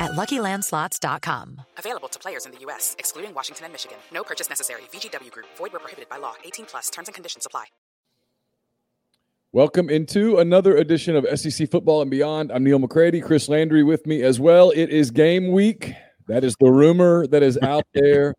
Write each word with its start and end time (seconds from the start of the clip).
at 0.00 0.12
LuckyLandSlots.com. 0.12 1.60
Available 1.78 2.08
to 2.08 2.18
players 2.18 2.46
in 2.46 2.52
the 2.52 2.58
U.S., 2.60 2.96
excluding 2.98 3.34
Washington 3.34 3.64
and 3.66 3.72
Michigan. 3.72 3.98
No 4.12 4.22
purchase 4.22 4.48
necessary. 4.48 4.82
VGW 4.92 5.30
Group. 5.30 5.46
Void 5.56 5.72
where 5.72 5.80
prohibited 5.80 6.08
by 6.08 6.18
law. 6.18 6.34
18 6.44 6.66
plus. 6.66 6.90
Terms 6.90 7.08
and 7.08 7.14
conditions 7.14 7.46
apply. 7.46 7.64
Welcome 9.54 9.90
into 9.90 10.38
another 10.38 10.78
edition 10.78 11.14
of 11.14 11.26
SEC 11.38 11.70
Football 11.70 12.00
and 12.00 12.10
Beyond. 12.10 12.50
I'm 12.50 12.64
Neil 12.64 12.78
McCready, 12.78 13.20
Chris 13.20 13.50
Landry 13.50 13.82
with 13.82 14.06
me 14.06 14.22
as 14.22 14.40
well. 14.40 14.70
It 14.70 14.88
is 14.88 15.10
game 15.10 15.52
week. 15.52 15.92
That 16.26 16.42
is 16.42 16.56
the 16.58 16.70
rumor 16.72 17.26
that 17.26 17.42
is 17.42 17.58
out 17.58 17.84
there. 17.92 18.34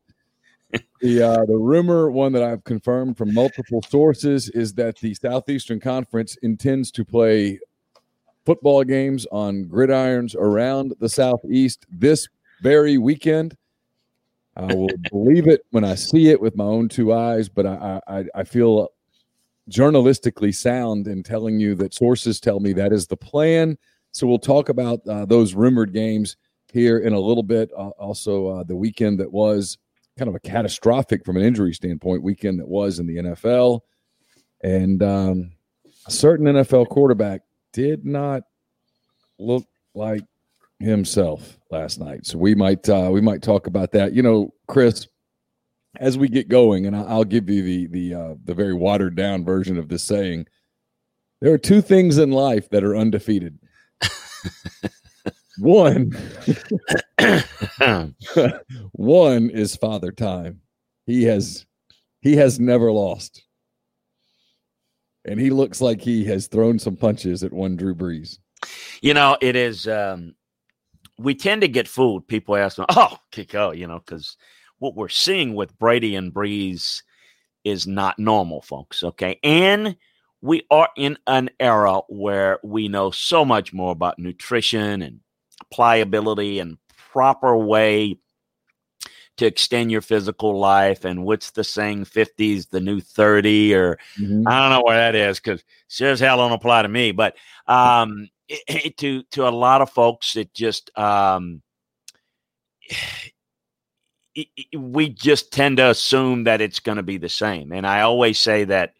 the 1.02 1.22
uh, 1.22 1.46
the 1.46 1.56
rumor, 1.56 2.10
one 2.10 2.32
that 2.32 2.42
I've 2.42 2.64
confirmed 2.64 3.16
from 3.16 3.32
multiple 3.32 3.84
sources, 3.88 4.50
is 4.50 4.74
that 4.74 4.98
the 4.98 5.14
Southeastern 5.14 5.80
Conference 5.80 6.36
intends 6.38 6.90
to 6.94 7.06
play 7.06 7.60
football 8.46 8.84
games 8.84 9.26
on 9.32 9.66
gridirons 9.66 10.36
around 10.36 10.94
the 11.00 11.10
Southeast 11.10 11.86
this 11.90 12.28
very 12.62 12.98
weekend. 12.98 13.56
I 14.56 14.74
will 14.74 14.90
believe 15.12 15.48
it 15.48 15.62
when 15.72 15.84
I 15.84 15.96
see 15.96 16.30
it 16.30 16.42
with 16.42 16.56
my 16.56 16.66
own 16.66 16.90
two 16.90 17.14
eyes, 17.14 17.50
but 17.50 17.66
I, 17.66 18.02
I, 18.08 18.26
I 18.36 18.44
feel 18.44 18.90
journalistically 19.70 20.54
sound 20.54 21.08
in 21.08 21.24
telling 21.24 21.60
you 21.60 21.76
that 21.76 21.94
sources 21.94 22.40
tell 22.40 22.60
me 22.60 22.74
that 22.74 22.92
is 22.92 23.08
the 23.08 23.18
plan. 23.18 23.78
So 24.12 24.28
we'll 24.28 24.40
talk 24.40 24.70
about 24.70 25.02
uh, 25.08 25.26
those 25.26 25.54
rumored 25.54 25.94
games 25.94 26.36
here 26.72 27.00
in 27.00 27.14
a 27.14 27.20
little 27.20 27.44
bit. 27.44 27.72
Uh, 27.76 27.90
also, 27.90 28.48
uh, 28.48 28.64
the 28.64 28.76
weekend 28.76 29.20
that 29.20 29.32
was 29.32 29.78
kind 30.18 30.30
of 30.30 30.36
a 30.36 30.40
catastrophic 30.40 31.26
from 31.26 31.38
an 31.38 31.44
injury 31.44 31.74
standpoint 31.74 32.22
weekend 32.22 32.60
that 32.60 32.68
was 32.68 33.00
in 33.00 33.08
the 33.08 33.18
NFL, 33.18 33.82
and 34.62 35.02
um, 35.02 35.52
a 36.06 36.12
certain 36.12 36.46
NFL 36.46 36.90
quarterback 36.90 37.42
did 37.74 38.06
not 38.06 38.44
look 39.40 39.66
like 39.94 40.24
himself 40.80 41.58
last 41.72 42.00
night. 42.00 42.26
So 42.26 42.38
we 42.38 42.56
might 42.56 42.88
uh, 42.88 43.10
we 43.12 43.22
might 43.22 43.42
talk 43.42 43.68
about 43.68 43.92
that. 43.92 44.14
You 44.14 44.22
know, 44.22 44.54
Chris, 44.68 45.08
as 45.98 46.18
we 46.18 46.28
get 46.30 46.48
going, 46.48 46.86
and 46.86 46.96
I'll 46.96 47.24
give 47.24 47.50
you 47.50 47.64
the 47.64 47.88
the 47.88 48.14
uh, 48.14 48.36
the 48.44 48.54
very 48.54 48.74
watered 48.74 49.16
down 49.16 49.44
version 49.44 49.78
of 49.78 49.90
this 49.90 50.04
saying. 50.04 50.48
There 51.42 51.54
are 51.54 51.58
two 51.58 51.82
things 51.82 52.20
in 52.20 52.32
life 52.32 52.70
that 52.70 52.86
are 52.86 52.96
undefeated. 52.96 53.60
one, 55.58 56.14
one 58.94 59.50
is 59.50 59.76
Father 59.76 60.14
Time. 60.14 60.62
He 61.06 61.24
has 61.24 61.66
he 62.22 62.38
has 62.38 62.62
never 62.62 62.94
lost, 62.94 63.44
and 65.26 65.40
he 65.40 65.50
looks 65.50 65.82
like 65.82 66.02
he 66.02 66.26
has 66.26 66.48
thrown 66.48 66.80
some 66.80 66.96
punches 66.96 67.44
at 67.44 67.54
one 67.54 67.76
Drew 67.76 67.96
Brees. 67.96 68.40
You 69.02 69.14
know, 69.14 69.38
it 69.42 69.56
is. 69.56 69.88
Um, 69.88 70.36
we 71.18 71.36
tend 71.36 71.62
to 71.62 71.68
get 71.68 71.88
fooled. 71.88 72.28
People 72.28 72.56
ask 72.56 72.78
me, 72.78 72.86
"Oh, 72.90 73.18
Kiko," 73.32 73.78
you 73.78 73.88
know, 73.88 74.00
because 74.00 74.38
what 74.80 74.96
we're 74.96 75.10
seeing 75.10 75.56
with 75.56 75.78
Brady 75.78 76.16
and 76.16 76.34
Brees 76.34 77.02
is 77.64 77.88
not 77.88 78.20
normal, 78.20 78.62
folks. 78.62 79.04
Okay, 79.04 79.40
and 79.44 79.96
we 80.42 80.66
are 80.72 80.90
in 80.98 81.18
an 81.28 81.50
era 81.60 82.02
where 82.10 82.60
we 82.64 82.88
know 82.88 83.12
so 83.12 83.46
much 83.46 83.74
more 83.74 83.92
about 83.92 84.20
nutrition 84.20 85.02
and 85.02 85.20
pliability 85.72 86.60
and 86.60 86.78
proper 87.12 87.56
way 87.56 88.18
to 89.38 89.46
extend 89.46 89.92
your 89.92 90.02
physical 90.02 90.60
life 90.60 91.06
and 91.06 91.24
what's 91.24 91.52
the 91.52 91.64
saying 91.64 92.06
50s 92.06 92.70
the 92.70 92.80
new 92.80 93.00
30 93.00 93.74
or 93.74 93.98
mm-hmm. 94.20 94.48
i 94.48 94.60
don't 94.60 94.70
know 94.70 94.84
where 94.86 94.98
that 94.98 95.16
is 95.16 95.40
because 95.40 95.64
sure 95.88 96.12
as 96.12 96.20
hell 96.20 96.38
don't 96.38 96.52
apply 96.52 96.82
to 96.82 96.88
me 96.88 97.12
but 97.12 97.36
um 97.68 98.30
it, 98.48 98.62
it, 98.68 98.98
to 98.98 99.24
to 99.32 99.48
a 99.48 99.50
lot 99.50 99.82
of 99.82 99.90
folks 99.90 100.36
it 100.36 100.54
just 100.54 100.96
um 100.98 101.62
it, 104.36 104.48
we 104.78 105.10
just 105.10 105.52
tend 105.52 105.78
to 105.78 105.90
assume 105.90 106.44
that 106.44 106.62
it's 106.62 106.80
going 106.80 106.98
to 106.98 107.04
be 107.04 107.18
the 107.18 107.30
same 107.30 107.72
and 107.72 107.88
i 107.88 108.02
always 108.02 108.38
say 108.38 108.64
that 108.64 108.94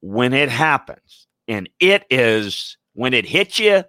when 0.00 0.32
it 0.32 0.48
happens 0.48 1.26
and 1.48 1.68
it 1.80 2.04
is 2.10 2.78
when 2.94 3.12
it 3.12 3.26
hits 3.26 3.58
you 3.58 3.84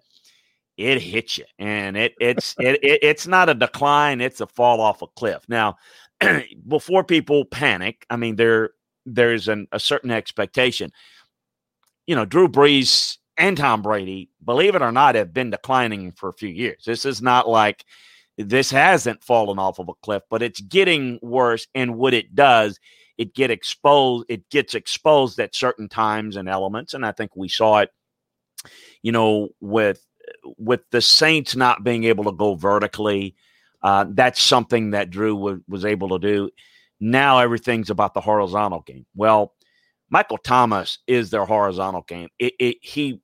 it 0.78 1.02
hits 1.02 1.38
you 1.38 1.46
and 1.60 1.98
it 1.98 2.14
it's 2.20 2.56
it, 2.60 2.84
it, 2.84 3.00
it's 3.04 3.28
not 3.28 3.50
a 3.50 3.54
decline 3.54 4.22
it's 4.22 4.42
a 4.42 4.48
fall 4.48 4.82
off 4.82 5.02
a 5.02 5.08
cliff. 5.08 5.44
Now 5.48 5.78
before 6.68 7.04
people 7.04 7.46
panic 7.46 8.06
i 8.10 8.16
mean 8.16 8.36
there 8.36 8.72
there's 9.06 9.48
an, 9.48 9.68
a 9.72 9.80
certain 9.80 10.12
expectation. 10.12 10.92
You 12.08 12.16
know 12.16 12.26
drew 12.26 12.48
brees 12.48 13.18
and 13.38 13.58
tom 13.58 13.82
brady 13.82 14.30
believe 14.44 14.76
it 14.76 14.82
or 14.82 14.92
not 14.92 15.16
have 15.16 15.34
been 15.34 15.50
declining 15.50 16.12
for 16.12 16.30
a 16.30 16.34
few 16.34 16.50
years. 16.50 16.84
This 16.86 17.06
is 17.06 17.22
not 17.22 17.48
like 17.48 17.86
this 18.38 18.72
hasn't 18.72 19.24
fallen 19.24 19.60
off 19.60 19.80
of 19.80 19.90
a 19.90 19.94
cliff 20.02 20.24
but 20.30 20.42
it's 20.42 20.62
getting 20.62 21.20
worse 21.22 21.68
and 21.76 21.96
what 21.96 22.14
it 22.14 22.34
does 22.34 22.80
it 23.18 23.36
get 23.36 23.52
exposed 23.52 24.26
it 24.30 24.50
gets 24.50 24.74
exposed 24.74 25.40
at 25.40 25.54
certain 25.54 25.88
times 25.90 26.36
and 26.36 26.50
elements 26.50 26.94
and 26.94 27.06
i 27.06 27.12
think 27.12 27.36
we 27.36 27.48
saw 27.48 27.80
it 27.80 27.90
you 29.02 29.12
know 29.12 29.50
with 29.60 30.06
with 30.58 30.82
the 30.92 31.02
Saints 31.02 31.56
not 31.56 31.84
being 31.84 32.04
able 32.06 32.24
to 32.26 32.32
go 32.32 32.56
vertically, 32.56 33.36
uh, 33.84 34.06
that's 34.10 34.42
something 34.42 34.92
that 34.92 35.10
Drew 35.10 35.36
w- 35.36 35.64
was 35.68 35.86
able 35.86 36.10
to 36.10 36.20
do. 36.20 36.50
Now 37.00 37.40
everything's 37.40 37.90
about 37.90 38.14
the 38.14 38.22
horizontal 38.22 38.82
game. 38.82 39.06
Well, 39.16 39.54
Michael 40.10 40.38
Thomas 40.38 41.00
is 41.08 41.30
their 41.30 41.46
horizontal 41.46 42.04
game. 42.08 42.30
It, 42.38 42.54
it, 42.60 42.78
he 42.82 43.22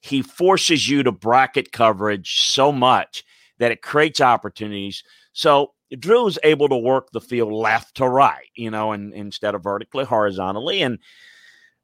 he 0.00 0.22
forces 0.22 0.88
you 0.88 1.02
to 1.02 1.12
bracket 1.12 1.72
coverage 1.72 2.40
so 2.40 2.70
much 2.70 3.24
that 3.58 3.72
it 3.72 3.82
creates 3.82 4.20
opportunities. 4.20 5.02
So 5.32 5.72
Drew's 5.98 6.38
able 6.44 6.68
to 6.68 6.76
work 6.76 7.10
the 7.10 7.20
field 7.20 7.52
left 7.52 7.96
to 7.96 8.08
right, 8.08 8.46
you 8.54 8.70
know, 8.70 8.92
and 8.92 9.12
instead 9.12 9.54
of 9.54 9.62
vertically, 9.64 10.04
horizontally. 10.04 10.82
And 10.82 10.98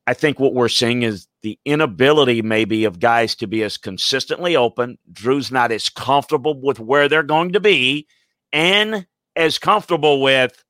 I 0.07 0.15
think 0.15 0.39
what 0.39 0.53
we're 0.53 0.69
seeing 0.69 1.03
is 1.03 1.27
the 1.43 1.59
inability, 1.65 2.43
maybe, 2.43 2.85
of 2.85 3.01
guys 3.01 3.35
to 3.37 3.47
be 3.47 3.63
as 3.63 3.77
consistently 3.77 4.55
open. 4.55 4.99
Drew's 5.11 5.51
not 5.51 5.73
as 5.73 5.89
comfortable 5.89 6.61
with 6.61 6.79
where 6.79 7.09
they're 7.09 7.23
going 7.23 7.53
to 7.53 7.61
be 7.61 8.07
and 8.53 9.07
as 9.37 9.59
comfortable 9.59 10.23
with, 10.23 10.63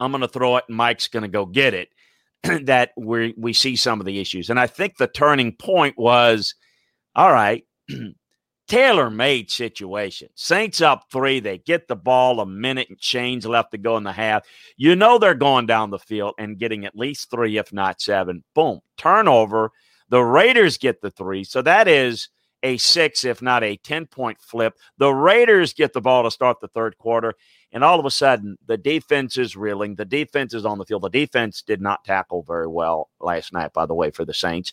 I'm 0.00 0.12
going 0.12 0.22
to 0.22 0.28
throw 0.28 0.56
it 0.56 0.64
and 0.68 0.76
Mike's 0.76 1.08
going 1.08 1.22
to 1.22 1.28
go 1.28 1.44
get 1.44 1.74
it, 1.74 1.88
that 2.66 2.92
we 2.96 3.34
we 3.36 3.52
see 3.52 3.76
some 3.76 4.00
of 4.00 4.06
the 4.06 4.20
issues. 4.20 4.50
And 4.50 4.58
I 4.58 4.66
think 4.66 4.96
the 4.96 5.06
turning 5.06 5.52
point 5.52 5.98
was 5.98 6.54
all 7.14 7.32
right, 7.32 7.64
tailor 8.66 9.10
made 9.10 9.50
situation. 9.50 10.28
Saints 10.34 10.80
up 10.80 11.06
three. 11.10 11.40
They 11.40 11.58
get 11.58 11.88
the 11.88 11.96
ball 11.96 12.40
a 12.40 12.46
minute 12.46 12.88
and 12.88 12.98
change 12.98 13.44
left 13.44 13.72
to 13.72 13.78
go 13.78 13.96
in 13.96 14.04
the 14.04 14.12
half. 14.12 14.44
You 14.76 14.96
know 14.96 15.18
they're 15.18 15.34
going 15.34 15.66
down 15.66 15.90
the 15.90 15.98
field 15.98 16.34
and 16.38 16.58
getting 16.58 16.84
at 16.84 16.96
least 16.96 17.30
three, 17.30 17.58
if 17.58 17.72
not 17.72 18.00
seven. 18.00 18.42
Boom. 18.54 18.80
Turnover. 18.96 19.70
The 20.08 20.22
Raiders 20.22 20.78
get 20.78 21.00
the 21.00 21.10
three. 21.10 21.44
So 21.44 21.62
that 21.62 21.88
is 21.88 22.28
a 22.62 22.78
six, 22.78 23.24
if 23.24 23.42
not 23.42 23.62
a 23.62 23.76
10 23.76 24.06
point 24.06 24.40
flip. 24.40 24.74
The 24.98 25.12
Raiders 25.12 25.74
get 25.74 25.92
the 25.92 26.00
ball 26.00 26.24
to 26.24 26.30
start 26.30 26.60
the 26.60 26.68
third 26.68 26.96
quarter. 26.98 27.34
And 27.72 27.84
all 27.84 27.98
of 27.98 28.06
a 28.06 28.10
sudden, 28.10 28.56
the 28.66 28.76
defense 28.76 29.36
is 29.36 29.56
reeling. 29.56 29.96
The 29.96 30.04
defense 30.04 30.54
is 30.54 30.64
on 30.64 30.78
the 30.78 30.84
field. 30.84 31.02
The 31.02 31.10
defense 31.10 31.62
did 31.62 31.80
not 31.80 32.04
tackle 32.04 32.42
very 32.42 32.68
well 32.68 33.10
last 33.20 33.52
night, 33.52 33.72
by 33.72 33.84
the 33.84 33.94
way, 33.94 34.10
for 34.10 34.24
the 34.24 34.32
Saints. 34.32 34.72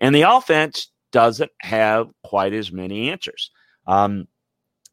And 0.00 0.14
the 0.14 0.22
offense 0.22 0.89
doesn't 1.12 1.50
have 1.60 2.08
quite 2.24 2.52
as 2.52 2.70
many 2.72 3.10
answers. 3.10 3.50
Um, 3.86 4.28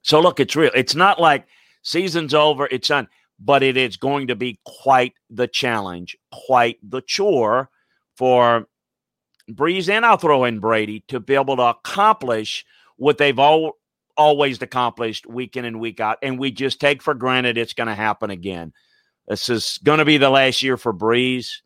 so 0.02 0.20
look, 0.20 0.40
it's 0.40 0.56
real. 0.56 0.72
It's 0.76 0.96
not 0.96 1.20
like 1.20 1.48
season's 1.82 2.34
over, 2.34 2.68
it's 2.72 2.88
done. 2.88 3.08
but 3.40 3.62
it 3.64 3.78
is 3.78 3.98
going 3.98 4.28
to 4.28 4.36
be 4.36 4.60
quite 4.66 5.14
the 5.30 5.48
challenge, 5.48 6.18
quite 6.32 6.78
the 6.82 7.02
chore 7.02 7.70
for 8.16 8.68
Brees 9.52 9.90
and 9.90 10.06
I'll 10.06 10.18
throw 10.18 10.44
in 10.46 10.60
Brady 10.60 11.04
to 11.08 11.20
be 11.20 11.36
able 11.36 11.56
to 11.58 11.64
accomplish 11.64 12.66
what 12.98 13.18
they've 13.18 13.38
all 13.40 13.74
always 14.18 14.62
accomplished 14.62 15.28
week 15.28 15.56
in 15.56 15.66
and 15.66 15.80
week 15.80 16.00
out. 16.00 16.18
And 16.24 16.40
we 16.40 16.52
just 16.52 16.82
take 16.82 17.04
for 17.04 17.14
granted 17.14 17.58
it's 17.58 17.74
going 17.74 17.88
to 17.88 17.96
happen 17.96 18.32
again. 18.32 18.74
This 19.28 19.50
is 19.50 19.80
going 19.84 20.00
to 20.00 20.06
be 20.06 20.18
the 20.18 20.30
last 20.30 20.64
year 20.64 20.78
for 20.78 20.94
Brees. 20.94 21.62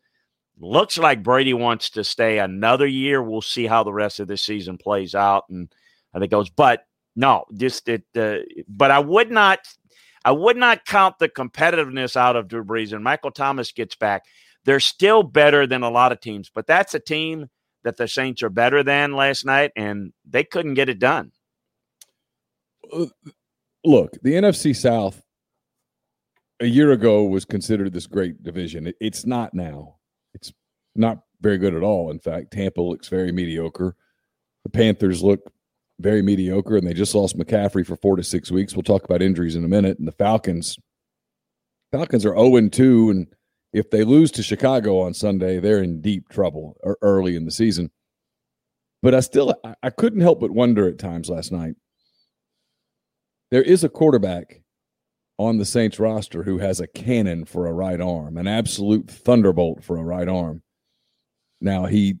Looks 0.62 0.96
like 0.96 1.24
Brady 1.24 1.54
wants 1.54 1.90
to 1.90 2.04
stay 2.04 2.38
another 2.38 2.86
year. 2.86 3.20
We'll 3.20 3.42
see 3.42 3.66
how 3.66 3.82
the 3.82 3.92
rest 3.92 4.20
of 4.20 4.28
the 4.28 4.36
season 4.36 4.78
plays 4.78 5.12
out 5.12 5.44
and 5.50 5.68
I 6.14 6.20
think 6.20 6.30
goes. 6.30 6.50
But 6.50 6.84
no, 7.16 7.44
just 7.54 7.88
it. 7.88 8.04
Uh, 8.16 8.38
but 8.68 8.92
I 8.92 9.00
would 9.00 9.30
not. 9.30 9.58
I 10.24 10.30
would 10.30 10.56
not 10.56 10.84
count 10.84 11.18
the 11.18 11.28
competitiveness 11.28 12.14
out 12.14 12.36
of 12.36 12.46
Drew 12.46 12.64
Brees 12.64 12.92
and 12.92 13.02
Michael 13.02 13.32
Thomas 13.32 13.72
gets 13.72 13.96
back. 13.96 14.22
They're 14.64 14.78
still 14.78 15.24
better 15.24 15.66
than 15.66 15.82
a 15.82 15.90
lot 15.90 16.12
of 16.12 16.20
teams, 16.20 16.48
but 16.54 16.68
that's 16.68 16.94
a 16.94 17.00
team 17.00 17.50
that 17.82 17.96
the 17.96 18.06
Saints 18.06 18.44
are 18.44 18.48
better 18.48 18.84
than 18.84 19.16
last 19.16 19.44
night, 19.44 19.72
and 19.74 20.12
they 20.24 20.44
couldn't 20.44 20.74
get 20.74 20.88
it 20.88 21.00
done. 21.00 21.32
Uh, 22.92 23.06
look, 23.84 24.12
the 24.22 24.34
NFC 24.34 24.76
South 24.76 25.20
a 26.60 26.66
year 26.66 26.92
ago 26.92 27.24
was 27.24 27.44
considered 27.44 27.92
this 27.92 28.06
great 28.06 28.44
division. 28.44 28.92
It's 29.00 29.26
not 29.26 29.54
now. 29.54 29.96
Not 30.94 31.18
very 31.40 31.58
good 31.58 31.74
at 31.74 31.82
all. 31.82 32.10
In 32.10 32.18
fact, 32.18 32.52
Tampa 32.52 32.80
looks 32.80 33.08
very 33.08 33.32
mediocre. 33.32 33.96
The 34.64 34.70
Panthers 34.70 35.22
look 35.22 35.40
very 36.00 36.22
mediocre, 36.22 36.76
and 36.76 36.86
they 36.86 36.94
just 36.94 37.14
lost 37.14 37.38
McCaffrey 37.38 37.86
for 37.86 37.96
four 37.96 38.16
to 38.16 38.22
six 38.22 38.50
weeks. 38.50 38.74
We'll 38.74 38.82
talk 38.82 39.04
about 39.04 39.22
injuries 39.22 39.56
in 39.56 39.64
a 39.64 39.68
minute. 39.68 39.98
And 39.98 40.06
the 40.06 40.12
Falcons, 40.12 40.78
Falcons 41.90 42.24
are 42.24 42.36
0 42.36 42.68
2, 42.68 43.10
and 43.10 43.26
if 43.72 43.90
they 43.90 44.04
lose 44.04 44.30
to 44.32 44.42
Chicago 44.42 45.00
on 45.00 45.14
Sunday, 45.14 45.58
they're 45.58 45.82
in 45.82 46.00
deep 46.00 46.28
trouble 46.28 46.76
early 47.00 47.36
in 47.36 47.44
the 47.44 47.50
season. 47.50 47.90
But 49.02 49.14
I 49.14 49.20
still, 49.20 49.54
I 49.82 49.90
couldn't 49.90 50.20
help 50.20 50.40
but 50.40 50.52
wonder 50.52 50.88
at 50.88 50.98
times 50.98 51.28
last 51.28 51.50
night. 51.50 51.74
There 53.50 53.62
is 53.62 53.82
a 53.82 53.88
quarterback 53.88 54.62
on 55.38 55.58
the 55.58 55.64
Saints 55.64 55.98
roster 55.98 56.44
who 56.44 56.58
has 56.58 56.80
a 56.80 56.86
cannon 56.86 57.44
for 57.44 57.66
a 57.66 57.72
right 57.72 58.00
arm, 58.00 58.36
an 58.36 58.46
absolute 58.46 59.10
thunderbolt 59.10 59.82
for 59.82 59.96
a 59.96 60.04
right 60.04 60.28
arm. 60.28 60.62
Now 61.62 61.86
he 61.86 62.16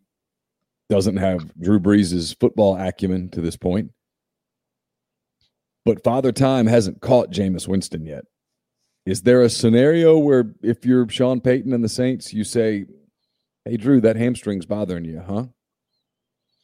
doesn't 0.88 1.16
have 1.16 1.52
Drew 1.58 1.80
Brees' 1.80 2.38
football 2.38 2.76
acumen 2.76 3.30
to 3.30 3.40
this 3.40 3.56
point. 3.56 3.92
But 5.84 6.04
Father 6.04 6.32
Time 6.32 6.66
hasn't 6.66 7.00
caught 7.00 7.32
Jameis 7.32 7.66
Winston 7.66 8.06
yet. 8.06 8.24
Is 9.04 9.22
there 9.22 9.42
a 9.42 9.50
scenario 9.50 10.16
where 10.18 10.54
if 10.62 10.86
you're 10.86 11.08
Sean 11.08 11.40
Payton 11.40 11.72
and 11.72 11.82
the 11.82 11.88
Saints, 11.88 12.32
you 12.32 12.44
say, 12.44 12.86
Hey 13.64 13.76
Drew, 13.76 14.00
that 14.00 14.16
hamstring's 14.16 14.66
bothering 14.66 15.04
you, 15.04 15.20
huh? 15.20 15.46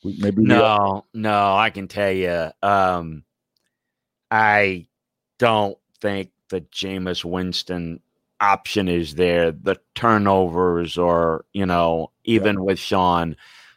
Maybe 0.05 0.43
no, 0.43 1.05
no, 1.13 1.57
I 1.57 1.71
can 1.71 1.89
tell 1.89 2.13
you. 2.13 2.51
Um, 2.63 3.25
I 4.31 4.87
don't 5.39 5.77
think 6.01 6.31
the 6.51 6.61
Jameis 6.61 7.25
Winston 7.25 8.01
option 8.41 8.89
is 8.89 9.15
there. 9.15 9.53
The 9.53 9.77
turnovers, 9.95 10.97
or 10.99 11.45
you 11.53 11.67
know, 11.67 12.13
even 12.25 12.57
yeah. 12.57 12.63
with 12.63 12.79
Sean, 12.79 13.37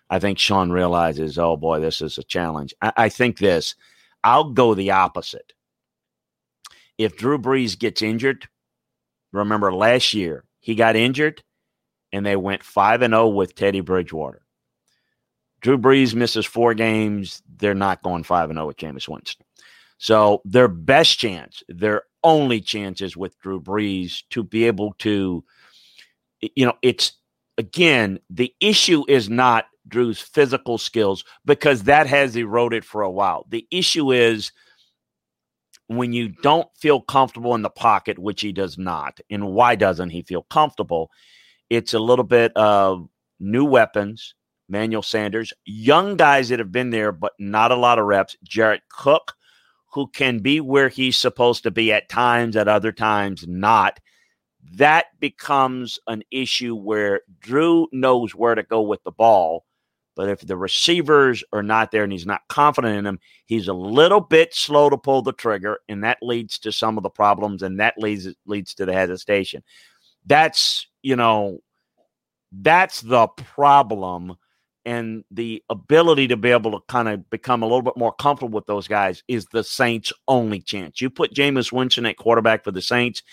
I 0.09 0.19
think 0.19 0.39
Sean 0.39 0.71
realizes, 0.71 1.37
oh 1.37 1.57
boy, 1.57 1.79
this 1.79 2.01
is 2.01 2.17
a 2.17 2.23
challenge. 2.23 2.73
I, 2.81 2.93
I 2.97 3.09
think 3.09 3.37
this. 3.37 3.75
I'll 4.23 4.51
go 4.51 4.73
the 4.75 4.91
opposite. 4.91 5.53
If 6.97 7.17
Drew 7.17 7.39
Brees 7.39 7.79
gets 7.79 8.01
injured, 8.01 8.47
remember 9.31 9.73
last 9.73 10.13
year 10.13 10.43
he 10.59 10.75
got 10.75 10.95
injured, 10.95 11.43
and 12.11 12.25
they 12.25 12.35
went 12.35 12.63
five 12.63 13.01
and 13.01 13.13
zero 13.13 13.23
oh 13.23 13.29
with 13.29 13.55
Teddy 13.55 13.81
Bridgewater. 13.81 14.43
Drew 15.61 15.77
Brees 15.77 16.13
misses 16.13 16.45
four 16.45 16.73
games. 16.73 17.41
They're 17.57 17.73
not 17.73 18.03
going 18.03 18.23
five 18.23 18.49
and 18.49 18.57
zero 18.57 18.65
oh 18.65 18.67
with 18.67 18.77
Jameis 18.77 19.07
Winston. 19.07 19.45
So 20.01 20.41
their 20.45 20.67
best 20.67 21.19
chance, 21.19 21.61
their 21.69 22.05
only 22.23 22.59
chance 22.59 23.01
is 23.01 23.15
with 23.15 23.39
Drew 23.39 23.61
Brees 23.61 24.23
to 24.31 24.41
be 24.41 24.65
able 24.65 24.95
to, 24.97 25.43
you 26.41 26.65
know, 26.65 26.73
it's 26.81 27.13
again, 27.59 28.19
the 28.27 28.51
issue 28.59 29.03
is 29.07 29.29
not 29.29 29.65
Drew's 29.87 30.19
physical 30.19 30.79
skills 30.79 31.23
because 31.45 31.83
that 31.83 32.07
has 32.07 32.35
eroded 32.35 32.83
for 32.83 33.03
a 33.03 33.11
while. 33.11 33.45
The 33.49 33.67
issue 33.69 34.11
is 34.11 34.51
when 35.85 36.13
you 36.13 36.29
don't 36.29 36.67
feel 36.75 37.01
comfortable 37.01 37.53
in 37.53 37.61
the 37.61 37.69
pocket, 37.69 38.17
which 38.17 38.41
he 38.41 38.51
does 38.51 38.79
not. 38.79 39.19
And 39.29 39.51
why 39.51 39.75
doesn't 39.75 40.09
he 40.09 40.23
feel 40.23 40.47
comfortable? 40.49 41.11
It's 41.69 41.93
a 41.93 41.99
little 41.99 42.25
bit 42.25 42.51
of 42.55 43.07
new 43.39 43.65
weapons, 43.65 44.33
Manuel 44.67 45.03
Sanders, 45.03 45.53
young 45.65 46.17
guys 46.17 46.49
that 46.49 46.57
have 46.57 46.71
been 46.71 46.89
there, 46.89 47.11
but 47.11 47.33
not 47.37 47.71
a 47.71 47.75
lot 47.75 47.99
of 47.99 48.05
reps. 48.05 48.35
Jared 48.43 48.81
Cook, 48.89 49.33
who 49.93 50.07
can 50.07 50.39
be 50.39 50.59
where 50.59 50.89
he's 50.89 51.17
supposed 51.17 51.63
to 51.63 51.71
be 51.71 51.91
at 51.91 52.09
times, 52.09 52.55
at 52.55 52.67
other 52.67 52.91
times 52.91 53.45
not 53.47 53.99
that 54.73 55.07
becomes 55.19 55.99
an 56.07 56.23
issue 56.31 56.75
where 56.75 57.21
Drew 57.39 57.87
knows 57.91 58.35
where 58.35 58.55
to 58.55 58.63
go 58.63 58.81
with 58.81 59.03
the 59.03 59.11
ball. 59.11 59.65
But 60.15 60.29
if 60.29 60.41
the 60.41 60.57
receivers 60.57 61.43
are 61.53 61.63
not 61.63 61.91
there 61.91 62.03
and 62.03 62.11
he's 62.11 62.25
not 62.25 62.41
confident 62.49 62.97
in 62.97 63.05
them, 63.05 63.19
he's 63.45 63.69
a 63.69 63.73
little 63.73 64.19
bit 64.19 64.53
slow 64.53 64.89
to 64.89 64.97
pull 64.97 65.21
the 65.21 65.31
trigger, 65.31 65.79
and 65.87 66.03
that 66.03 66.17
leads 66.21 66.59
to 66.59 66.71
some 66.71 66.97
of 66.97 67.03
the 67.03 67.09
problems, 67.09 67.63
and 67.63 67.79
that 67.79 67.97
leads 67.97 68.27
leads 68.45 68.73
to 68.75 68.85
the 68.85 68.93
hesitation. 68.93 69.63
That's 70.25 70.85
you 71.01 71.15
know, 71.15 71.59
that's 72.51 73.01
the 73.01 73.27
problem, 73.27 74.35
and 74.85 75.23
the 75.31 75.63
ability 75.69 76.27
to 76.29 76.37
be 76.37 76.51
able 76.51 76.71
to 76.71 76.79
kind 76.87 77.07
of 77.07 77.29
become 77.29 77.61
a 77.61 77.65
little 77.65 77.81
bit 77.81 77.97
more 77.97 78.13
comfortable 78.13 78.55
with 78.55 78.65
those 78.65 78.87
guys 78.87 79.23
is 79.27 79.45
the 79.47 79.63
Saints' 79.63 80.13
only 80.27 80.59
chance. 80.59 81.01
You 81.01 81.09
put 81.09 81.33
Jameis 81.33 81.71
Winston 81.71 82.05
at 82.05 82.17
quarterback 82.17 82.63
for 82.63 82.71
the 82.71 82.81
Saints, 82.81 83.23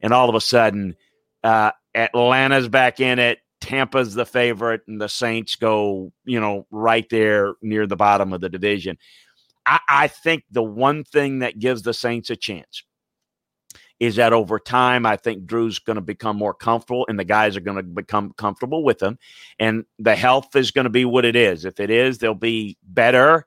and 0.00 0.12
all 0.12 0.28
of 0.28 0.34
a 0.34 0.40
sudden, 0.40 0.96
uh, 1.42 1.72
Atlanta's 1.94 2.68
back 2.68 3.00
in 3.00 3.18
it. 3.18 3.38
Tampa's 3.60 4.14
the 4.14 4.26
favorite, 4.26 4.82
and 4.86 5.00
the 5.00 5.08
Saints 5.08 5.56
go, 5.56 6.12
you 6.24 6.40
know, 6.40 6.66
right 6.70 7.08
there 7.10 7.54
near 7.60 7.86
the 7.86 7.96
bottom 7.96 8.32
of 8.32 8.40
the 8.40 8.48
division. 8.48 8.98
I, 9.66 9.80
I 9.88 10.08
think 10.08 10.44
the 10.50 10.62
one 10.62 11.04
thing 11.04 11.40
that 11.40 11.58
gives 11.58 11.82
the 11.82 11.94
Saints 11.94 12.30
a 12.30 12.36
chance 12.36 12.84
is 14.00 14.16
that 14.16 14.32
over 14.32 14.58
time, 14.58 15.04
I 15.04 15.16
think 15.16 15.46
Drew's 15.46 15.78
going 15.78 15.96
to 15.96 16.02
become 16.02 16.36
more 16.36 16.54
comfortable 16.54 17.04
and 17.08 17.18
the 17.18 17.24
guys 17.24 17.56
are 17.56 17.60
going 17.60 17.76
to 17.76 17.82
become 17.82 18.32
comfortable 18.36 18.84
with 18.84 19.02
him. 19.02 19.18
And 19.58 19.84
the 19.98 20.14
health 20.14 20.54
is 20.54 20.70
going 20.70 20.84
to 20.84 20.90
be 20.90 21.04
what 21.04 21.24
it 21.24 21.34
is. 21.34 21.64
If 21.64 21.80
it 21.80 21.90
is, 21.90 22.18
they'll 22.18 22.34
be 22.34 22.76
better. 22.84 23.44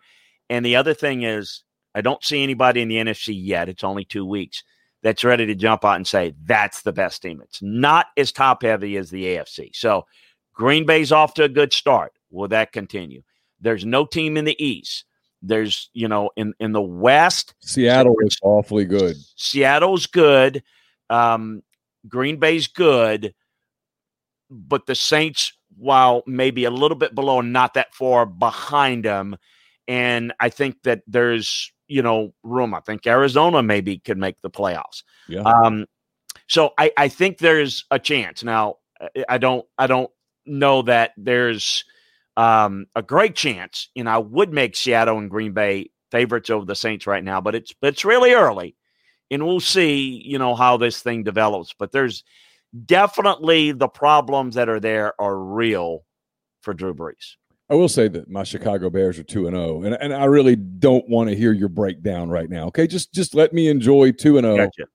And 0.50 0.66
the 0.66 0.76
other 0.76 0.94
thing 0.94 1.24
is, 1.24 1.64
I 1.96 2.02
don't 2.02 2.24
see 2.24 2.44
anybody 2.44 2.82
in 2.82 2.90
the 2.90 2.98
NFC 2.98 3.34
yet. 3.38 3.70
It's 3.70 3.84
only 3.84 4.06
two 4.06 4.26
weeks 4.26 4.64
that's 5.04 5.24
ready 5.24 5.46
to 5.46 5.56
jump 5.56 5.86
out 5.86 5.96
and 5.96 6.08
say 6.08 6.34
that's 6.44 6.82
the 6.82 6.94
best 6.94 7.22
team. 7.22 7.42
It's 7.42 7.62
not 7.62 8.08
as 8.18 8.32
top 8.32 8.64
heavy 8.64 8.98
as 8.98 9.10
the 9.10 9.24
AFC. 9.24 9.72
So 9.74 10.06
Green 10.54 10.86
Bay's 10.86 11.12
off 11.12 11.34
to 11.36 11.44
a 11.44 11.50
good 11.50 11.74
start. 11.74 12.14
Will 12.30 12.50
that 12.50 12.72
continue? 12.72 13.24
There's 13.60 13.86
no 13.86 14.06
team 14.06 14.38
in 14.38 14.46
the 14.46 14.64
East. 14.64 15.06
There's, 15.42 15.90
you 15.94 16.08
know, 16.08 16.30
in 16.36 16.54
in 16.60 16.72
the 16.72 16.82
West, 16.82 17.56
Seattle 17.62 18.16
is 18.22 18.38
awfully 18.44 18.86
good. 18.86 19.16
Seattle's 19.36 20.08
good. 20.08 20.64
Um, 21.10 21.64
Green 22.08 22.38
Bay's 22.38 22.68
good, 22.68 23.34
but 24.50 24.86
the 24.86 24.96
Saints, 24.96 25.54
while 25.78 26.24
maybe 26.26 26.66
a 26.66 26.72
little 26.72 26.98
bit 26.98 27.16
below, 27.16 27.42
not 27.42 27.74
that 27.74 27.94
far 27.94 28.26
behind 28.26 29.06
them. 29.06 29.38
And 29.88 30.32
I 30.40 30.50
think 30.50 30.84
that 30.84 31.02
there's 31.08 31.72
you 31.92 32.02
know, 32.02 32.34
room. 32.42 32.74
I 32.74 32.80
think 32.80 33.06
Arizona 33.06 33.62
maybe 33.62 34.00
could 34.00 34.18
make 34.18 34.42
the 34.42 34.50
playoffs. 34.50 35.04
Yeah. 35.28 35.42
Um, 35.42 35.88
so 36.48 36.72
I, 36.78 36.92
I 36.98 37.10
think 37.10 37.40
there's 37.40 37.84
a 37.92 38.00
chance. 38.00 38.46
Now, 38.46 38.78
I 39.28 39.38
don't 39.38 39.66
I 39.78 39.88
don't 39.88 40.10
know 40.46 40.84
that 40.84 41.12
there's 41.18 41.84
um, 42.38 42.86
a 42.96 43.02
great 43.02 43.36
chance. 43.36 43.90
You 43.96 44.04
know, 44.04 44.12
I 44.12 44.18
would 44.18 44.54
make 44.54 44.76
Seattle 44.76 45.18
and 45.18 45.30
Green 45.30 45.54
Bay 45.54 45.92
favorites 46.12 46.50
over 46.50 46.66
the 46.66 46.76
Saints 46.76 47.08
right 47.08 47.24
now, 47.24 47.42
but 47.42 47.56
it's 47.56 47.74
it's 47.82 48.06
really 48.06 48.34
early, 48.34 48.76
and 49.30 49.46
we'll 49.46 49.60
see. 49.60 50.22
You 50.26 50.40
know 50.40 50.56
how 50.56 50.78
this 50.78 51.02
thing 51.02 51.24
develops. 51.24 51.74
But 51.74 51.92
there's 51.92 52.24
definitely 52.86 53.72
the 53.72 53.88
problems 53.88 54.56
that 54.56 54.70
are 54.70 54.80
there 54.80 55.20
are 55.20 55.38
real 55.38 56.04
for 56.62 56.74
Drew 56.74 56.94
Brees. 56.94 57.36
I 57.70 57.76
will 57.76 57.90
say 57.90 58.10
that 58.10 58.30
my 58.30 58.44
Chicago 58.44 58.90
Bears 58.90 59.18
are 59.18 59.24
two 59.24 59.48
and 59.48 59.56
zero, 59.56 59.78
oh, 59.78 59.84
and 59.84 59.96
and 59.96 60.14
I 60.14 60.26
really 60.26 60.58
don't 60.58 61.08
want 61.08 61.30
to 61.30 61.36
hear 61.36 61.54
your 61.54 61.70
breakdown 61.70 62.30
right 62.30 62.50
now. 62.50 62.68
Okay, 62.68 62.86
just 62.86 63.14
just 63.14 63.34
let 63.34 63.54
me 63.54 63.70
enjoy 63.70 64.12
two 64.12 64.38
and 64.38 64.46
zero. 64.46 64.70
Oh. 64.80 64.86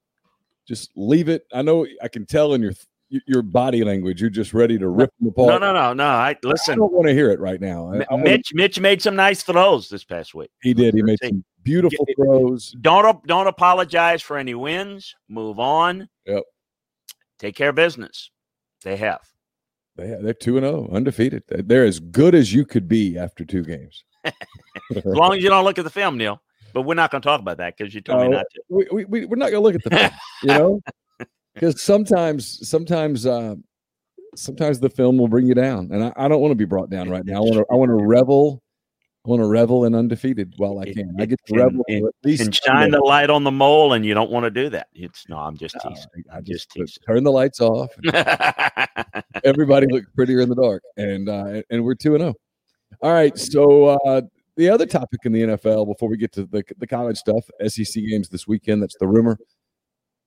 Just 0.69 0.91
leave 0.97 1.29
it. 1.29 1.47
I 1.55 1.63
know 1.63 1.87
I 2.03 2.09
can 2.09 2.27
tell 2.27 2.53
in 2.53 2.61
your 2.61 2.73
your 3.09 3.43
body 3.43 3.85
language. 3.85 4.21
You're 4.21 4.31
just 4.31 4.55
ready 4.55 4.79
to 4.79 4.89
rip 4.89 5.11
them 5.19 5.29
apart. 5.29 5.49
No, 5.49 5.59
no, 5.59 5.73
no, 5.73 5.93
no. 5.93 6.07
I 6.07 6.37
listen. 6.43 6.75
I 6.75 6.77
don't 6.77 6.93
want 6.93 7.07
to 7.07 7.15
hear 7.15 7.31
it 7.31 7.41
right 7.41 7.61
now. 7.61 7.93
I, 7.93 8.15
I 8.15 8.17
Mitch, 8.17 8.53
Mitch 8.55 8.81
made 8.81 9.03
some 9.03 9.17
nice 9.17 9.43
throws 9.43 9.89
this 9.89 10.05
past 10.05 10.35
week. 10.35 10.51
He 10.63 10.75
did. 10.75 10.95
He 10.95 11.03
made 11.03 11.19
some 11.23 11.45
beautiful 11.63 12.07
throws. 12.17 12.75
Don't 12.81 13.25
don't 13.27 13.47
apologize 13.47 14.23
for 14.23 14.39
any 14.39 14.55
wins. 14.55 15.15
Move 15.29 15.59
on. 15.59 16.09
Yep. 16.27 16.43
take 17.39 17.57
care 17.57 17.71
of 17.71 17.77
business. 17.77 18.31
They 18.83 18.97
have. 18.97 19.21
They 19.97 20.17
they're 20.21 20.35
two 20.35 20.57
and 20.59 20.67
zero, 20.67 20.89
undefeated. 20.93 21.45
They're 21.49 21.85
as 21.85 22.01
good 22.01 22.35
as 22.35 22.53
you 22.53 22.65
could 22.65 22.89
be 22.89 23.19
after 23.19 23.45
two 23.45 23.63
games. 23.63 24.05
as 24.25 25.05
long 25.05 25.35
as 25.35 25.43
you 25.43 25.49
don't 25.49 25.65
look 25.65 25.79
at 25.79 25.85
the 25.85 25.91
film, 25.91 26.17
Neil. 26.19 26.41
But 26.73 26.83
we're 26.83 26.95
not 26.95 27.11
going 27.11 27.23
to 27.23 27.27
talk 27.27 27.41
about 27.41 27.57
that 27.57 27.77
because 27.77 27.95
you 27.95 28.03
told 28.03 28.23
me 28.23 28.29
not 28.29 28.45
to. 28.51 28.63
We, 28.69 28.87
we, 28.93 29.05
we, 29.07 29.25
are 29.25 29.37
not 29.37 29.51
going 29.51 29.53
to 29.53 29.61
look 29.61 29.75
at 29.75 29.83
the 29.83 29.91
film, 29.91 30.11
you 30.43 30.49
know, 30.49 30.81
because 31.57 31.83
sometimes, 31.83 32.69
sometimes, 32.69 33.27
uh, 33.27 33.57
sometimes 34.37 34.79
the 34.79 34.91
film 34.91 35.17
will 35.17 35.29
bring 35.29 35.47
you 35.47 35.55
down, 35.55 35.91
and 35.91 36.05
I, 36.05 36.13
I 36.17 36.29
don't 36.29 36.41
want 36.41 36.53
to 36.53 36.57
be 36.57 36.65
brought 36.65 36.91
down 36.91 37.11
right 37.11 37.25
now. 37.25 37.39
I 37.39 37.41
want 37.41 37.55
to, 37.55 37.65
I 37.71 37.75
want 37.75 37.89
to 37.91 38.07
revel 38.07 38.63
I 39.27 39.29
want 39.29 39.43
to 39.43 39.49
revel 39.49 39.85
in 39.87 39.95
undefeated 39.97 40.55
while 40.57 40.79
I 40.79 40.85
can. 40.93 41.13
I 41.19 41.27
get 41.27 41.41
to 41.47 41.57
revel 41.57 41.85
and, 41.89 42.07
at 42.07 42.15
least 42.23 42.45
and 42.45 42.55
shine 42.55 42.93
the 42.93 43.01
light 43.01 43.29
on 43.29 43.43
the 43.43 43.51
mole, 43.51 43.95
and 43.95 44.07
you 44.07 44.15
don't 44.15 44.31
want 44.31 44.45
to 44.45 44.51
do 44.51 44.69
that. 44.69 44.87
It's 44.95 45.29
no, 45.29 45.39
I'm 45.39 45.57
just 45.57 45.75
teasing. 45.83 46.25
I, 46.33 46.41
just, 46.43 46.71
just 46.77 47.01
turn 47.05 47.25
the 47.25 47.33
lights 47.33 47.61
off. 47.61 47.91
everybody 49.45 49.89
looks 49.89 50.07
prettier 50.15 50.43
in 50.43 50.49
the 50.49 50.55
dark, 50.55 50.85
and 50.97 51.29
uh, 51.29 51.63
and 51.71 51.85
we're 51.85 51.97
two 51.97 52.15
and 52.15 52.23
zero. 52.23 52.35
Oh. 53.03 53.09
All 53.09 53.13
right, 53.13 53.37
so 53.37 53.99
uh, 54.07 54.23
the 54.57 54.71
other 54.71 54.87
topic 54.87 55.19
in 55.25 55.33
the 55.33 55.43
NFL 55.43 55.87
before 55.89 56.09
we 56.09 56.17
get 56.17 56.31
to 56.35 56.45
the 56.45 56.63
the 56.79 56.87
college 56.87 57.17
stuff, 57.17 57.51
SEC 57.67 58.05
games 58.05 58.29
this 58.29 58.47
weekend. 58.47 58.81
That's 58.81 58.97
the 59.01 59.09
rumor. 59.09 59.37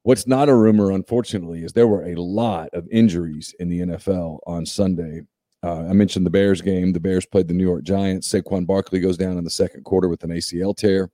What's 0.03 0.27
not 0.27 0.49
a 0.49 0.55
rumor, 0.55 0.91
unfortunately, 0.91 1.63
is 1.63 1.73
there 1.73 1.87
were 1.87 2.05
a 2.05 2.15
lot 2.15 2.69
of 2.73 2.87
injuries 2.89 3.53
in 3.59 3.69
the 3.69 3.81
NFL 3.81 4.39
on 4.47 4.65
Sunday. 4.65 5.21
Uh, 5.61 5.87
I 5.89 5.93
mentioned 5.93 6.25
the 6.25 6.31
Bears 6.31 6.61
game. 6.61 6.93
The 6.93 7.01
Bears 7.01 7.25
played 7.25 7.49
the 7.49 7.53
New 7.53 7.65
York 7.65 7.83
Giants. 7.83 8.31
Saquon 8.31 8.65
Barkley 8.65 9.01
goes 9.01 9.17
down 9.17 9.37
in 9.37 9.43
the 9.43 9.49
second 9.49 9.83
quarter 9.83 10.07
with 10.07 10.23
an 10.23 10.29
ACL 10.29 10.75
tear. 10.75 11.11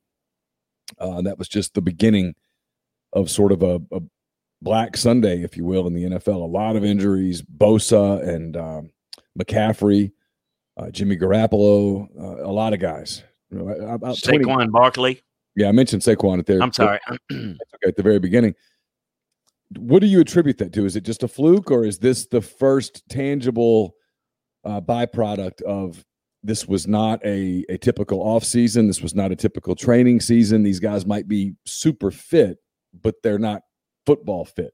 Uh, 1.00 1.22
that 1.24 1.40
was 1.40 1.48
just 1.48 1.74
the 1.74 1.82
beginning 1.82 2.36
of 3.14 3.32
sort 3.32 3.52
of 3.52 3.64
a, 3.64 3.82
a, 3.92 4.02
Black 4.62 4.98
Sunday, 4.98 5.44
if 5.44 5.58
you 5.58 5.66
will, 5.66 5.86
in 5.86 5.94
the 5.94 6.04
NFL. 6.06 6.36
A 6.36 6.46
lot 6.46 6.76
of 6.76 6.84
injuries. 6.84 7.42
Bosa 7.42 8.26
and 8.28 8.56
um, 8.56 8.90
McCaffrey, 9.38 10.12
uh, 10.78 10.90
Jimmy 10.90 11.18
Garoppolo, 11.18 12.08
uh, 12.18 12.48
a 12.48 12.52
lot 12.52 12.74
of 12.74 12.80
guys. 12.80 13.24
You 13.52 13.60
know, 13.60 13.68
about 13.68 14.16
Saquon 14.16 14.44
20. 14.44 14.68
Barkley. 14.72 15.22
Yeah, 15.56 15.68
I 15.68 15.72
mentioned 15.72 16.02
Saquon 16.02 16.40
at 16.40 16.46
there. 16.46 16.62
I'm 16.62 16.74
sorry. 16.74 17.00
okay, 17.32 17.58
at 17.86 17.96
the 17.96 18.02
very 18.02 18.20
beginning. 18.20 18.56
What 19.78 20.00
do 20.00 20.08
you 20.08 20.22
attribute 20.22 20.58
that 20.60 20.74
to? 20.74 20.86
Is 20.86 20.96
it 20.96 21.04
just 21.04 21.24
a 21.24 21.28
fluke, 21.28 21.72
or 21.72 21.86
is 21.86 22.00
this 22.00 22.26
the 22.28 22.42
first 22.42 23.04
tangible? 23.10 23.96
uh, 24.66 24.82
byproduct 24.82 25.62
of 25.62 26.04
this 26.44 26.68
was 26.68 26.88
not 26.88 27.24
a, 27.26 27.64
a 27.70 27.78
typical 27.78 28.20
off 28.22 28.44
season. 28.44 28.88
This 28.88 29.02
was 29.02 29.16
not 29.16 29.32
a 29.32 29.36
typical 29.36 29.76
training 29.76 30.20
season. 30.20 30.64
These 30.64 30.80
guys 30.80 31.06
might 31.06 31.28
be 31.28 31.54
super 31.66 32.12
fit, 32.12 32.58
but 33.02 33.16
they're 33.24 33.40
not 33.40 33.62
football 34.06 34.46
fit. 34.46 34.74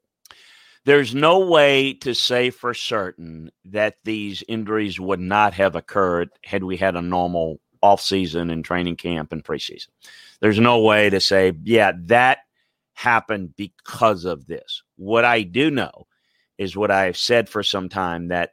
There's 0.83 1.13
no 1.13 1.39
way 1.39 1.93
to 1.95 2.15
say 2.15 2.49
for 2.49 2.73
certain 2.73 3.51
that 3.65 3.97
these 4.03 4.43
injuries 4.47 4.99
would 4.99 5.19
not 5.19 5.53
have 5.53 5.75
occurred 5.75 6.29
had 6.43 6.63
we 6.63 6.75
had 6.75 6.95
a 6.95 7.01
normal 7.01 7.59
off 7.83 8.01
season 8.01 8.49
and 8.49 8.65
training 8.65 8.95
camp 8.95 9.31
and 9.31 9.43
preseason. 9.43 9.89
There's 10.39 10.59
no 10.59 10.81
way 10.81 11.09
to 11.09 11.19
say, 11.19 11.53
yeah, 11.63 11.91
that 12.05 12.39
happened 12.93 13.55
because 13.55 14.25
of 14.25 14.47
this. 14.47 14.83
What 15.01 15.25
I 15.25 15.41
do 15.41 15.71
know 15.71 16.05
is 16.59 16.77
what 16.77 16.91
I've 16.91 17.17
said 17.17 17.49
for 17.49 17.63
some 17.63 17.89
time 17.89 18.27
that 18.27 18.51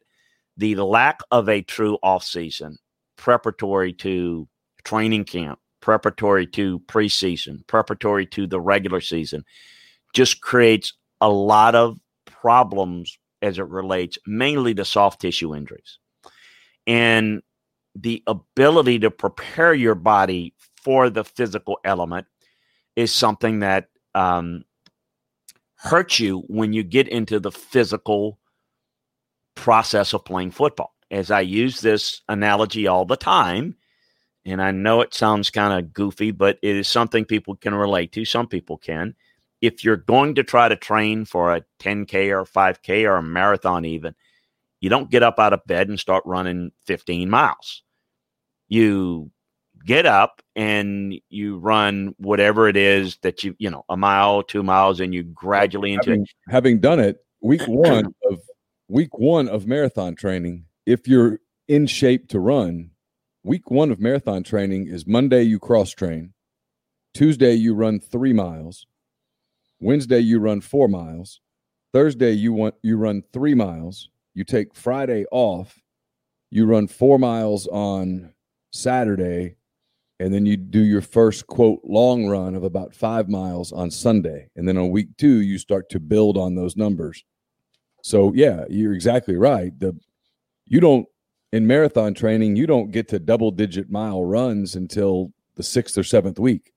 the 0.56 0.76
lack 0.76 1.20
of 1.30 1.46
a 1.46 1.60
true 1.60 1.98
offseason 2.02 2.76
preparatory 3.18 3.92
to 3.92 4.48
training 4.82 5.24
camp, 5.24 5.58
preparatory 5.82 6.46
to 6.46 6.80
preseason, 6.80 7.66
preparatory 7.66 8.24
to 8.28 8.46
the 8.46 8.58
regular 8.58 9.02
season 9.02 9.44
just 10.14 10.40
creates 10.40 10.94
a 11.20 11.28
lot 11.28 11.74
of 11.74 11.98
problems 12.24 13.18
as 13.42 13.58
it 13.58 13.68
relates 13.68 14.16
mainly 14.26 14.72
to 14.72 14.86
soft 14.86 15.20
tissue 15.20 15.54
injuries. 15.54 15.98
And 16.86 17.42
the 17.94 18.22
ability 18.26 19.00
to 19.00 19.10
prepare 19.10 19.74
your 19.74 19.94
body 19.94 20.54
for 20.82 21.10
the 21.10 21.24
physical 21.24 21.78
element 21.84 22.26
is 22.96 23.14
something 23.14 23.60
that 23.60 23.88
um, 24.14 24.64
hurts 25.78 26.18
you 26.20 26.40
when 26.48 26.72
you 26.72 26.82
get 26.82 27.08
into 27.08 27.40
the 27.40 27.52
physical 27.52 28.38
process 29.54 30.12
of 30.12 30.24
playing 30.24 30.50
football. 30.50 30.94
As 31.10 31.30
I 31.30 31.40
use 31.40 31.80
this 31.80 32.20
analogy 32.28 32.86
all 32.86 33.04
the 33.06 33.16
time, 33.16 33.76
and 34.44 34.60
I 34.60 34.70
know 34.70 35.00
it 35.00 35.14
sounds 35.14 35.50
kind 35.50 35.78
of 35.78 35.92
goofy, 35.92 36.30
but 36.30 36.58
it 36.62 36.76
is 36.76 36.88
something 36.88 37.24
people 37.24 37.56
can 37.56 37.74
relate 37.74 38.12
to. 38.12 38.24
Some 38.24 38.48
people 38.48 38.76
can. 38.76 39.14
If 39.60 39.84
you're 39.84 39.96
going 39.96 40.34
to 40.36 40.44
try 40.44 40.68
to 40.68 40.76
train 40.76 41.24
for 41.24 41.54
a 41.54 41.64
10K 41.80 42.30
or 42.30 42.44
5K 42.44 43.08
or 43.08 43.16
a 43.16 43.22
marathon, 43.22 43.84
even, 43.84 44.14
you 44.80 44.90
don't 44.90 45.10
get 45.10 45.22
up 45.22 45.38
out 45.38 45.52
of 45.52 45.66
bed 45.66 45.88
and 45.88 45.98
start 45.98 46.22
running 46.26 46.70
15 46.86 47.28
miles. 47.28 47.82
You 48.68 49.30
get 49.84 50.06
up 50.06 50.42
and 50.56 51.14
you 51.30 51.58
run 51.58 52.14
whatever 52.18 52.68
it 52.68 52.76
is 52.76 53.18
that 53.22 53.44
you, 53.44 53.54
you 53.58 53.70
know, 53.70 53.84
a 53.88 53.96
mile, 53.96 54.42
two 54.42 54.62
miles, 54.62 55.00
and 55.00 55.14
you 55.14 55.22
gradually 55.22 55.92
into 55.92 56.10
having, 56.10 56.26
having 56.48 56.80
done 56.80 57.00
it, 57.00 57.18
week 57.40 57.62
one 57.66 58.14
of 58.30 58.40
week 58.88 59.18
one 59.18 59.48
of 59.48 59.66
marathon 59.66 60.14
training, 60.14 60.64
if 60.86 61.06
you're 61.06 61.40
in 61.68 61.86
shape 61.86 62.28
to 62.28 62.40
run, 62.40 62.90
week 63.42 63.70
one 63.70 63.90
of 63.90 64.00
marathon 64.00 64.42
training 64.42 64.86
is 64.88 65.06
Monday, 65.06 65.42
you 65.42 65.58
cross 65.58 65.90
train. 65.90 66.32
Tuesday, 67.14 67.54
you 67.54 67.74
run 67.74 68.00
three 68.00 68.32
miles. 68.32 68.86
Wednesday, 69.80 70.20
you 70.20 70.40
run 70.40 70.60
four 70.60 70.88
miles. 70.88 71.40
Thursday, 71.92 72.32
you 72.32 72.52
want 72.52 72.74
you 72.82 72.96
run 72.96 73.22
three 73.32 73.54
miles. 73.54 74.10
You 74.34 74.44
take 74.44 74.74
Friday 74.74 75.24
off. 75.30 75.80
You 76.50 76.66
run 76.66 76.86
four 76.86 77.18
miles 77.18 77.66
on 77.66 78.32
Saturday, 78.72 79.56
and 80.20 80.34
then 80.34 80.46
you 80.46 80.56
do 80.56 80.80
your 80.80 81.00
first 81.00 81.46
quote 81.46 81.80
long 81.84 82.26
run 82.26 82.54
of 82.54 82.64
about 82.64 82.94
five 82.94 83.28
miles 83.28 83.72
on 83.72 83.90
Sunday. 83.90 84.50
And 84.56 84.66
then 84.66 84.76
on 84.76 84.90
week 84.90 85.08
two, 85.16 85.40
you 85.40 85.58
start 85.58 85.88
to 85.90 86.00
build 86.00 86.36
on 86.36 86.54
those 86.54 86.76
numbers. 86.76 87.24
So 88.02 88.32
yeah, 88.34 88.64
you're 88.68 88.94
exactly 88.94 89.36
right. 89.36 89.78
The 89.78 89.98
you 90.66 90.80
don't 90.80 91.06
in 91.52 91.66
marathon 91.66 92.14
training, 92.14 92.56
you 92.56 92.66
don't 92.66 92.90
get 92.90 93.08
to 93.08 93.18
double 93.18 93.50
digit 93.50 93.90
mile 93.90 94.24
runs 94.24 94.74
until 94.74 95.32
the 95.54 95.62
sixth 95.62 95.96
or 95.96 96.04
seventh 96.04 96.38
week. 96.38 96.72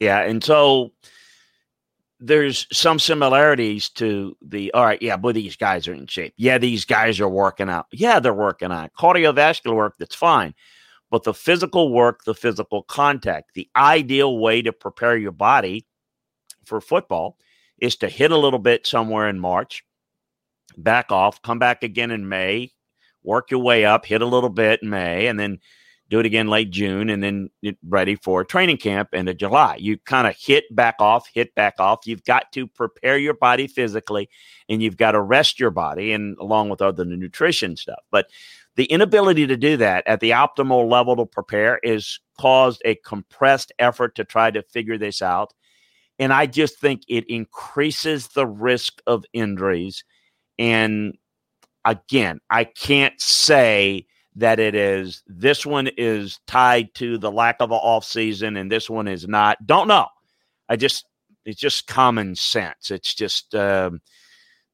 Yeah, 0.00 0.20
and 0.20 0.42
so 0.42 0.92
there's 2.18 2.66
some 2.72 2.98
similarities 2.98 3.90
to 3.90 4.36
the 4.42 4.72
all 4.72 4.84
right, 4.84 5.00
yeah, 5.02 5.16
but 5.16 5.34
these 5.34 5.56
guys 5.56 5.86
are 5.86 5.94
in 5.94 6.06
shape. 6.06 6.34
Yeah, 6.36 6.58
these 6.58 6.84
guys 6.84 7.20
are 7.20 7.28
working 7.28 7.68
out. 7.68 7.86
Yeah, 7.92 8.20
they're 8.20 8.32
working 8.34 8.72
out. 8.72 8.92
Cardiovascular 8.98 9.74
work, 9.74 9.94
that's 9.98 10.14
fine. 10.14 10.54
But 11.14 11.22
the 11.22 11.32
physical 11.32 11.92
work, 11.92 12.24
the 12.24 12.34
physical 12.34 12.82
contact, 12.82 13.54
the 13.54 13.68
ideal 13.76 14.36
way 14.36 14.62
to 14.62 14.72
prepare 14.72 15.16
your 15.16 15.30
body 15.30 15.86
for 16.64 16.80
football 16.80 17.38
is 17.78 17.94
to 17.98 18.08
hit 18.08 18.32
a 18.32 18.36
little 18.36 18.58
bit 18.58 18.84
somewhere 18.84 19.28
in 19.28 19.38
March, 19.38 19.84
back 20.76 21.12
off, 21.12 21.40
come 21.40 21.60
back 21.60 21.84
again 21.84 22.10
in 22.10 22.28
May, 22.28 22.72
work 23.22 23.52
your 23.52 23.60
way 23.60 23.84
up, 23.84 24.04
hit 24.04 24.22
a 24.22 24.26
little 24.26 24.50
bit 24.50 24.82
in 24.82 24.90
May, 24.90 25.28
and 25.28 25.38
then 25.38 25.60
do 26.10 26.18
it 26.18 26.26
again 26.26 26.48
late 26.48 26.72
June, 26.72 27.08
and 27.08 27.22
then 27.22 27.48
ready 27.86 28.16
for 28.16 28.44
training 28.44 28.78
camp 28.78 29.10
into 29.12 29.34
July. 29.34 29.76
You 29.76 29.98
kind 29.98 30.26
of 30.26 30.34
hit 30.36 30.64
back 30.74 30.96
off, 30.98 31.28
hit 31.32 31.54
back 31.54 31.74
off. 31.78 32.08
You've 32.08 32.24
got 32.24 32.50
to 32.54 32.66
prepare 32.66 33.18
your 33.18 33.34
body 33.34 33.68
physically, 33.68 34.28
and 34.68 34.82
you've 34.82 34.96
got 34.96 35.12
to 35.12 35.22
rest 35.22 35.60
your 35.60 35.70
body, 35.70 36.12
and 36.12 36.36
along 36.40 36.70
with 36.70 36.82
other 36.82 37.04
nutrition 37.04 37.76
stuff. 37.76 38.02
But 38.10 38.26
the 38.76 38.84
inability 38.86 39.46
to 39.46 39.56
do 39.56 39.76
that 39.76 40.06
at 40.06 40.20
the 40.20 40.30
optimal 40.30 40.90
level 40.90 41.16
to 41.16 41.26
prepare 41.26 41.78
is 41.82 42.18
caused 42.38 42.82
a 42.84 42.96
compressed 42.96 43.72
effort 43.78 44.14
to 44.16 44.24
try 44.24 44.50
to 44.50 44.62
figure 44.62 44.98
this 44.98 45.22
out. 45.22 45.54
And 46.18 46.32
I 46.32 46.46
just 46.46 46.78
think 46.78 47.02
it 47.08 47.28
increases 47.28 48.28
the 48.28 48.46
risk 48.46 49.00
of 49.06 49.24
injuries 49.32 50.04
and 50.58 51.16
again, 51.84 52.40
I 52.50 52.64
can't 52.64 53.20
say 53.20 54.06
that 54.36 54.58
it 54.58 54.74
is 54.74 55.22
this 55.26 55.64
one 55.64 55.88
is 55.96 56.40
tied 56.46 56.94
to 56.94 57.18
the 57.18 57.30
lack 57.30 57.56
of 57.60 57.70
an 57.70 57.76
off 57.76 58.04
season 58.04 58.56
and 58.56 58.70
this 58.70 58.90
one 58.90 59.06
is 59.06 59.28
not. 59.28 59.64
Don't 59.64 59.88
know. 59.88 60.08
I 60.68 60.76
just 60.76 61.06
it's 61.44 61.60
just 61.60 61.86
common 61.86 62.34
sense. 62.34 62.90
It's 62.90 63.14
just 63.14 63.54
um, 63.54 64.00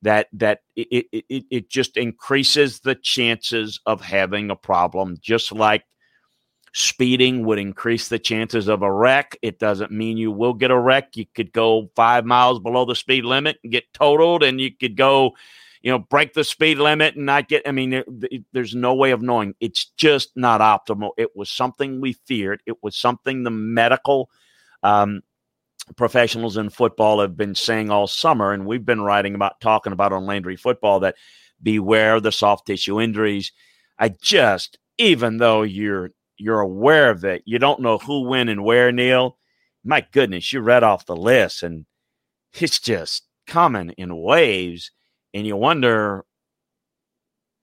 that 0.02 0.28
that 0.32 0.60
it, 0.76 1.06
it 1.12 1.44
it 1.50 1.70
just 1.70 1.96
increases 1.96 2.80
the 2.80 2.94
chances 2.94 3.80
of 3.86 4.00
having 4.00 4.50
a 4.50 4.56
problem, 4.56 5.16
just 5.20 5.52
like 5.52 5.84
speeding 6.72 7.44
would 7.44 7.58
increase 7.58 8.08
the 8.08 8.18
chances 8.18 8.68
of 8.68 8.82
a 8.82 8.92
wreck. 8.92 9.36
It 9.42 9.58
doesn't 9.58 9.90
mean 9.90 10.16
you 10.16 10.30
will 10.30 10.54
get 10.54 10.70
a 10.70 10.78
wreck. 10.78 11.16
You 11.16 11.26
could 11.34 11.52
go 11.52 11.90
five 11.96 12.24
miles 12.24 12.60
below 12.60 12.84
the 12.84 12.94
speed 12.94 13.24
limit 13.24 13.58
and 13.62 13.72
get 13.72 13.92
totaled, 13.92 14.42
and 14.42 14.60
you 14.60 14.74
could 14.74 14.96
go 14.96 15.34
you 15.82 15.90
know, 15.90 15.98
break 15.98 16.34
the 16.34 16.44
speed 16.44 16.78
limit 16.78 17.16
and 17.16 17.26
not 17.26 17.48
get. 17.48 17.66
I 17.66 17.72
mean, 17.72 17.90
there, 17.90 18.04
there's 18.52 18.74
no 18.74 18.94
way 18.94 19.12
of 19.12 19.22
knowing. 19.22 19.54
It's 19.60 19.86
just 19.96 20.30
not 20.36 20.60
optimal. 20.60 21.12
It 21.16 21.34
was 21.34 21.50
something 21.50 22.00
we 22.00 22.14
feared. 22.26 22.62
It 22.66 22.82
was 22.82 22.96
something 22.96 23.42
the 23.42 23.50
medical 23.50 24.28
um, 24.82 25.22
professionals 25.96 26.56
in 26.56 26.70
football 26.70 27.20
have 27.20 27.36
been 27.36 27.54
saying 27.54 27.90
all 27.90 28.06
summer, 28.06 28.52
and 28.52 28.66
we've 28.66 28.84
been 28.84 29.02
writing 29.02 29.34
about 29.34 29.60
talking 29.60 29.92
about 29.92 30.12
on 30.12 30.26
Landry 30.26 30.56
football 30.56 31.00
that 31.00 31.16
beware 31.62 32.20
the 32.20 32.32
soft 32.32 32.66
tissue 32.66 33.00
injuries. 33.00 33.52
I 33.98 34.10
just, 34.20 34.78
even 34.98 35.38
though 35.38 35.62
you're 35.62 36.10
you're 36.36 36.60
aware 36.60 37.10
of 37.10 37.24
it, 37.24 37.42
you 37.44 37.58
don't 37.58 37.80
know 37.80 37.98
who, 37.98 38.22
when, 38.22 38.48
and 38.48 38.64
where, 38.64 38.90
Neil. 38.92 39.36
My 39.84 40.06
goodness, 40.12 40.52
you 40.52 40.60
read 40.60 40.82
off 40.82 41.06
the 41.06 41.16
list, 41.16 41.62
and 41.62 41.86
it's 42.52 42.78
just 42.78 43.26
coming 43.46 43.90
in 43.90 44.16
waves, 44.16 44.90
and 45.34 45.46
you 45.46 45.56
wonder 45.56 46.24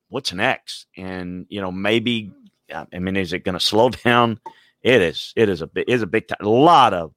what's 0.09 0.33
next. 0.33 0.87
And 0.95 1.45
you 1.49 1.61
know, 1.61 1.71
maybe 1.71 2.31
I 2.73 2.99
mean, 2.99 3.15
is 3.15 3.33
it 3.33 3.43
going 3.43 3.53
to 3.53 3.59
slow 3.59 3.89
down? 4.05 4.39
It 4.81 5.01
is. 5.01 5.33
It 5.35 5.49
is 5.49 5.61
a 5.61 5.67
big. 5.67 5.89
Is 5.89 6.01
a 6.01 6.07
big 6.07 6.27
time. 6.27 6.37
A 6.41 6.49
lot 6.49 6.93
of. 6.93 7.13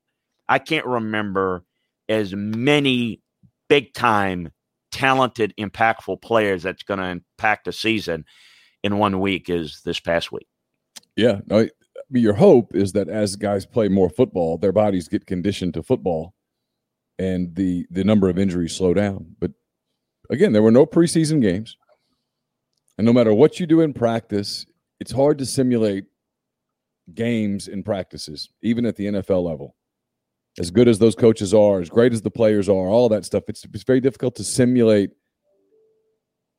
I 0.50 0.58
can't 0.58 0.84
remember 0.84 1.64
as 2.08 2.34
many 2.34 3.22
big 3.68 3.94
time, 3.94 4.50
talented, 4.90 5.54
impactful 5.58 6.20
players 6.20 6.64
that's 6.64 6.82
going 6.82 6.98
to 6.98 7.06
impact 7.06 7.68
a 7.68 7.72
season 7.72 8.24
in 8.82 8.98
one 8.98 9.20
week 9.20 9.48
as 9.48 9.80
this 9.84 10.00
past 10.00 10.32
week. 10.32 10.48
Yeah. 11.16 11.40
No, 11.46 11.68
your 12.10 12.34
hope 12.34 12.74
is 12.74 12.92
that 12.92 13.08
as 13.08 13.36
guys 13.36 13.64
play 13.64 13.88
more 13.88 14.10
football, 14.10 14.58
their 14.58 14.72
bodies 14.72 15.08
get 15.08 15.26
conditioned 15.26 15.74
to 15.74 15.82
football, 15.82 16.34
and 17.18 17.54
the 17.54 17.86
the 17.90 18.02
number 18.02 18.28
of 18.28 18.38
injuries 18.38 18.74
slow 18.74 18.92
down. 18.92 19.36
But 19.38 19.52
again, 20.30 20.52
there 20.52 20.62
were 20.62 20.72
no 20.72 20.86
preseason 20.86 21.40
games, 21.40 21.76
and 22.98 23.06
no 23.06 23.12
matter 23.12 23.32
what 23.32 23.60
you 23.60 23.66
do 23.66 23.80
in 23.80 23.92
practice, 23.92 24.66
it's 24.98 25.12
hard 25.12 25.38
to 25.38 25.46
simulate 25.46 26.06
games 27.14 27.68
and 27.68 27.84
practices, 27.84 28.50
even 28.62 28.86
at 28.86 28.96
the 28.96 29.06
NFL 29.06 29.44
level. 29.44 29.76
As 30.58 30.70
good 30.70 30.88
as 30.88 30.98
those 30.98 31.14
coaches 31.14 31.54
are, 31.54 31.80
as 31.80 31.88
great 31.88 32.12
as 32.12 32.22
the 32.22 32.30
players 32.30 32.68
are, 32.68 32.72
all 32.88 33.08
that 33.10 33.24
stuff, 33.24 33.44
it's, 33.48 33.64
it's 33.72 33.84
very 33.84 34.00
difficult 34.00 34.34
to 34.36 34.44
simulate 34.44 35.10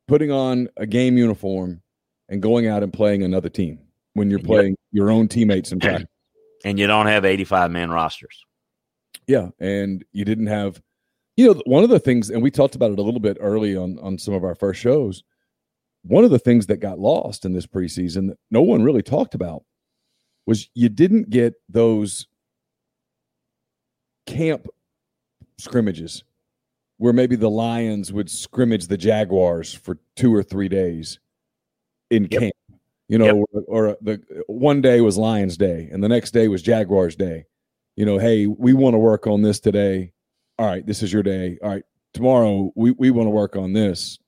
putting 0.08 0.30
on 0.30 0.68
a 0.76 0.86
game 0.86 1.16
uniform 1.16 1.82
and 2.28 2.40
going 2.40 2.66
out 2.66 2.82
and 2.82 2.92
playing 2.92 3.22
another 3.22 3.48
team 3.48 3.78
when 4.14 4.30
you're 4.30 4.38
playing 4.38 4.76
your 4.90 5.10
own 5.10 5.28
teammates 5.28 5.72
in 5.72 5.80
practice. 5.80 6.08
And 6.64 6.78
you 6.78 6.86
don't 6.86 7.06
have 7.06 7.24
85 7.24 7.70
man 7.70 7.90
rosters. 7.90 8.44
Yeah. 9.26 9.50
And 9.58 10.04
you 10.12 10.24
didn't 10.24 10.46
have, 10.46 10.80
you 11.36 11.46
know, 11.46 11.62
one 11.66 11.84
of 11.84 11.90
the 11.90 12.00
things, 12.00 12.30
and 12.30 12.42
we 12.42 12.50
talked 12.50 12.74
about 12.74 12.92
it 12.92 12.98
a 12.98 13.02
little 13.02 13.20
bit 13.20 13.36
early 13.40 13.76
on, 13.76 13.98
on 14.00 14.18
some 14.18 14.34
of 14.34 14.42
our 14.42 14.54
first 14.54 14.80
shows 14.80 15.22
one 16.02 16.24
of 16.24 16.30
the 16.30 16.38
things 16.38 16.66
that 16.66 16.78
got 16.78 16.98
lost 16.98 17.44
in 17.44 17.52
this 17.52 17.66
preseason 17.66 18.28
that 18.28 18.38
no 18.50 18.62
one 18.62 18.82
really 18.82 19.02
talked 19.02 19.34
about 19.34 19.62
was 20.46 20.68
you 20.74 20.88
didn't 20.88 21.30
get 21.30 21.54
those 21.68 22.26
camp 24.26 24.66
scrimmages 25.58 26.24
where 26.98 27.12
maybe 27.12 27.36
the 27.36 27.50
Lions 27.50 28.12
would 28.12 28.30
scrimmage 28.30 28.86
the 28.86 28.96
Jaguars 28.96 29.74
for 29.74 29.98
two 30.16 30.34
or 30.34 30.42
three 30.42 30.68
days 30.68 31.18
in 32.10 32.28
yep. 32.30 32.40
camp. 32.40 32.54
You 33.08 33.18
know, 33.18 33.44
yep. 33.52 33.64
or, 33.66 33.88
or 33.90 33.96
the 34.00 34.22
one 34.46 34.80
day 34.80 35.00
was 35.00 35.18
Lions 35.18 35.56
Day 35.56 35.88
and 35.92 36.02
the 36.02 36.08
next 36.08 36.30
day 36.30 36.48
was 36.48 36.62
Jaguars 36.62 37.16
Day. 37.16 37.44
You 37.96 38.06
know, 38.06 38.18
hey, 38.18 38.46
we 38.46 38.72
want 38.72 38.94
to 38.94 38.98
work 38.98 39.26
on 39.26 39.42
this 39.42 39.60
today. 39.60 40.12
All 40.58 40.66
right, 40.66 40.86
this 40.86 41.02
is 41.02 41.12
your 41.12 41.22
day. 41.22 41.58
All 41.62 41.70
right, 41.70 41.84
tomorrow 42.14 42.72
we, 42.74 42.92
we 42.92 43.10
want 43.10 43.26
to 43.26 43.30
work 43.30 43.56
on 43.56 43.72
this. 43.72 44.18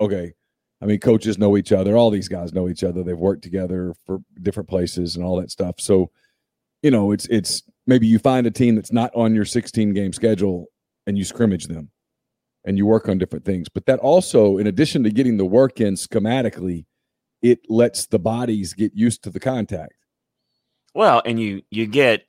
Okay, 0.00 0.32
I 0.80 0.86
mean, 0.86 1.00
coaches 1.00 1.36
know 1.36 1.56
each 1.56 1.72
other. 1.72 1.96
All 1.96 2.10
these 2.10 2.28
guys 2.28 2.54
know 2.54 2.68
each 2.68 2.84
other. 2.84 3.02
They've 3.02 3.18
worked 3.18 3.42
together 3.42 3.94
for 4.06 4.20
different 4.40 4.68
places 4.68 5.16
and 5.16 5.24
all 5.24 5.40
that 5.40 5.50
stuff. 5.50 5.74
So, 5.78 6.10
you 6.82 6.90
know, 6.90 7.12
it's 7.12 7.26
it's 7.26 7.62
maybe 7.90 8.06
you 8.06 8.18
find 8.18 8.46
a 8.46 8.50
team 8.50 8.76
that's 8.76 8.92
not 8.92 9.10
on 9.14 9.34
your 9.34 9.44
16 9.44 9.92
game 9.92 10.12
schedule 10.12 10.66
and 11.06 11.18
you 11.18 11.24
scrimmage 11.24 11.66
them 11.66 11.90
and 12.64 12.78
you 12.78 12.86
work 12.86 13.08
on 13.08 13.18
different 13.18 13.44
things. 13.44 13.68
But 13.68 13.84
that 13.86 13.98
also, 13.98 14.58
in 14.58 14.68
addition 14.68 15.02
to 15.02 15.10
getting 15.10 15.36
the 15.36 15.44
work 15.44 15.80
in 15.80 15.94
schematically, 15.94 16.86
it 17.42 17.58
lets 17.68 18.06
the 18.06 18.18
bodies 18.18 18.74
get 18.74 18.92
used 18.94 19.24
to 19.24 19.30
the 19.30 19.40
contact. 19.40 19.94
Well, 20.94 21.20
and 21.24 21.40
you 21.40 21.62
you 21.70 21.86
get 21.86 22.24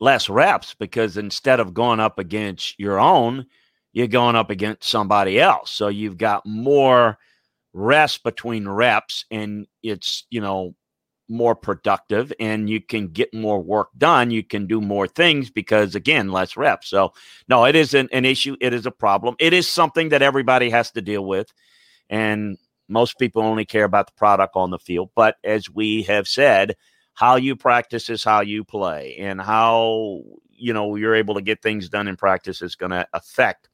less 0.00 0.28
reps 0.28 0.74
because 0.74 1.16
instead 1.16 1.58
of 1.58 1.74
going 1.74 2.00
up 2.00 2.18
against 2.18 2.78
your 2.78 3.00
own, 3.00 3.46
you're 3.92 4.06
going 4.06 4.36
up 4.36 4.50
against 4.50 4.88
somebody 4.88 5.40
else. 5.40 5.70
So 5.70 5.88
you've 5.88 6.18
got 6.18 6.46
more 6.46 7.18
rest 7.72 8.22
between 8.24 8.68
reps 8.68 9.24
and 9.30 9.66
it's, 9.82 10.26
you 10.30 10.40
know, 10.40 10.74
more 11.28 11.54
productive 11.54 12.32
and 12.40 12.70
you 12.70 12.80
can 12.80 13.08
get 13.08 13.32
more 13.34 13.60
work 13.60 13.88
done. 13.98 14.30
You 14.30 14.42
can 14.42 14.66
do 14.66 14.80
more 14.80 15.06
things 15.06 15.50
because, 15.50 15.94
again, 15.94 16.32
less 16.32 16.56
reps. 16.56 16.88
So, 16.88 17.12
no, 17.48 17.64
it 17.64 17.76
isn't 17.76 18.10
an 18.12 18.24
issue. 18.24 18.56
It 18.60 18.72
is 18.72 18.86
a 18.86 18.90
problem. 18.90 19.36
It 19.38 19.52
is 19.52 19.68
something 19.68 20.08
that 20.10 20.22
everybody 20.22 20.70
has 20.70 20.90
to 20.92 21.02
deal 21.02 21.24
with. 21.24 21.52
And 22.08 22.56
most 22.88 23.18
people 23.18 23.42
only 23.42 23.64
care 23.64 23.84
about 23.84 24.06
the 24.06 24.14
product 24.14 24.56
on 24.56 24.70
the 24.70 24.78
field. 24.78 25.10
But 25.14 25.36
as 25.44 25.68
we 25.70 26.02
have 26.04 26.26
said, 26.26 26.74
how 27.18 27.34
you 27.36 27.56
practice 27.56 28.08
is 28.10 28.22
how 28.22 28.42
you 28.42 28.62
play, 28.62 29.16
and 29.18 29.40
how 29.40 30.22
you 30.50 30.72
know 30.72 30.94
you're 30.94 31.16
able 31.16 31.34
to 31.34 31.42
get 31.42 31.60
things 31.60 31.88
done 31.88 32.06
in 32.06 32.16
practice 32.16 32.62
is 32.62 32.76
going 32.76 32.92
to 32.92 33.08
affect 33.12 33.68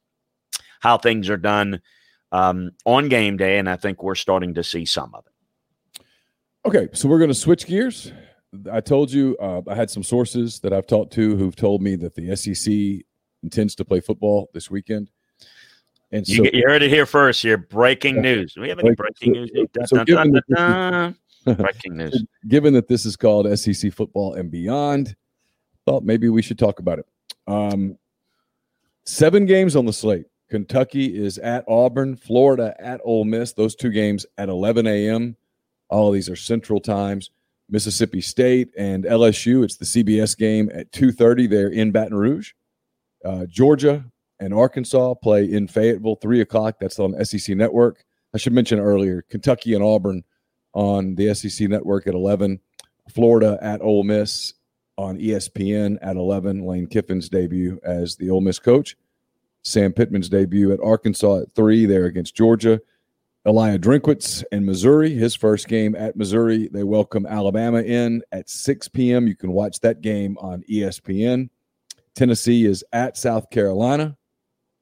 how 0.81 0.97
things 0.97 1.29
are 1.29 1.37
done 1.37 1.83
um, 2.33 2.71
on 2.87 3.11
game 3.11 3.37
day, 3.37 3.59
and 3.59 3.69
I 3.69 3.77
think 3.77 4.03
we're 4.03 4.15
starting 4.15 4.55
to 4.55 4.65
see 4.65 4.87
some 4.87 5.15
of 5.15 5.27
it. 5.27 5.34
Okay, 6.67 6.89
so 6.93 7.09
we're 7.09 7.19
going 7.19 7.29
to 7.29 7.35
switch 7.35 7.67
gears. 7.67 8.13
I 8.73 8.81
told 8.81 9.13
you 9.13 9.37
uh, 9.39 9.61
I 9.69 9.75
had 9.75 9.91
some 9.91 10.03
sources 10.03 10.61
that 10.61 10.73
I've 10.73 10.87
talked 10.87 11.13
to 11.15 11.37
who've 11.37 11.55
told 11.55 11.83
me 11.83 11.97
that 11.97 12.15
the 12.15 12.35
SEC 12.37 13.05
intends 13.43 13.75
to 13.75 13.85
play 13.85 14.01
football 14.01 14.49
this 14.55 14.71
weekend. 14.71 15.11
And 16.11 16.27
so, 16.27 16.45
you, 16.45 16.51
you 16.53 16.63
heard 16.67 16.83
it 16.83 16.91
here 16.91 17.07
first. 17.07 17.43
Here, 17.43 17.59
breaking 17.59 18.23
news. 18.23 18.55
Do 18.55 18.63
we 18.63 18.69
have 18.69 18.79
any 18.79 18.95
breaking 18.95 19.33
news? 19.33 19.51
So 19.87 20.05
dun, 20.05 20.41
dun, 20.55 21.17
breaking 21.45 21.97
news. 21.97 22.25
Given 22.49 22.73
that 22.75 22.89
this 22.89 23.05
is 23.05 23.17
called 23.17 23.47
SEC 23.59 23.93
football 23.93 24.35
and 24.35 24.51
beyond, 24.51 25.17
thought 25.85 26.05
maybe 26.05 26.29
we 26.29 26.41
should 26.41 26.59
talk 26.59 26.79
about 26.79 27.01
it. 27.01 27.07
Um, 27.47 27.99
seven 29.05 29.45
games 29.45 29.77
on 29.77 29.85
the 29.85 29.93
slate. 29.93 30.27
Kentucky 30.49 31.21
is 31.21 31.37
at 31.39 31.65
Auburn, 31.69 32.17
Florida 32.17 32.75
at 32.79 33.01
Ole 33.05 33.25
Miss. 33.25 33.53
Those 33.53 33.75
two 33.75 33.91
games 33.91 34.25
at 34.39 34.49
11 34.49 34.87
a.m. 34.87 35.37
All 35.89 36.09
of 36.09 36.15
these 36.15 36.29
are 36.29 36.37
Central 36.37 36.81
times. 36.81 37.31
Mississippi 37.71 38.21
State 38.21 38.71
and 38.77 39.05
LSU. 39.05 39.65
It's 39.65 39.77
the 39.77 39.87
CBS 39.87 40.37
game 40.37 40.71
at 40.75 40.93
2:30. 40.93 41.47
There 41.49 41.69
in 41.69 41.93
Baton 41.93 42.17
Rouge. 42.17 42.53
Uh, 43.25 43.47
Georgia 43.47 44.05
and 44.39 44.53
Arkansas 44.53 45.15
play 45.15 45.45
in 45.45 45.67
Fayetteville, 45.67 46.17
three 46.17 46.41
o'clock. 46.41 46.77
That's 46.81 46.99
on 46.99 47.25
SEC 47.25 47.57
Network. 47.57 48.05
I 48.35 48.39
should 48.39 48.53
mention 48.53 48.79
earlier, 48.79 49.23
Kentucky 49.23 49.75
and 49.75 49.83
Auburn 49.83 50.25
on 50.75 51.15
the 51.15 51.35
SEC 51.35 51.69
Network 51.69 52.07
at 52.07 52.15
11. 52.15 52.61
Florida 53.11 53.59
at 53.63 53.81
Ole 53.81 54.03
Miss 54.03 54.55
on 54.99 55.19
ESPN 55.19 55.99
at 56.03 56.17
11. 56.17 56.67
Lane 56.67 56.87
Kiffin's 56.87 57.29
debut 57.29 57.81
as 57.85 58.17
the 58.17 58.31
Ole 58.31 58.41
Miss 58.41 58.59
coach. 58.59 58.97
Sam 59.63 59.93
Pittman's 59.93 60.29
debut 60.29 60.73
at 60.73 60.81
Arkansas 60.81 61.43
at 61.43 61.53
three 61.53 61.87
there 61.87 62.05
against 62.05 62.35
Georgia. 62.35 62.81
Eliah 63.47 63.79
Drinkwitz 63.79 64.43
in 64.53 64.65
Missouri, 64.65 65.13
his 65.13 65.35
first 65.35 65.69
game 65.69 65.95
at 65.95 66.17
Missouri. 66.17 66.69
They 66.69 66.83
welcome 66.83 67.27
Alabama 67.27 67.83
in 67.83 68.23
at 68.33 68.49
6 68.49 68.89
p.m. 68.89 69.29
You 69.29 69.37
can 69.37 69.53
watch 69.53 69.81
that 69.81 70.01
game 70.01 70.39
on 70.41 70.63
ESPN. 70.63 71.51
Tennessee 72.15 72.65
is 72.65 72.83
at 72.95 73.19
South 73.19 73.51
Carolina 73.51 74.17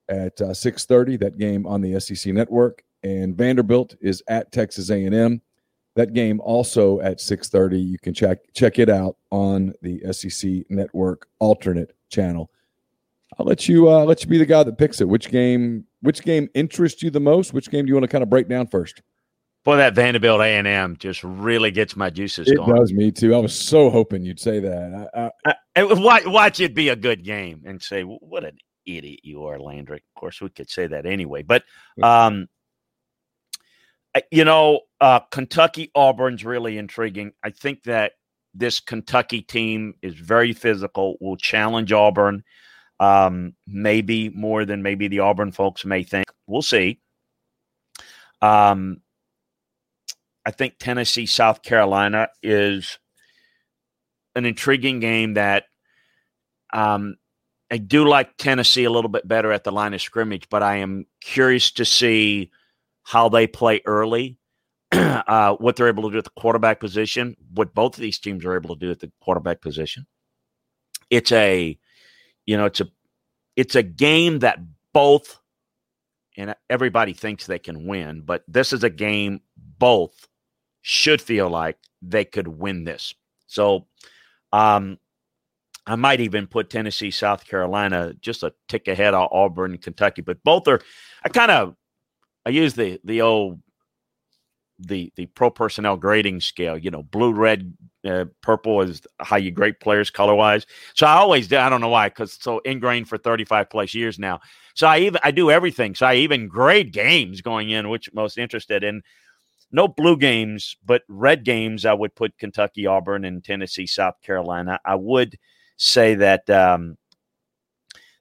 at 0.09 0.41
uh, 0.41 0.51
6:30. 0.51 1.19
That 1.19 1.39
game 1.39 1.67
on 1.67 1.81
the 1.81 1.99
SEC 1.99 2.33
Network, 2.33 2.85
and 3.03 3.37
Vanderbilt 3.37 3.97
is 4.01 4.23
at 4.29 4.53
Texas 4.53 4.91
A&M. 4.91 5.43
That 5.97 6.13
game 6.13 6.41
also 6.41 7.01
at 7.01 7.19
6:30. 7.19 7.85
You 7.85 7.99
can 7.99 8.15
check 8.15 8.39
check 8.55 8.79
it 8.79 8.89
out 8.89 9.17
on 9.33 9.73
the 9.83 10.01
SEC 10.13 10.71
Network 10.71 11.27
alternate 11.41 11.97
channel. 12.11 12.49
I'll 13.39 13.47
let 13.47 13.69
you 13.69 13.91
uh, 13.91 14.05
let 14.05 14.23
you 14.23 14.29
be 14.29 14.39
the 14.39 14.47
guy 14.47 14.63
that 14.63 14.79
picks 14.79 15.01
it. 15.01 15.09
Which 15.09 15.31
game 15.31 15.85
which 16.01 16.23
game 16.23 16.49
interests 16.55 17.03
you 17.03 17.11
the 17.11 17.21
most? 17.21 17.53
Which 17.53 17.71
game 17.71 17.85
do 17.85 17.89
you 17.89 17.95
want 17.95 18.05
to 18.05 18.09
kind 18.09 18.23
of 18.23 18.31
break 18.31 18.49
down 18.49 18.67
first? 18.67 19.03
Boy, 19.65 19.77
that 19.77 19.95
Vanderbilt 19.95 20.41
A 20.41 20.45
and 20.45 20.67
M 20.67 20.97
just 20.99 21.23
really 21.23 21.71
gets 21.71 21.95
my 21.95 22.11
juices 22.11 22.49
it 22.49 22.57
going. 22.57 22.77
It 22.77 22.81
does 22.81 22.93
me 22.93 23.13
too. 23.13 23.35
I 23.35 23.39
was 23.39 23.55
so 23.55 23.91
hoping 23.91 24.25
you'd 24.25 24.41
say 24.41 24.59
that. 24.59 25.09
I, 25.15 25.31
I, 25.47 25.55
I, 25.77 25.85
watch, 25.85 26.27
watch 26.27 26.61
it 26.61 26.75
be 26.75 26.89
a 26.89 26.97
good 26.97 27.25
game 27.25 27.63
and 27.65 27.81
say, 27.81 28.03
"What 28.03 28.45
an 28.45 28.59
idiot 28.87 29.21
you 29.23 29.45
are, 29.45 29.61
Landry." 29.61 29.99
Of 29.99 30.21
course, 30.21 30.41
we 30.41 30.51
could 30.51 30.69
say 30.69 30.89
that 30.89 31.07
anyway, 31.07 31.43
but 31.43 31.63
um, 32.03 32.49
you 34.33 34.45
know, 34.45 34.81
uh, 35.01 35.21
Kentucky 35.31 35.93
Auburn's 35.95 36.45
really 36.45 36.77
intriguing. 36.77 37.33
I 37.45 37.51
think 37.51 37.85
that 37.85 38.13
this 38.55 38.81
Kentucky 38.81 39.43
team 39.43 39.95
is 40.03 40.15
very 40.15 40.53
physical. 40.53 41.17
Will 41.21 41.37
challenge 41.37 41.93
Auburn 41.93 42.43
um, 43.03 43.55
maybe 43.67 44.29
more 44.29 44.65
than 44.65 44.81
maybe 44.81 45.09
the 45.09 45.19
Auburn 45.19 45.51
folks 45.51 45.85
may 45.85 46.05
think. 46.05 46.27
We'll 46.47 46.63
see. 46.63 47.01
Um, 48.41 48.99
I 50.47 50.53
think 50.53 50.75
Tennessee, 50.79 51.27
South 51.27 51.63
Carolina 51.65 52.29
is 52.45 53.01
an 54.37 54.45
intriguing 54.45 55.01
game 55.01 55.35
that 55.35 55.65
um, 56.73 57.17
I 57.73 57.79
do 57.79 58.07
like 58.07 58.37
Tennessee 58.37 58.85
a 58.85 58.91
little 58.91 59.11
bit 59.11 59.27
better 59.27 59.51
at 59.51 59.65
the 59.65 59.73
line 59.73 59.95
of 59.95 60.01
scrimmage, 60.01 60.49
but 60.49 60.63
I 60.63 60.77
am 60.77 61.07
curious 61.21 61.73
to 61.73 61.85
see 61.85 62.53
how 63.03 63.29
they 63.29 63.49
play 63.49 63.81
early, 63.85 64.39
uh, 64.93 65.57
what 65.57 65.75
they're 65.75 65.89
able 65.89 66.05
to 66.05 66.13
do 66.13 66.19
at 66.19 66.25
the 66.25 66.41
quarterback 66.41 66.79
position, 66.79 67.37
what 67.53 67.75
both 67.75 67.97
of 67.97 68.01
these 68.01 68.21
teams 68.21 68.45
are 68.45 68.55
able 68.55 68.77
to 68.77 68.87
do 68.87 68.93
at 68.93 69.01
the 69.01 69.11
quarterback 69.21 69.61
position. 69.61 70.07
It's 71.11 71.33
a, 71.33 71.77
you 72.47 72.57
know, 72.57 72.67
it's 72.67 72.81
a, 72.81 72.89
it's 73.57 73.75
a 73.75 73.83
game 73.83 74.41
that 74.41 74.59
both, 74.93 75.39
and 76.37 76.55
everybody 76.71 77.13
thinks 77.13 77.47
they 77.47 77.59
can 77.59 77.87
win, 77.87 78.23
but 78.23 78.43
this 78.49 78.73
is 78.73 78.85
a 78.85 78.91
game 78.91 79.41
both 79.79 80.29
should 80.81 81.21
feel 81.21 81.49
like 81.49 81.79
they 82.01 82.25
could 82.25 82.49
win 82.49 82.85
this. 82.85 83.15
So, 83.47 83.87
um, 84.53 84.99
I 85.87 85.97
might 85.97 86.21
even 86.21 86.47
put 86.47 86.71
Tennessee, 86.71 87.11
South 87.11 87.47
Carolina 87.47 88.15
just 88.21 88.43
a 88.43 88.55
tick 88.69 88.87
ahead 88.87 89.15
of 89.15 89.29
Auburn, 89.33 89.79
Kentucky. 89.79 90.23
But 90.23 90.43
both 90.45 90.69
are. 90.69 90.81
I 91.25 91.29
kind 91.29 91.51
of 91.51 91.75
I 92.47 92.51
use 92.51 92.75
the 92.75 93.01
the 93.05 93.23
old 93.23 93.61
the 94.87 95.13
the 95.17 95.27
pro 95.27 95.51
personnel 95.51 95.97
grading 95.97 96.41
scale. 96.41 96.77
You 96.77 96.91
know, 96.91 97.03
blue, 97.03 97.33
red, 97.33 97.73
uh, 98.05 98.27
purple 98.41 98.83
is 98.83 99.03
how 99.21 99.37
you 99.37 99.51
grade 99.51 99.81
players 99.81 100.11
color 100.11 100.35
wise. 100.35 100.67
So 100.95 101.07
I 101.07 101.15
always 101.15 101.49
do. 101.49 101.57
I 101.57 101.69
don't 101.69 101.81
know 101.81 101.89
why, 101.89 102.09
because 102.09 102.39
so 102.41 102.59
ingrained 102.61 103.09
for 103.09 103.19
thirty 103.19 103.45
five 103.45 103.71
plus 103.71 103.95
years 103.95 104.19
now. 104.19 104.41
So 104.75 104.87
I 104.87 104.99
even 104.99 105.21
I 105.25 105.31
do 105.31 105.51
everything. 105.51 105.95
So 105.95 106.07
I 106.07 106.17
even 106.17 106.49
grade 106.49 106.93
games 106.93 107.41
going 107.41 107.71
in, 107.71 107.89
which 107.89 108.13
most 108.13 108.39
interested 108.39 108.85
in. 108.85 109.03
No 109.75 109.89
blue 109.89 110.19
games, 110.19 110.77
but 110.85 111.01
red 111.09 111.45
games. 111.45 111.87
I 111.87 111.95
would 111.95 112.15
put 112.15 112.37
Kentucky, 112.37 112.87
Auburn, 112.87 113.25
and 113.25 113.43
Tennessee, 113.43 113.87
South 113.87 114.21
Carolina. 114.23 114.79
I 114.85 114.97
would 114.97 115.39
say 115.79 116.15
that 116.17 116.51
um, 116.51 116.99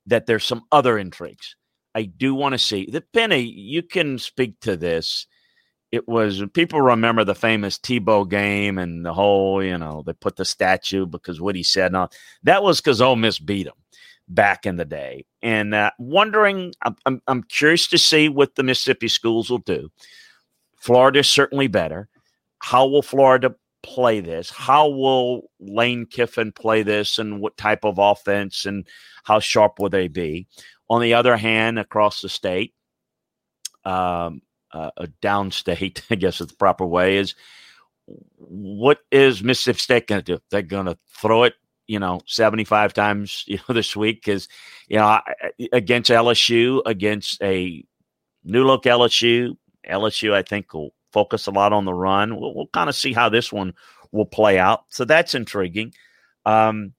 that 0.06 0.28
there's 0.28 0.46
some 0.46 0.62
other 0.72 0.98
intrigues. 0.98 1.58
I 1.94 2.04
do 2.04 2.34
want 2.34 2.54
to 2.54 2.58
see 2.58 2.88
the 2.90 3.02
Penny. 3.02 3.42
You 3.42 3.84
can 3.84 4.18
speak 4.18 4.62
to 4.62 4.78
this. 4.78 5.28
It 5.92 6.08
was 6.08 6.42
people 6.54 6.82
remember 6.82 7.24
the 7.26 7.36
famous 7.36 7.78
Tebow 7.78 8.30
game 8.30 8.78
and 8.78 9.06
the 9.06 9.14
whole, 9.14 9.62
you 9.62 9.78
know, 9.78 10.04
they 10.06 10.14
put 10.14 10.38
the 10.38 10.46
statue 10.46 11.06
because 11.06 11.42
what 11.42 11.56
he 11.56 11.64
said. 11.64 11.92
No, 11.92 12.08
that 12.44 12.64
was 12.64 12.80
because 12.80 13.02
Ole 13.02 13.18
Miss 13.18 13.40
beat 13.40 13.68
him 13.68 13.74
back 14.30 14.66
in 14.66 14.78
the 14.78 14.86
day. 14.86 15.26
And 15.42 15.74
uh, 15.76 15.92
wondering, 16.00 16.74
I'm, 16.84 16.96
I'm, 17.06 17.22
I'm 17.28 17.44
curious 17.44 17.88
to 17.88 17.98
see 17.98 18.30
what 18.30 18.56
the 18.56 18.64
Mississippi 18.64 19.10
schools 19.10 19.50
will 19.50 19.58
do. 19.60 19.90
Florida 20.78 21.20
is 21.20 21.28
certainly 21.28 21.68
better. 21.68 22.08
How 22.60 22.88
will 22.88 23.02
Florida 23.02 23.54
play 23.84 24.20
this? 24.20 24.50
How 24.50 24.88
will 24.88 25.50
Lane 25.60 26.06
Kiffin 26.06 26.52
play 26.52 26.84
this 26.84 27.20
and 27.20 27.42
what 27.42 27.58
type 27.58 27.84
of 27.84 27.98
offense 27.98 28.66
and 28.66 28.88
how 29.24 29.40
sharp 29.40 29.80
will 29.80 29.90
they 29.90 30.08
be? 30.08 30.48
On 30.90 31.02
the 31.02 31.14
other 31.14 31.38
hand, 31.38 31.80
across 31.80 32.22
the 32.22 32.30
state, 32.30 32.74
um, 33.84 34.42
uh, 34.74 34.92
a 34.98 35.08
downstate, 35.22 36.02
I 36.12 36.16
guess 36.16 36.42
is 36.42 36.48
the 36.48 36.56
proper 36.56 36.86
way, 36.86 37.18
is 37.18 37.36
what 38.38 39.00
is 39.12 39.44
Mississippi 39.44 39.80
State 39.80 40.08
going 40.08 40.22
to 40.22 40.36
do? 40.36 40.42
They're 40.50 40.62
going 40.62 40.88
to 40.88 40.98
throw 41.08 41.44
it, 41.44 41.54
you 41.88 42.00
know, 42.00 42.22
75 42.26 42.94
times, 42.94 43.44
you 43.48 43.58
know, 43.58 43.74
this 43.74 43.96
week 43.96 44.24
because, 44.24 44.48
you 44.88 44.98
know, 44.98 45.20
against 45.72 46.10
LSU, 46.10 46.82
against 46.86 47.42
a 47.42 47.84
new 48.44 48.66
look 48.66 48.84
LSU, 48.84 49.56
LSU, 49.90 50.34
I 50.34 50.42
think, 50.42 50.74
will 50.74 50.94
focus 51.12 51.48
a 51.48 51.52
lot 51.52 51.74
on 51.74 51.86
the 51.86 51.94
run. 51.94 52.40
We'll, 52.40 52.54
we'll 52.54 52.68
kind 52.68 52.90
of 52.90 52.96
see 52.96 53.14
how 53.14 53.30
this 53.30 53.52
one 53.52 53.74
will 54.12 54.26
play 54.26 54.58
out. 54.58 54.86
So 54.90 55.06
that's 55.06 55.36
intriguing. 55.36 55.94
Um, 56.46 56.94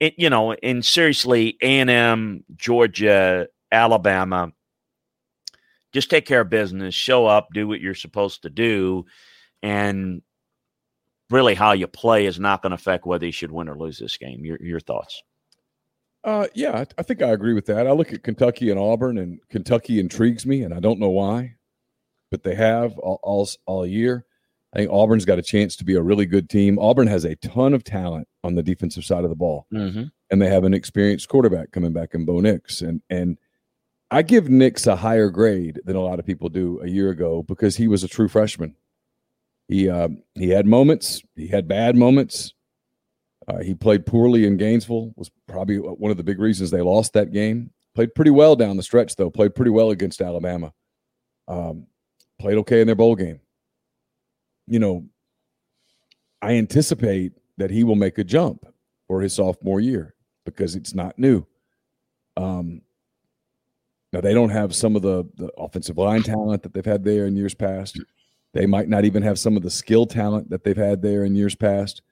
it, 0.00 0.14
you 0.16 0.30
know, 0.30 0.52
and 0.52 0.84
seriously, 0.84 1.56
A&M, 1.60 2.44
Georgia, 2.56 3.48
Alabama, 3.72 4.52
just 5.92 6.10
take 6.10 6.26
care 6.26 6.42
of 6.42 6.50
business, 6.50 6.94
show 6.94 7.26
up, 7.26 7.48
do 7.52 7.66
what 7.66 7.80
you're 7.80 7.94
supposed 7.94 8.42
to 8.42 8.50
do, 8.50 9.04
and 9.62 10.22
really 11.30 11.54
how 11.54 11.72
you 11.72 11.86
play 11.86 12.26
is 12.26 12.38
not 12.38 12.62
going 12.62 12.70
to 12.70 12.76
affect 12.76 13.06
whether 13.06 13.26
you 13.26 13.32
should 13.32 13.52
win 13.52 13.68
or 13.68 13.76
lose 13.76 13.98
this 13.98 14.16
game. 14.16 14.44
Your 14.44 14.58
your 14.60 14.80
thoughts? 14.80 15.22
Uh, 16.24 16.46
yeah, 16.54 16.84
I 16.98 17.02
think 17.02 17.22
I 17.22 17.28
agree 17.28 17.54
with 17.54 17.66
that. 17.66 17.86
I 17.86 17.92
look 17.92 18.12
at 18.12 18.22
Kentucky 18.22 18.70
and 18.70 18.78
Auburn, 18.78 19.18
and 19.18 19.38
Kentucky 19.48 20.00
intrigues 20.00 20.44
me, 20.44 20.62
and 20.62 20.74
I 20.74 20.80
don't 20.80 20.98
know 20.98 21.10
why 21.10 21.54
but 22.30 22.42
they 22.42 22.54
have 22.54 22.98
all, 22.98 23.20
all, 23.22 23.48
all 23.66 23.86
year. 23.86 24.24
I 24.72 24.78
think 24.78 24.90
Auburn's 24.90 25.24
got 25.24 25.38
a 25.38 25.42
chance 25.42 25.76
to 25.76 25.84
be 25.84 25.94
a 25.94 26.02
really 26.02 26.26
good 26.26 26.50
team. 26.50 26.78
Auburn 26.78 27.06
has 27.06 27.24
a 27.24 27.36
ton 27.36 27.72
of 27.72 27.84
talent 27.84 28.28
on 28.44 28.54
the 28.54 28.62
defensive 28.62 29.04
side 29.04 29.24
of 29.24 29.30
the 29.30 29.36
ball, 29.36 29.66
mm-hmm. 29.72 30.04
and 30.30 30.42
they 30.42 30.48
have 30.48 30.64
an 30.64 30.74
experienced 30.74 31.28
quarterback 31.28 31.72
coming 31.72 31.92
back 31.92 32.14
in 32.14 32.26
Bo 32.26 32.40
Nix. 32.40 32.82
And 32.82 33.00
and 33.08 33.38
I 34.10 34.22
give 34.22 34.48
Nix 34.48 34.86
a 34.86 34.96
higher 34.96 35.28
grade 35.28 35.80
than 35.84 35.96
a 35.96 36.00
lot 36.00 36.18
of 36.18 36.26
people 36.26 36.48
do 36.48 36.80
a 36.82 36.88
year 36.88 37.10
ago 37.10 37.42
because 37.42 37.76
he 37.76 37.88
was 37.88 38.04
a 38.04 38.08
true 38.08 38.28
freshman. 38.28 38.74
He 39.68 39.88
uh, 39.88 40.08
he 40.34 40.48
had 40.48 40.66
moments, 40.66 41.22
he 41.36 41.48
had 41.48 41.68
bad 41.68 41.94
moments. 41.96 42.54
Uh, 43.46 43.62
he 43.62 43.74
played 43.74 44.06
poorly 44.06 44.46
in 44.46 44.56
Gainesville. 44.56 45.12
Was 45.16 45.30
probably 45.46 45.76
one 45.76 46.10
of 46.10 46.16
the 46.16 46.22
big 46.22 46.38
reasons 46.38 46.70
they 46.70 46.80
lost 46.80 47.12
that 47.14 47.32
game. 47.32 47.70
Played 47.94 48.14
pretty 48.14 48.30
well 48.30 48.56
down 48.56 48.76
the 48.76 48.82
stretch 48.82 49.16
though. 49.16 49.30
Played 49.30 49.54
pretty 49.54 49.70
well 49.70 49.90
against 49.90 50.20
Alabama. 50.20 50.72
Um, 51.46 51.86
played 52.38 52.58
okay 52.58 52.80
in 52.80 52.86
their 52.86 52.96
bowl 52.96 53.14
game. 53.14 53.40
You 54.66 54.78
know, 54.78 55.06
I 56.40 56.52
anticipate 56.52 57.32
that 57.58 57.70
he 57.70 57.84
will 57.84 57.96
make 57.96 58.18
a 58.18 58.24
jump 58.24 58.66
for 59.06 59.20
his 59.20 59.34
sophomore 59.34 59.80
year 59.80 60.14
because 60.44 60.76
it's 60.76 60.94
not 60.94 61.18
new. 61.18 61.46
Um, 62.36 62.82
now 64.12 64.20
they 64.20 64.34
don't 64.34 64.50
have 64.50 64.74
some 64.74 64.96
of 64.96 65.02
the, 65.02 65.24
the 65.36 65.50
offensive 65.58 65.98
line 65.98 66.22
talent 66.22 66.62
that 66.62 66.72
they've 66.72 66.84
had 66.84 67.04
there 67.04 67.26
in 67.26 67.36
years 67.36 67.54
past. 67.54 68.00
They 68.54 68.66
might 68.66 68.88
not 68.88 69.04
even 69.04 69.22
have 69.22 69.38
some 69.38 69.56
of 69.56 69.62
the 69.62 69.70
skill 69.70 70.06
talent 70.06 70.50
that 70.50 70.64
they've 70.64 70.76
had 70.76 71.02
there 71.02 71.24
in 71.24 71.34
years 71.34 71.54
past. 71.54 72.02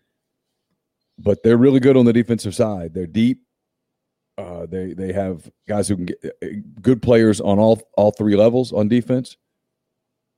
But 1.18 1.42
they're 1.42 1.56
really 1.56 1.80
good 1.80 1.96
on 1.96 2.04
the 2.04 2.12
defensive 2.12 2.54
side. 2.54 2.92
They're 2.92 3.06
deep. 3.06 3.40
Uh, 4.36 4.66
they 4.66 4.92
they 4.92 5.14
have 5.14 5.50
guys 5.66 5.88
who 5.88 5.96
can 5.96 6.06
get 6.06 6.18
uh, 6.42 6.46
good 6.82 7.00
players 7.00 7.40
on 7.40 7.58
all 7.58 7.80
all 7.96 8.10
three 8.10 8.36
levels 8.36 8.70
on 8.70 8.86
defense. 8.86 9.38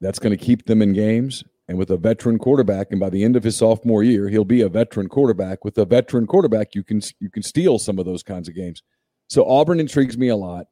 That's 0.01 0.21
going 0.21 0.37
to 0.37 0.45
keep 0.45 0.67
them 0.67 0.83
in 0.83 0.93
games. 0.93 1.43
And 1.67 1.77
with 1.77 1.91
a 1.91 1.97
veteran 1.97 2.39
quarterback, 2.39 2.93
and 2.93 3.01
by 3.01 3.11
the 3.11 3.25
end 3.25 3.35
of 3.35 3.43
his 3.43 3.57
sophomore 3.57 4.05
year, 4.05 4.29
he'll 4.29 4.45
be 4.45 4.63
a 4.63 4.69
veteran 4.69 5.09
quarterback. 5.09 5.65
With 5.65 5.77
a 5.79 5.85
veteran 5.85 6.29
quarterback, 6.29 6.77
you 6.77 6.85
can 6.85 7.03
you 7.19 7.29
can 7.29 7.43
steal 7.43 7.79
some 7.81 7.99
of 7.99 8.07
those 8.07 8.23
kinds 8.23 8.49
of 8.49 8.55
games. 8.55 8.83
So 9.29 9.45
Auburn 9.45 9.81
intrigues 9.81 10.17
me 10.17 10.29
a 10.29 10.37
lot, 10.37 10.69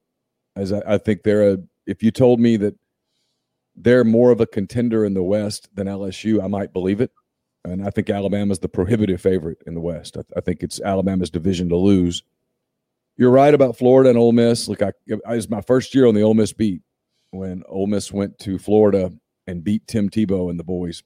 as 0.57 0.73
I, 0.73 0.83
I 0.87 0.99
think 0.99 1.23
they're 1.23 1.53
a. 1.53 1.59
If 1.87 2.03
you 2.03 2.11
told 2.11 2.41
me 2.41 2.57
that 2.57 2.75
they're 3.77 4.05
more 4.05 4.31
of 4.31 4.41
a 4.41 4.47
contender 4.47 5.05
in 5.05 5.15
the 5.15 5.23
West 5.23 5.69
than 5.75 5.87
LSU, 5.87 6.43
I 6.43 6.49
might 6.49 6.73
believe 6.73 7.01
it. 7.01 7.13
And 7.65 7.85
I 7.85 7.91
think 7.91 8.11
Alabama's 8.11 8.61
the 8.61 8.69
prohibitive 8.69 9.21
favorite 9.21 9.59
in 9.67 9.75
the 9.75 9.81
West. 9.81 10.17
I, 10.17 10.23
I 10.37 10.41
think 10.41 10.63
it's 10.63 10.81
Alabama's 10.81 11.31
division 11.31 11.69
to 11.69 11.77
lose. 11.77 12.23
You're 13.17 13.31
right 13.31 13.55
about 13.55 13.77
Florida 13.77 14.11
and 14.11 14.19
Ole 14.19 14.33
Miss. 14.33 14.69
Look, 14.69 14.83
I, 14.83 14.93
it 15.07 15.21
was 15.27 15.49
my 15.49 15.61
first 15.61 15.95
year 15.95 16.07
on 16.07 16.15
the 16.15 16.23
Ole 16.23 16.35
Miss 16.35 16.53
beat 16.53 16.83
when 17.31 17.63
Ole 17.69 17.87
Miss 17.87 18.13
went 18.13 18.39
to 18.41 18.59
Florida 18.59 19.13
and 19.47 19.65
beat 19.65 19.87
Tim 19.87 20.11
Tebow 20.11 20.51
and 20.51 20.59
the 20.59 20.65
boys. 20.65 21.03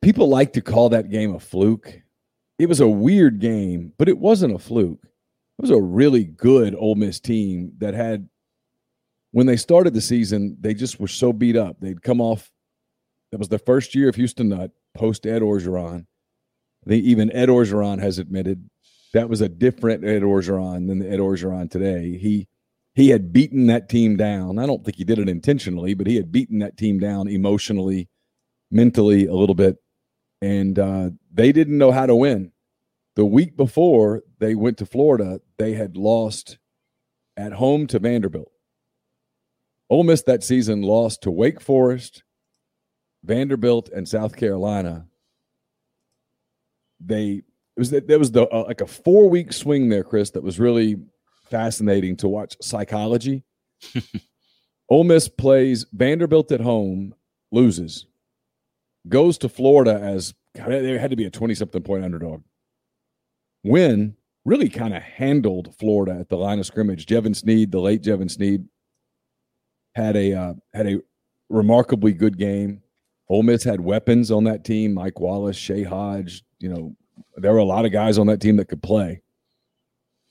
People 0.00 0.28
like 0.28 0.52
to 0.54 0.60
call 0.60 0.88
that 0.90 1.10
game 1.10 1.34
a 1.34 1.40
fluke. 1.40 2.02
It 2.58 2.68
was 2.68 2.80
a 2.80 2.88
weird 2.88 3.40
game, 3.40 3.92
but 3.98 4.08
it 4.08 4.18
wasn't 4.18 4.54
a 4.54 4.58
fluke. 4.58 5.06
Was 5.62 5.70
a 5.70 5.80
really 5.80 6.24
good 6.24 6.74
Ole 6.74 6.96
Miss 6.96 7.20
team 7.20 7.74
that 7.78 7.94
had, 7.94 8.28
when 9.30 9.46
they 9.46 9.56
started 9.56 9.94
the 9.94 10.00
season, 10.00 10.56
they 10.60 10.74
just 10.74 10.98
were 10.98 11.06
so 11.06 11.32
beat 11.32 11.56
up. 11.56 11.76
They'd 11.80 12.02
come 12.02 12.20
off, 12.20 12.50
that 13.30 13.38
was 13.38 13.48
the 13.48 13.60
first 13.60 13.94
year 13.94 14.08
of 14.08 14.16
Houston 14.16 14.48
Nutt 14.48 14.72
post 14.92 15.24
Ed 15.24 15.40
Orgeron. 15.40 16.06
They, 16.84 16.96
even 16.96 17.30
Ed 17.30 17.48
Orgeron 17.48 18.00
has 18.00 18.18
admitted 18.18 18.68
that 19.14 19.28
was 19.28 19.40
a 19.40 19.48
different 19.48 20.04
Ed 20.04 20.22
Orgeron 20.22 20.88
than 20.88 20.98
the 20.98 21.08
Ed 21.08 21.20
Orgeron 21.20 21.70
today. 21.70 22.18
He 22.18 22.48
he 22.94 23.10
had 23.10 23.32
beaten 23.32 23.68
that 23.68 23.88
team 23.88 24.16
down. 24.16 24.58
I 24.58 24.66
don't 24.66 24.84
think 24.84 24.96
he 24.96 25.04
did 25.04 25.20
it 25.20 25.28
intentionally, 25.28 25.94
but 25.94 26.08
he 26.08 26.16
had 26.16 26.32
beaten 26.32 26.58
that 26.58 26.76
team 26.76 26.98
down 26.98 27.28
emotionally, 27.28 28.08
mentally 28.70 29.26
a 29.26 29.34
little 29.34 29.54
bit, 29.54 29.76
and 30.42 30.78
uh, 30.78 31.10
they 31.32 31.52
didn't 31.52 31.78
know 31.78 31.92
how 31.92 32.06
to 32.06 32.16
win. 32.16 32.50
The 33.14 33.24
week 33.26 33.56
before 33.56 34.22
they 34.38 34.54
went 34.54 34.78
to 34.78 34.86
Florida, 34.86 35.40
they 35.58 35.74
had 35.74 35.96
lost 35.96 36.58
at 37.36 37.52
home 37.54 37.86
to 37.88 37.98
Vanderbilt. 37.98 38.50
Ole 39.90 40.04
Miss 40.04 40.22
that 40.22 40.42
season 40.42 40.80
lost 40.82 41.22
to 41.22 41.30
Wake 41.30 41.60
Forest, 41.60 42.22
Vanderbilt, 43.22 43.90
and 43.90 44.08
South 44.08 44.36
Carolina. 44.36 45.06
They 46.98 47.42
it 47.76 47.78
was 47.78 47.90
there 47.90 48.18
was 48.18 48.32
the 48.32 48.46
uh, 48.48 48.64
like 48.66 48.80
a 48.80 48.86
four 48.86 49.28
week 49.28 49.52
swing 49.52 49.88
there, 49.88 50.04
Chris. 50.04 50.30
That 50.30 50.42
was 50.42 50.58
really 50.58 50.96
fascinating 51.50 52.16
to 52.18 52.28
watch 52.28 52.56
psychology. 52.62 53.44
Ole 54.88 55.04
Miss 55.04 55.28
plays 55.28 55.84
Vanderbilt 55.92 56.52
at 56.52 56.60
home, 56.60 57.14
loses, 57.50 58.06
goes 59.08 59.36
to 59.38 59.48
Florida 59.48 59.98
as 60.00 60.34
God, 60.56 60.68
they 60.68 60.98
had 60.98 61.10
to 61.10 61.16
be 61.16 61.24
a 61.24 61.30
20 61.30 61.54
something 61.54 61.82
point 61.82 62.04
underdog. 62.04 62.42
Win, 63.64 64.16
really 64.44 64.68
kind 64.68 64.94
of 64.94 65.02
handled 65.02 65.74
Florida 65.78 66.18
at 66.18 66.28
the 66.28 66.36
line 66.36 66.58
of 66.58 66.66
scrimmage. 66.66 67.06
Jevan 67.06 67.34
Snead, 67.34 67.70
the 67.70 67.80
late 67.80 68.02
Jevan 68.02 68.30
Snead, 68.30 68.64
had 69.94 70.16
a 70.16 70.32
uh, 70.32 70.54
had 70.72 70.86
a 70.86 71.00
remarkably 71.48 72.12
good 72.12 72.38
game. 72.38 72.82
Ole 73.28 73.42
Miss 73.42 73.62
had 73.62 73.80
weapons 73.80 74.30
on 74.30 74.44
that 74.44 74.64
team: 74.64 74.94
Mike 74.94 75.20
Wallace, 75.20 75.56
Shay 75.56 75.82
Hodge. 75.82 76.42
You 76.58 76.68
know, 76.68 76.96
there 77.36 77.52
were 77.52 77.58
a 77.58 77.64
lot 77.64 77.84
of 77.84 77.92
guys 77.92 78.18
on 78.18 78.26
that 78.28 78.40
team 78.40 78.56
that 78.56 78.68
could 78.68 78.82
play. 78.82 79.22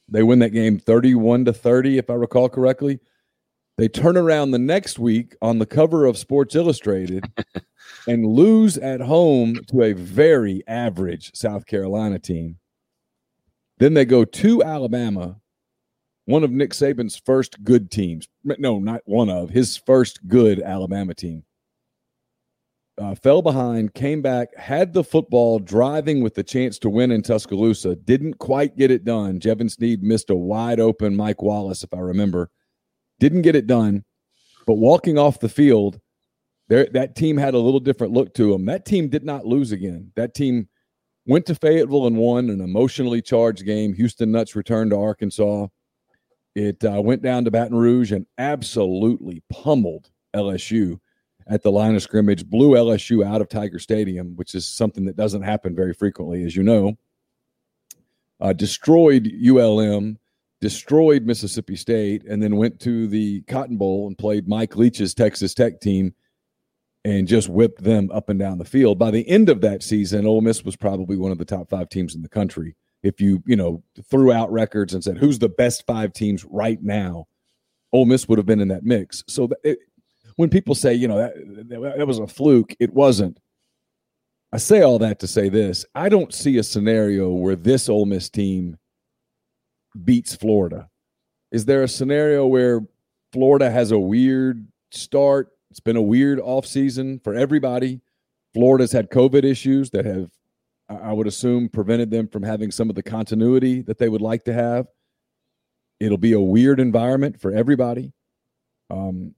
They 0.10 0.24
win 0.24 0.40
that 0.40 0.50
game 0.50 0.78
thirty-one 0.78 1.46
to 1.46 1.54
thirty, 1.54 1.98
if 1.98 2.10
I 2.10 2.14
recall 2.14 2.50
correctly. 2.50 3.00
They 3.78 3.88
turn 3.88 4.18
around 4.18 4.52
the 4.52 4.60
next 4.60 5.00
week 5.00 5.36
on 5.42 5.58
the 5.58 5.66
cover 5.66 6.06
of 6.06 6.18
Sports 6.18 6.56
Illustrated 6.56 7.26
and 8.08 8.26
lose 8.26 8.78
at 8.78 9.00
home 9.00 9.60
to 9.68 9.82
a 9.84 9.94
very 9.94 10.62
average 10.68 11.32
South 11.34 11.66
Carolina 11.66 12.20
team. 12.20 12.58
Then 13.82 13.96
they 13.96 14.06
go 14.06 14.24
to 14.24 14.62
Alabama, 14.62 15.38
one 16.26 16.44
of 16.44 16.52
Nick 16.52 16.70
Saban's 16.70 17.18
first 17.18 17.64
good 17.64 17.90
teams. 17.90 18.28
No, 18.44 18.78
not 18.78 19.02
one 19.06 19.28
of 19.28 19.50
his 19.50 19.76
first 19.76 20.28
good 20.28 20.62
Alabama 20.62 21.16
team. 21.16 21.46
Uh, 22.96 23.16
fell 23.16 23.42
behind, 23.42 23.96
came 23.96 24.22
back, 24.22 24.56
had 24.56 24.94
the 24.94 25.04
football, 25.04 25.58
driving 25.58 26.22
with 26.22 26.36
the 26.36 26.44
chance 26.44 26.78
to 26.78 26.92
win 26.92 27.10
in 27.10 27.24
Tuscaloosa. 27.24 27.96
Didn't 27.96 28.36
quite 28.36 28.78
get 28.78 28.92
it 28.92 29.04
done. 29.04 29.40
Jevan 29.40 29.72
Snead 29.72 30.04
missed 30.04 30.30
a 30.30 30.36
wide 30.36 30.80
open 30.80 31.16
Mike 31.16 31.42
Wallace, 31.42 31.84
if 31.84 31.92
I 31.92 32.02
remember. 32.02 32.52
Didn't 33.20 33.42
get 33.42 33.56
it 33.56 33.66
done. 33.66 34.04
But 34.68 34.76
walking 34.76 35.18
off 35.18 35.40
the 35.40 35.50
field, 35.50 36.00
there 36.68 36.86
that 36.94 37.16
team 37.16 37.36
had 37.36 37.56
a 37.56 37.60
little 37.60 37.80
different 37.80 38.14
look 38.14 38.36
to 38.36 38.52
them. 38.52 38.66
That 38.66 38.86
team 38.86 39.10
did 39.10 39.24
not 39.24 39.48
lose 39.48 39.72
again. 39.72 40.12
That 40.16 40.36
team 40.36 40.68
went 41.32 41.46
to 41.46 41.56
Fayetteville 41.56 42.08
and 42.08 42.18
won 42.18 42.50
an 42.50 42.60
emotionally 42.60 43.22
charged 43.22 43.66
game. 43.66 43.94
Houston 43.94 44.34
Nutt's 44.34 44.54
returned 44.54 44.92
to 44.92 44.98
Arkansas. 44.98 45.68
It 46.56 46.84
uh, 46.84 47.02
went 47.02 47.22
down 47.22 47.46
to 47.46 47.52
Baton 47.52 47.78
Rouge 47.78 48.12
and 48.12 48.26
absolutely 48.38 49.42
pummeled 49.50 50.12
LSU 50.36 51.00
at 51.48 51.64
the 51.64 51.72
line 51.72 51.96
of 51.96 52.04
scrimmage, 52.04 52.46
blew 52.46 52.72
LSU 52.72 53.26
out 53.26 53.40
of 53.40 53.48
Tiger 53.48 53.80
Stadium, 53.80 54.36
which 54.36 54.56
is 54.56 54.68
something 54.68 55.06
that 55.06 55.16
doesn't 55.16 55.44
happen 55.44 55.74
very 55.74 55.94
frequently, 55.94 56.44
as 56.44 56.54
you 56.54 56.64
know. 56.64 56.98
Uh, 58.42 58.52
destroyed 58.52 59.32
ULM, 59.42 60.18
destroyed 60.60 61.26
Mississippi 61.26 61.78
State, 61.78 62.26
and 62.26 62.44
then 62.44 62.58
went 62.58 62.78
to 62.82 63.08
the 63.08 63.40
Cotton 63.44 63.78
Bowl 63.78 64.08
and 64.08 64.18
played 64.18 64.50
Mike 64.50 64.76
Leach's 64.76 65.14
Texas 65.14 65.54
Tech 65.54 65.80
team 65.80 66.14
and 67.04 67.28
just 67.28 67.50
whipped 67.50 67.84
them 67.84 68.10
up 68.12 68.30
and 68.30 68.40
down 68.40 68.58
the 68.58 68.66
field. 68.66 69.00
By 69.00 69.12
the 69.12 69.28
end 69.28 69.50
of 69.50 69.62
that 69.62 69.84
season, 69.84 70.26
Ole 70.26 70.42
Miss 70.42 70.64
was 70.64 70.76
probably 70.76 71.18
one 71.18 71.32
of 71.32 71.38
the 71.38 71.46
top 71.46 71.70
five 71.70 71.90
teams 71.90 72.16
in 72.16 72.22
the 72.22 72.30
country. 72.30 72.76
If 73.04 73.20
you, 73.20 73.42
you 73.48 73.56
know, 73.56 73.84
threw 74.10 74.32
out 74.32 74.52
records 74.52 74.94
and 74.94 75.04
said, 75.04 75.18
who's 75.18 75.40
the 75.40 75.50
best 75.50 75.86
five 75.88 76.14
teams 76.14 76.46
right 76.46 76.82
now, 76.82 77.28
Ole 77.92 78.06
Miss 78.06 78.28
would 78.28 78.38
have 78.38 78.46
been 78.46 78.62
in 78.62 78.68
that 78.68 78.84
mix. 78.84 79.24
So 79.28 79.50
it, 79.64 79.80
when 80.36 80.50
people 80.50 80.76
say, 80.76 80.94
you 80.94 81.08
know, 81.08 81.18
that, 81.18 81.96
that 81.98 82.08
was 82.08 82.20
a 82.20 82.28
fluke, 82.28 82.76
it 82.80 82.94
wasn't. 82.94 83.40
I 84.54 84.58
say 84.58 84.82
all 84.82 85.00
that 85.00 85.20
to 85.20 85.28
say 85.28 85.50
this 85.50 85.86
I 85.96 86.10
don't 86.10 86.34
see 86.34 86.58
a 86.58 86.64
scenario 86.64 87.30
where 87.30 87.56
this 87.56 87.90
Ole 87.90 88.06
Miss 88.06 88.30
team 88.30 88.78
beats 90.04 90.36
Florida. 90.36 90.90
Is 91.52 91.66
there 91.66 91.84
a 91.84 91.88
scenario 91.88 92.46
where 92.46 92.82
Florida 93.34 93.70
has 93.72 93.92
a 93.92 94.00
weird 94.00 94.68
start 94.92 95.50
it's 95.72 95.80
been 95.80 95.96
a 95.96 96.02
weird 96.02 96.40
offseason 96.40 97.24
for 97.24 97.34
everybody. 97.34 98.02
Florida's 98.54 98.92
had 98.92 99.10
COVID 99.10 99.46
issues 99.46 99.90
that 99.92 100.04
have, 100.04 100.30
I 100.90 101.14
would 101.14 101.28
assume, 101.28 101.70
prevented 101.70 102.12
them 102.12 102.28
from 102.28 102.44
having 102.44 102.72
some 102.72 102.90
of 102.90 102.96
the 102.96 103.02
continuity 103.02 103.82
that 103.84 103.98
they 103.98 104.10
would 104.10 104.22
like 104.22 104.44
to 104.44 104.54
have. 104.54 104.88
It'll 106.02 106.18
be 106.18 106.34
a 106.34 106.42
weird 106.42 106.82
environment 106.82 107.40
for 107.40 107.54
everybody. 107.54 108.12
Um, 108.90 109.34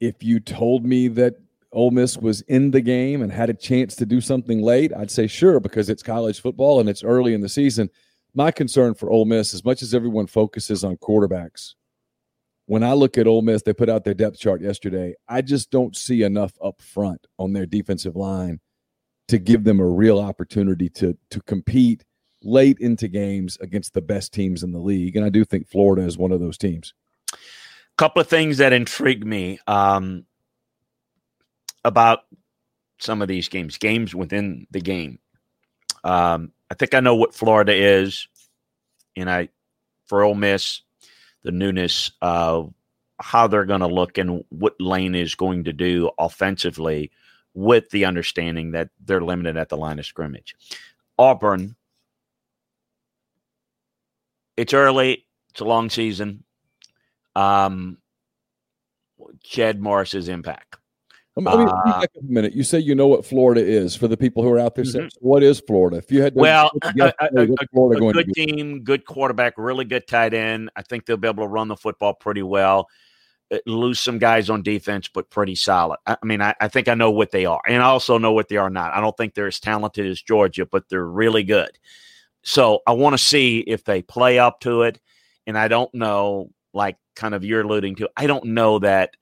if 0.00 0.24
you 0.24 0.40
told 0.40 0.84
me 0.84 1.06
that 1.06 1.36
Ole 1.70 1.92
Miss 1.92 2.16
was 2.16 2.40
in 2.42 2.72
the 2.72 2.80
game 2.80 3.22
and 3.22 3.30
had 3.30 3.48
a 3.48 3.54
chance 3.54 3.94
to 3.96 4.04
do 4.04 4.20
something 4.20 4.60
late, 4.60 4.92
I'd 4.92 5.10
say 5.12 5.28
sure 5.28 5.60
because 5.60 5.88
it's 5.88 6.02
college 6.02 6.40
football 6.40 6.80
and 6.80 6.88
it's 6.88 7.04
early 7.04 7.32
in 7.32 7.42
the 7.42 7.48
season. 7.48 7.88
My 8.34 8.50
concern 8.50 8.94
for 8.94 9.08
Ole 9.08 9.24
Miss, 9.24 9.54
as 9.54 9.64
much 9.64 9.82
as 9.82 9.94
everyone 9.94 10.26
focuses 10.26 10.82
on 10.82 10.96
quarterbacks, 10.96 11.74
when 12.70 12.84
I 12.84 12.92
look 12.92 13.18
at 13.18 13.26
Ole 13.26 13.42
Miss, 13.42 13.62
they 13.62 13.72
put 13.72 13.88
out 13.88 14.04
their 14.04 14.14
depth 14.14 14.38
chart 14.38 14.62
yesterday. 14.62 15.16
I 15.28 15.42
just 15.42 15.72
don't 15.72 15.96
see 15.96 16.22
enough 16.22 16.52
up 16.62 16.80
front 16.80 17.26
on 17.36 17.52
their 17.52 17.66
defensive 17.66 18.14
line 18.14 18.60
to 19.26 19.38
give 19.38 19.64
them 19.64 19.80
a 19.80 19.86
real 19.88 20.20
opportunity 20.20 20.88
to 20.90 21.18
to 21.30 21.40
compete 21.40 22.04
late 22.44 22.78
into 22.78 23.08
games 23.08 23.58
against 23.60 23.92
the 23.92 24.00
best 24.00 24.32
teams 24.32 24.62
in 24.62 24.70
the 24.70 24.78
league. 24.78 25.16
And 25.16 25.24
I 25.24 25.30
do 25.30 25.44
think 25.44 25.66
Florida 25.66 26.06
is 26.06 26.16
one 26.16 26.30
of 26.30 26.38
those 26.38 26.56
teams. 26.56 26.94
A 27.32 27.36
couple 27.98 28.20
of 28.20 28.28
things 28.28 28.58
that 28.58 28.72
intrigue 28.72 29.26
me 29.26 29.58
um, 29.66 30.24
about 31.84 32.20
some 33.00 33.20
of 33.20 33.26
these 33.26 33.48
games, 33.48 33.78
games 33.78 34.14
within 34.14 34.68
the 34.70 34.80
game. 34.80 35.18
Um, 36.04 36.52
I 36.70 36.74
think 36.76 36.94
I 36.94 37.00
know 37.00 37.16
what 37.16 37.34
Florida 37.34 37.74
is, 37.74 38.28
and 39.16 39.28
I 39.28 39.48
for 40.06 40.22
Ole 40.22 40.36
Miss 40.36 40.82
the 41.42 41.52
newness 41.52 42.12
of 42.20 42.72
how 43.20 43.46
they're 43.46 43.66
going 43.66 43.80
to 43.80 43.86
look 43.86 44.18
and 44.18 44.44
what 44.48 44.74
Lane 44.80 45.14
is 45.14 45.34
going 45.34 45.64
to 45.64 45.72
do 45.72 46.10
offensively 46.18 47.10
with 47.54 47.90
the 47.90 48.04
understanding 48.04 48.72
that 48.72 48.88
they're 49.04 49.20
limited 49.20 49.56
at 49.56 49.68
the 49.68 49.76
line 49.76 49.98
of 49.98 50.06
scrimmage. 50.06 50.54
Auburn, 51.18 51.76
it's 54.56 54.72
early, 54.72 55.26
it's 55.50 55.60
a 55.60 55.64
long 55.64 55.90
season. 55.90 56.44
Um, 57.36 57.98
Chad 59.42 59.80
Morris's 59.80 60.28
impact. 60.28 60.76
Let 61.36 61.44
me, 61.44 61.64
let 61.64 61.66
me 61.66 61.92
uh, 61.92 62.02
a 62.02 62.22
minute. 62.22 62.54
You 62.54 62.64
say 62.64 62.80
you 62.80 62.94
know 62.94 63.06
what 63.06 63.24
Florida 63.24 63.64
is 63.64 63.94
for 63.94 64.08
the 64.08 64.16
people 64.16 64.42
who 64.42 64.50
are 64.50 64.58
out 64.58 64.74
there. 64.74 64.84
Mm-hmm. 64.84 65.06
what 65.20 65.42
is 65.42 65.60
Florida? 65.64 65.98
If 65.98 66.10
you 66.10 66.22
had 66.22 66.34
to 66.34 66.40
well, 66.40 66.70
a, 66.82 67.14
a, 67.20 67.28
a, 67.36 67.52
a 67.52 68.12
good 68.12 68.32
team, 68.34 68.82
good 68.82 69.04
quarterback, 69.04 69.54
really 69.56 69.84
good 69.84 70.06
tight 70.06 70.34
end. 70.34 70.70
I 70.74 70.82
think 70.82 71.06
they'll 71.06 71.16
be 71.16 71.28
able 71.28 71.44
to 71.44 71.48
run 71.48 71.68
the 71.68 71.76
football 71.76 72.14
pretty 72.14 72.42
well. 72.42 72.88
Uh, 73.52 73.58
lose 73.66 74.00
some 74.00 74.18
guys 74.18 74.50
on 74.50 74.62
defense, 74.62 75.08
but 75.08 75.30
pretty 75.30 75.54
solid. 75.54 75.98
I, 76.06 76.16
I 76.20 76.26
mean, 76.26 76.42
I, 76.42 76.54
I, 76.60 76.68
think 76.68 76.88
I 76.88 76.94
know 76.94 77.10
what 77.10 77.30
they 77.30 77.46
are, 77.46 77.60
and 77.66 77.82
I 77.82 77.86
also 77.86 78.18
know 78.18 78.32
what 78.32 78.48
they 78.48 78.56
are 78.56 78.70
not. 78.70 78.92
I 78.92 79.00
don't 79.00 79.16
think 79.16 79.34
they're 79.34 79.46
as 79.46 79.60
talented 79.60 80.06
as 80.06 80.20
Georgia, 80.20 80.66
but 80.66 80.88
they're 80.88 81.06
really 81.06 81.44
good. 81.44 81.70
So 82.42 82.80
I 82.86 82.92
want 82.92 83.14
to 83.14 83.18
see 83.18 83.58
if 83.60 83.84
they 83.84 84.02
play 84.02 84.38
up 84.38 84.60
to 84.60 84.82
it. 84.82 85.00
And 85.46 85.58
I 85.58 85.68
don't 85.68 85.92
know, 85.94 86.50
like 86.72 86.96
kind 87.16 87.34
of 87.34 87.44
you're 87.44 87.62
alluding 87.62 87.96
to, 87.96 88.10
I 88.16 88.26
don't 88.26 88.44
know 88.46 88.78
that 88.80 89.16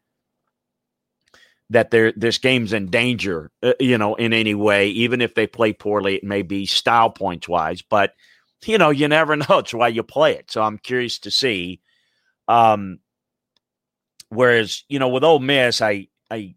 that 1.70 1.90
there 1.90 2.12
this 2.12 2.38
game's 2.38 2.72
in 2.72 2.86
danger, 2.86 3.50
uh, 3.62 3.74
you 3.80 3.98
know, 3.98 4.14
in 4.14 4.32
any 4.32 4.54
way. 4.54 4.88
Even 4.88 5.20
if 5.20 5.34
they 5.34 5.46
play 5.46 5.72
poorly, 5.72 6.16
it 6.16 6.24
may 6.24 6.42
be 6.42 6.66
style 6.66 7.10
points 7.10 7.48
wise, 7.48 7.82
but 7.82 8.14
you 8.64 8.78
know, 8.78 8.90
you 8.90 9.08
never 9.08 9.36
know. 9.36 9.58
It's 9.58 9.74
why 9.74 9.88
you 9.88 10.02
play 10.02 10.34
it. 10.34 10.50
So 10.50 10.62
I'm 10.62 10.78
curious 10.78 11.18
to 11.20 11.30
see. 11.30 11.80
Um, 12.48 13.00
whereas 14.30 14.84
you 14.88 14.98
know, 14.98 15.08
with 15.08 15.24
Ole 15.24 15.40
Miss, 15.40 15.82
I 15.82 16.08
I 16.30 16.54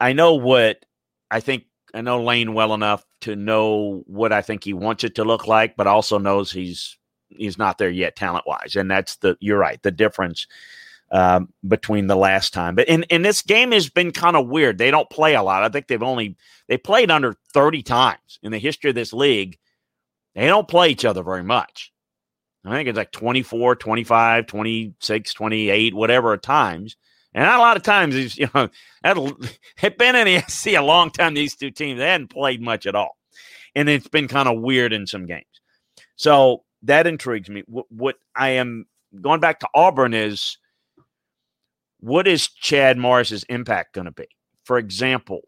I 0.00 0.12
know 0.12 0.34
what 0.34 0.84
I 1.30 1.40
think. 1.40 1.64
I 1.92 2.02
know 2.02 2.22
Lane 2.22 2.54
well 2.54 2.72
enough 2.72 3.04
to 3.22 3.34
know 3.34 4.04
what 4.06 4.32
I 4.32 4.42
think 4.42 4.62
he 4.62 4.72
wants 4.72 5.02
it 5.02 5.16
to 5.16 5.24
look 5.24 5.48
like, 5.48 5.76
but 5.76 5.88
also 5.88 6.18
knows 6.18 6.52
he's 6.52 6.96
he's 7.28 7.58
not 7.58 7.78
there 7.78 7.90
yet 7.90 8.16
talent 8.16 8.46
wise, 8.46 8.76
and 8.76 8.90
that's 8.90 9.16
the 9.16 9.36
you're 9.40 9.58
right 9.58 9.82
the 9.82 9.90
difference 9.90 10.46
um, 11.10 11.52
between 11.66 12.06
the 12.06 12.16
last 12.16 12.52
time. 12.52 12.74
But 12.74 12.88
in, 12.88 13.04
in 13.04 13.22
this 13.22 13.42
game 13.42 13.72
has 13.72 13.88
been 13.88 14.12
kind 14.12 14.36
of 14.36 14.48
weird. 14.48 14.78
They 14.78 14.90
don't 14.90 15.10
play 15.10 15.34
a 15.34 15.42
lot. 15.42 15.62
I 15.62 15.68
think 15.68 15.88
they've 15.88 16.02
only 16.02 16.36
they 16.68 16.76
played 16.76 17.10
under 17.10 17.36
30 17.52 17.82
times 17.82 18.38
in 18.42 18.52
the 18.52 18.58
history 18.58 18.90
of 18.90 18.96
this 18.96 19.12
league. 19.12 19.58
They 20.34 20.46
don't 20.46 20.68
play 20.68 20.90
each 20.90 21.04
other 21.04 21.22
very 21.22 21.42
much. 21.42 21.92
I 22.64 22.76
think 22.76 22.88
it's 22.88 22.98
like 22.98 23.12
24, 23.12 23.76
25, 23.76 24.46
26, 24.46 25.34
28, 25.34 25.94
whatever 25.94 26.36
times. 26.36 26.96
And 27.32 27.44
not 27.44 27.58
a 27.58 27.62
lot 27.62 27.76
of 27.76 27.82
times 27.82 28.14
is 28.14 28.38
you 28.38 28.48
know 28.54 28.68
it's 29.04 29.96
been 29.98 30.16
in 30.16 30.26
the 30.26 30.44
SC 30.48 30.68
a 30.68 30.80
long 30.80 31.10
time. 31.10 31.34
These 31.34 31.56
two 31.56 31.70
teams 31.70 31.98
they 31.98 32.06
hadn't 32.06 32.28
played 32.28 32.60
much 32.60 32.86
at 32.86 32.94
all, 32.94 33.16
and 33.74 33.88
it's 33.88 34.08
been 34.08 34.28
kind 34.28 34.48
of 34.48 34.60
weird 34.60 34.92
in 34.92 35.06
some 35.06 35.26
games. 35.26 35.44
So 36.16 36.64
that 36.82 37.06
intrigues 37.06 37.48
me. 37.48 37.62
What, 37.66 37.86
what 37.90 38.16
I 38.36 38.50
am 38.50 38.86
going 39.20 39.40
back 39.40 39.60
to 39.60 39.68
Auburn 39.74 40.14
is 40.14 40.58
what 42.00 42.26
is 42.26 42.48
Chad 42.48 42.98
Morris's 42.98 43.44
impact 43.44 43.94
going 43.94 44.06
to 44.06 44.12
be? 44.12 44.26
For 44.64 44.78
example, 44.78 45.42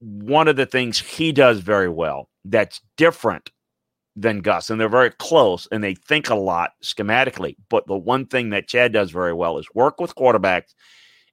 one 0.00 0.48
of 0.48 0.56
the 0.56 0.66
things 0.66 0.98
he 0.98 1.32
does 1.32 1.60
very 1.60 1.88
well 1.88 2.28
that's 2.44 2.80
different 2.96 3.50
than 4.16 4.40
Gus, 4.40 4.70
and 4.70 4.80
they're 4.80 4.88
very 4.88 5.10
close 5.10 5.66
and 5.72 5.82
they 5.82 5.94
think 5.94 6.30
a 6.30 6.34
lot 6.34 6.72
schematically. 6.82 7.56
But 7.68 7.86
the 7.86 7.96
one 7.96 8.26
thing 8.26 8.50
that 8.50 8.68
Chad 8.68 8.92
does 8.92 9.10
very 9.10 9.32
well 9.32 9.58
is 9.58 9.66
work 9.74 10.00
with 10.00 10.14
quarterbacks 10.14 10.74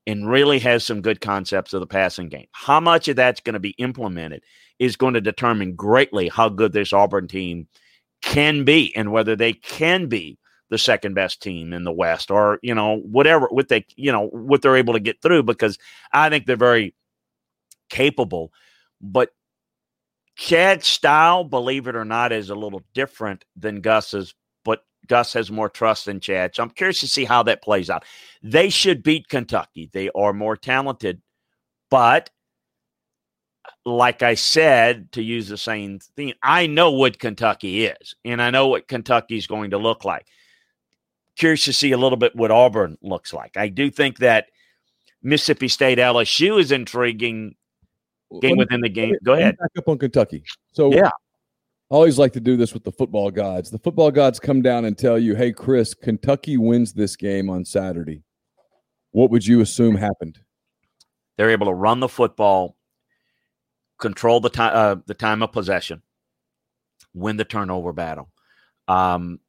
and 0.08 0.28
really 0.28 0.58
has 0.60 0.84
some 0.84 1.02
good 1.02 1.22
concepts 1.22 1.74
of 1.74 1.80
the 1.80 1.88
passing 1.88 2.28
game. 2.28 2.48
How 2.54 2.80
much 2.80 3.08
of 3.08 3.16
that's 3.16 3.42
going 3.42 3.54
to 3.54 3.60
be 3.60 3.76
implemented 3.78 4.44
is 4.80 4.96
going 4.96 5.14
to 5.14 5.22
determine 5.22 5.76
greatly 5.76 6.28
how 6.30 6.50
good 6.50 6.74
this 6.74 6.92
Auburn 6.92 7.28
team 7.28 7.68
can 8.24 8.64
be 8.64 8.96
and 8.96 9.12
whether 9.12 9.36
they 9.36 9.54
can 9.54 10.08
be 10.08 10.40
the 10.72 10.78
second 10.78 11.14
best 11.14 11.42
team 11.42 11.74
in 11.74 11.84
the 11.84 11.92
West 11.92 12.32
or, 12.32 12.58
you 12.64 12.74
know, 12.74 13.02
whatever 13.02 13.48
what 13.52 13.68
they, 13.68 13.86
you 13.98 14.10
know, 14.10 14.28
what 14.28 14.62
they're 14.62 14.78
able 14.78 14.94
to 14.94 15.02
get 15.02 15.22
through 15.22 15.44
because 15.44 15.78
I 16.14 16.30
think 16.30 16.46
they're 16.46 16.56
very 16.56 16.96
capable. 17.90 18.54
But 19.02 19.32
Chad's 20.38 20.88
style, 20.88 21.44
believe 21.44 21.88
it 21.88 21.96
or 21.96 22.06
not, 22.06 22.32
is 22.32 22.50
a 22.50 22.56
little 22.56 22.82
different 22.94 23.44
than 23.58 23.82
Gus's, 23.82 24.34
but 24.64 24.86
Gus 25.08 25.34
has 25.34 25.52
more 25.52 25.68
trust 25.68 26.08
in 26.08 26.22
Chad. 26.22 26.56
So 26.56 26.64
I'm 26.64 26.70
curious 26.70 27.02
to 27.02 27.08
see 27.10 27.26
how 27.26 27.44
that 27.44 27.62
plays 27.62 27.90
out. 27.90 28.06
They 28.42 28.70
should 28.70 29.04
beat 29.04 29.28
Kentucky. 29.28 29.90
They 29.92 30.10
are 30.16 30.32
more 30.32 30.56
talented, 30.56 31.22
but 31.90 32.30
uh, 33.66 33.90
like 33.90 34.24
I 34.24 34.36
said, 34.36 35.12
to 35.12 35.22
use 35.22 35.50
the 35.50 35.58
same 35.58 36.00
thing, 36.16 36.34
I 36.42 36.66
know 36.66 36.92
what 36.92 37.20
Kentucky 37.20 37.88
is, 37.88 38.16
and 38.24 38.42
I 38.42 38.52
know 38.52 38.68
what 38.70 38.88
Kentucky 38.88 39.38
is 39.38 39.48
going 39.48 39.72
to 39.72 39.78
look 39.78 40.06
like. 40.06 40.26
Curious 41.42 41.66
to 41.66 41.74
see 41.74 41.92
a 41.92 41.98
little 41.98 42.20
bit 42.20 42.36
what 42.36 42.52
Auburn 42.52 43.00
looks 43.02 43.34
like. 43.34 43.58
I 43.58 43.68
do 43.68 43.90
think 43.90 44.20
that 44.20 44.46
Mississippi 45.24 45.70
State 45.70 45.98
LSU 45.98 46.60
is 46.60 46.72
intriguing 46.72 47.56
game 48.44 48.58
within 48.58 48.82
the 48.82 48.90
game. 48.90 49.16
Go 49.24 49.34
ahead. 49.34 49.58
Back 49.58 49.72
up 49.76 49.90
on 49.90 49.98
Kentucky. 49.98 50.44
So 50.72 50.94
yeah, 50.94 51.08
I 51.08 51.96
always 51.96 52.20
like 52.20 52.34
to 52.34 52.40
do 52.40 52.58
this 52.58 52.76
with 52.76 52.84
the 52.84 52.92
football 52.92 53.32
gods. 53.32 53.72
The 53.72 53.80
football 53.80 54.12
gods 54.12 54.40
come 54.40 54.62
down 54.62 54.86
and 54.86 54.96
tell 54.96 55.18
you, 55.18 55.34
"Hey, 55.34 55.52
Chris, 55.52 55.96
Kentucky 55.96 56.58
wins 56.58 56.94
this 56.94 57.16
game 57.16 57.50
on 57.50 57.66
Saturday." 57.66 58.22
What 59.10 59.32
would 59.32 59.44
you 59.44 59.62
assume 59.62 59.96
happened? 59.96 60.38
They're 61.38 61.50
able 61.50 61.66
to 61.66 61.74
run 61.74 62.02
the 62.02 62.08
football 62.08 62.78
control 64.00 64.42
the 64.42 64.52
time 64.52 64.74
uh, 64.76 65.02
the 65.08 65.16
time 65.16 65.42
of 65.42 65.54
possession, 65.54 66.04
win 67.16 67.38
the 67.38 67.46
turnover 67.46 67.94
battle. 67.94 68.30
Um, 68.88 69.40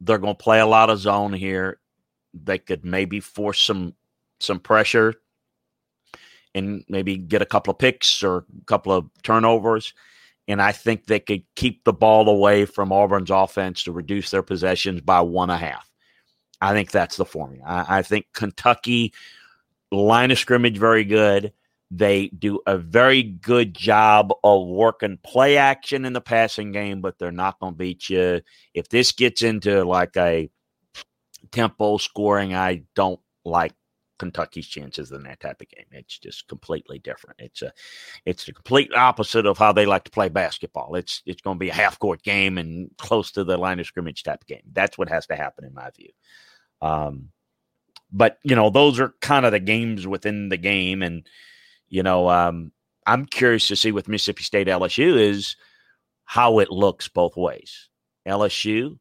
they're 0.00 0.18
going 0.18 0.34
to 0.34 0.42
play 0.42 0.60
a 0.60 0.66
lot 0.66 0.90
of 0.90 0.98
zone 0.98 1.32
here. 1.32 1.78
They 2.32 2.58
could 2.58 2.84
maybe 2.84 3.20
force 3.20 3.60
some 3.60 3.94
some 4.40 4.60
pressure 4.60 5.14
and 6.54 6.84
maybe 6.88 7.16
get 7.16 7.42
a 7.42 7.46
couple 7.46 7.72
of 7.72 7.78
picks 7.78 8.22
or 8.22 8.38
a 8.38 8.64
couple 8.66 8.92
of 8.92 9.08
turnovers. 9.22 9.94
And 10.48 10.60
I 10.60 10.72
think 10.72 11.06
they 11.06 11.20
could 11.20 11.44
keep 11.54 11.84
the 11.84 11.92
ball 11.92 12.28
away 12.28 12.64
from 12.64 12.90
Auburn's 12.90 13.30
offense 13.30 13.84
to 13.84 13.92
reduce 13.92 14.30
their 14.30 14.42
possessions 14.42 15.00
by 15.00 15.20
one 15.20 15.50
and 15.50 15.62
a 15.62 15.64
half. 15.64 15.88
I 16.60 16.72
think 16.72 16.90
that's 16.90 17.16
the 17.16 17.24
formula. 17.24 17.64
I, 17.66 17.98
I 17.98 18.02
think 18.02 18.26
Kentucky 18.32 19.12
line 19.92 20.30
of 20.30 20.38
scrimmage 20.38 20.78
very 20.78 21.04
good. 21.04 21.52
They 21.90 22.28
do 22.28 22.60
a 22.66 22.78
very 22.78 23.22
good 23.22 23.74
job 23.74 24.32
of 24.44 24.66
working 24.68 25.18
play 25.24 25.56
action 25.56 26.04
in 26.04 26.12
the 26.12 26.20
passing 26.20 26.70
game, 26.70 27.00
but 27.00 27.18
they're 27.18 27.32
not 27.32 27.58
going 27.58 27.72
to 27.72 27.78
beat 27.78 28.08
you. 28.08 28.42
If 28.74 28.88
this 28.88 29.10
gets 29.10 29.42
into 29.42 29.84
like 29.84 30.16
a 30.16 30.48
tempo 31.50 31.96
scoring, 31.96 32.54
I 32.54 32.84
don't 32.94 33.18
like 33.44 33.72
Kentucky's 34.20 34.68
chances 34.68 35.10
in 35.10 35.22
that 35.22 35.40
type 35.40 35.60
of 35.62 35.68
game. 35.68 35.86
It's 35.92 36.18
just 36.18 36.46
completely 36.46 36.98
different. 36.98 37.40
It's 37.40 37.62
a 37.62 37.72
it's 38.26 38.44
the 38.44 38.52
complete 38.52 38.92
opposite 38.94 39.46
of 39.46 39.58
how 39.58 39.72
they 39.72 39.86
like 39.86 40.04
to 40.04 40.10
play 40.10 40.28
basketball. 40.28 40.94
It's 40.94 41.22
it's 41.24 41.40
going 41.40 41.56
to 41.56 41.60
be 41.60 41.70
a 41.70 41.74
half 41.74 41.98
court 41.98 42.22
game 42.22 42.58
and 42.58 42.90
close 42.98 43.32
to 43.32 43.44
the 43.44 43.56
line 43.56 43.80
of 43.80 43.86
scrimmage 43.86 44.22
type 44.22 44.42
of 44.42 44.46
game. 44.46 44.62
That's 44.72 44.98
what 44.98 45.08
has 45.08 45.26
to 45.28 45.36
happen 45.36 45.64
in 45.64 45.74
my 45.74 45.90
view. 45.96 46.10
Um, 46.82 47.30
but 48.12 48.38
you 48.44 48.54
know, 48.54 48.68
those 48.68 49.00
are 49.00 49.14
kind 49.22 49.46
of 49.46 49.52
the 49.52 49.58
games 49.58 50.06
within 50.06 50.50
the 50.50 50.58
game, 50.58 51.02
and 51.02 51.26
you 51.90 52.02
know, 52.02 52.30
um, 52.30 52.72
I'm 53.06 53.26
curious 53.26 53.68
to 53.68 53.76
see 53.76 53.92
with 53.92 54.08
Mississippi 54.08 54.44
State 54.44 54.68
LSU 54.68 55.18
is 55.18 55.56
how 56.24 56.60
it 56.60 56.70
looks 56.70 57.08
both 57.08 57.36
ways. 57.36 57.88
LSU, 58.26 58.98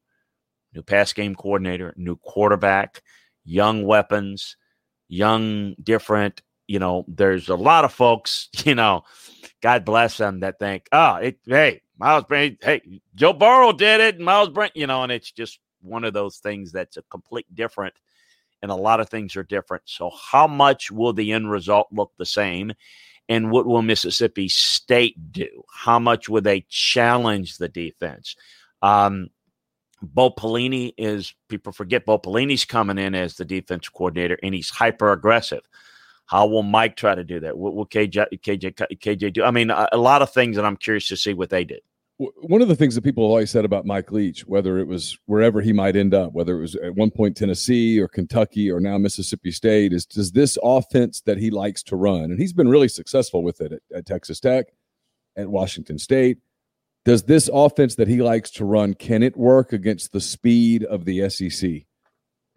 new 0.73 0.82
pass 0.82 1.13
game 1.13 1.36
coordinator, 1.36 1.93
new 1.95 2.15
quarterback, 2.17 3.02
young 3.45 3.86
weapons, 3.86 4.58
young, 5.08 5.75
different. 5.82 6.41
You 6.67 6.80
know, 6.80 7.06
there's 7.08 7.49
a 7.49 7.56
lot 7.56 7.86
of 7.86 7.93
folks, 7.93 8.49
you 8.65 8.75
know, 8.75 9.04
God 9.62 9.86
bless 9.86 10.17
them 10.17 10.39
that 10.41 10.60
think, 10.60 10.88
oh, 10.91 11.15
it, 11.15 11.39
hey, 11.45 11.82
Myles 11.97 12.25
Brennan, 12.25 12.58
hey, 12.62 12.82
Joe 13.15 13.34
Burrow 13.34 13.73
did 13.73 14.02
it, 14.02 14.19
Myles 14.19 14.49
Brennan, 14.49 14.73
you 14.75 14.88
know, 14.88 15.04
and 15.04 15.12
it's 15.12 15.32
just 15.32 15.60
one 15.82 16.04
of 16.04 16.13
those 16.13 16.38
things 16.38 16.71
that's 16.71 16.97
a 16.97 17.04
complete 17.04 17.45
different 17.54 17.93
and 18.62 18.72
a 18.72 18.76
lot 18.76 19.00
of 19.00 19.10
things 19.10 19.36
are 19.36 19.43
different. 19.43 19.84
So, 19.86 20.10
how 20.10 20.48
much 20.48 20.91
will 20.91 21.13
the 21.13 21.32
end 21.32 21.50
result 21.52 21.88
look 21.91 22.12
the 22.17 22.26
same? 22.26 22.74
And 23.28 23.52
what 23.52 23.67
will 23.67 23.84
Mississippi 23.84 24.50
State 24.50 25.32
do? 25.32 25.63
How 25.72 26.00
much 26.00 26.28
will 26.28 26.41
they 26.41 26.65
challenge 26.67 27.58
the 27.58 27.69
defense? 27.69 28.36
Um, 28.82 29.30
Bo 30.02 30.32
Pelini 30.32 30.93
is, 30.98 31.36
people 31.48 31.72
forget 31.72 32.06
Bo 32.06 32.17
Pelini's 32.17 32.65
coming 32.65 32.98
in 32.98 33.13
as 33.13 33.36
the 33.36 33.45
defense 33.45 33.88
coordinator 33.89 34.39
and 34.41 34.56
he's 34.56 34.69
hyper 34.69 35.12
aggressive. 35.12 35.62
How 36.26 36.48
will 36.48 36.63
Mike 36.63 36.95
try 36.95 37.15
to 37.15 37.24
do 37.24 37.39
that? 37.41 37.58
What 37.58 37.76
will 37.76 37.86
KJ, 37.86 38.39
KJ, 38.41 38.98
KJ 38.98 39.34
do? 39.34 39.43
I 39.43 39.52
mean, 39.52 39.69
a, 39.69 39.89
a 39.91 39.98
lot 39.98 40.22
of 40.22 40.32
things 40.32 40.56
that 40.56 40.65
I'm 40.65 40.78
curious 40.78 41.08
to 41.10 41.17
see 41.17 41.34
what 41.34 41.50
they 41.50 41.65
did 41.65 41.82
one 42.19 42.62
of 42.62 42.67
the 42.67 42.75
things 42.75 42.95
that 42.95 43.03
people 43.03 43.23
have 43.23 43.29
always 43.29 43.49
said 43.49 43.63
about 43.63 43.86
Mike 43.86 44.12
Leach, 44.12 44.45
whether 44.45 44.77
it 44.77 44.88
was 44.88 45.17
wherever 45.27 45.62
he 45.62 45.71
might 45.71 45.95
end 45.95 46.13
up, 46.13 46.34
whether 46.34 46.58
it 46.58 46.62
was 46.62 46.75
at 46.75 46.95
one 46.95 47.12
point 47.12 47.38
Tennessee 47.38 47.97
or 47.97 48.10
Kentucky 48.10 48.69
or 48.69 48.82
now 48.82 48.97
Mississippi 48.97 49.51
State, 49.51 49.93
is 49.93 50.05
does 50.05 50.34
this 50.34 50.58
offense 50.62 51.21
that 51.21 51.38
he 51.38 51.49
likes 51.49 51.82
to 51.84 51.95
run, 51.95 52.23
and 52.23 52.38
he's 52.38 52.51
been 52.51 52.67
really 52.67 52.89
successful 52.89 53.41
with 53.41 53.62
it 53.62 53.71
at, 53.71 53.82
at 53.95 54.05
Texas 54.05 54.41
Tech, 54.41 54.65
at 55.38 55.47
Washington 55.47 55.97
State. 55.97 56.39
Does 57.05 57.23
this 57.23 57.49
offense 57.53 57.95
that 57.95 58.10
he 58.10 58.21
likes 58.21 58.51
to 58.51 58.65
run, 58.65 58.95
can 58.95 59.23
it 59.23 59.38
work 59.38 59.71
against 59.71 60.12
the 60.12 60.19
speed 60.19 60.84
of 60.84 61.05
the 61.05 61.29
SEC? 61.29 61.84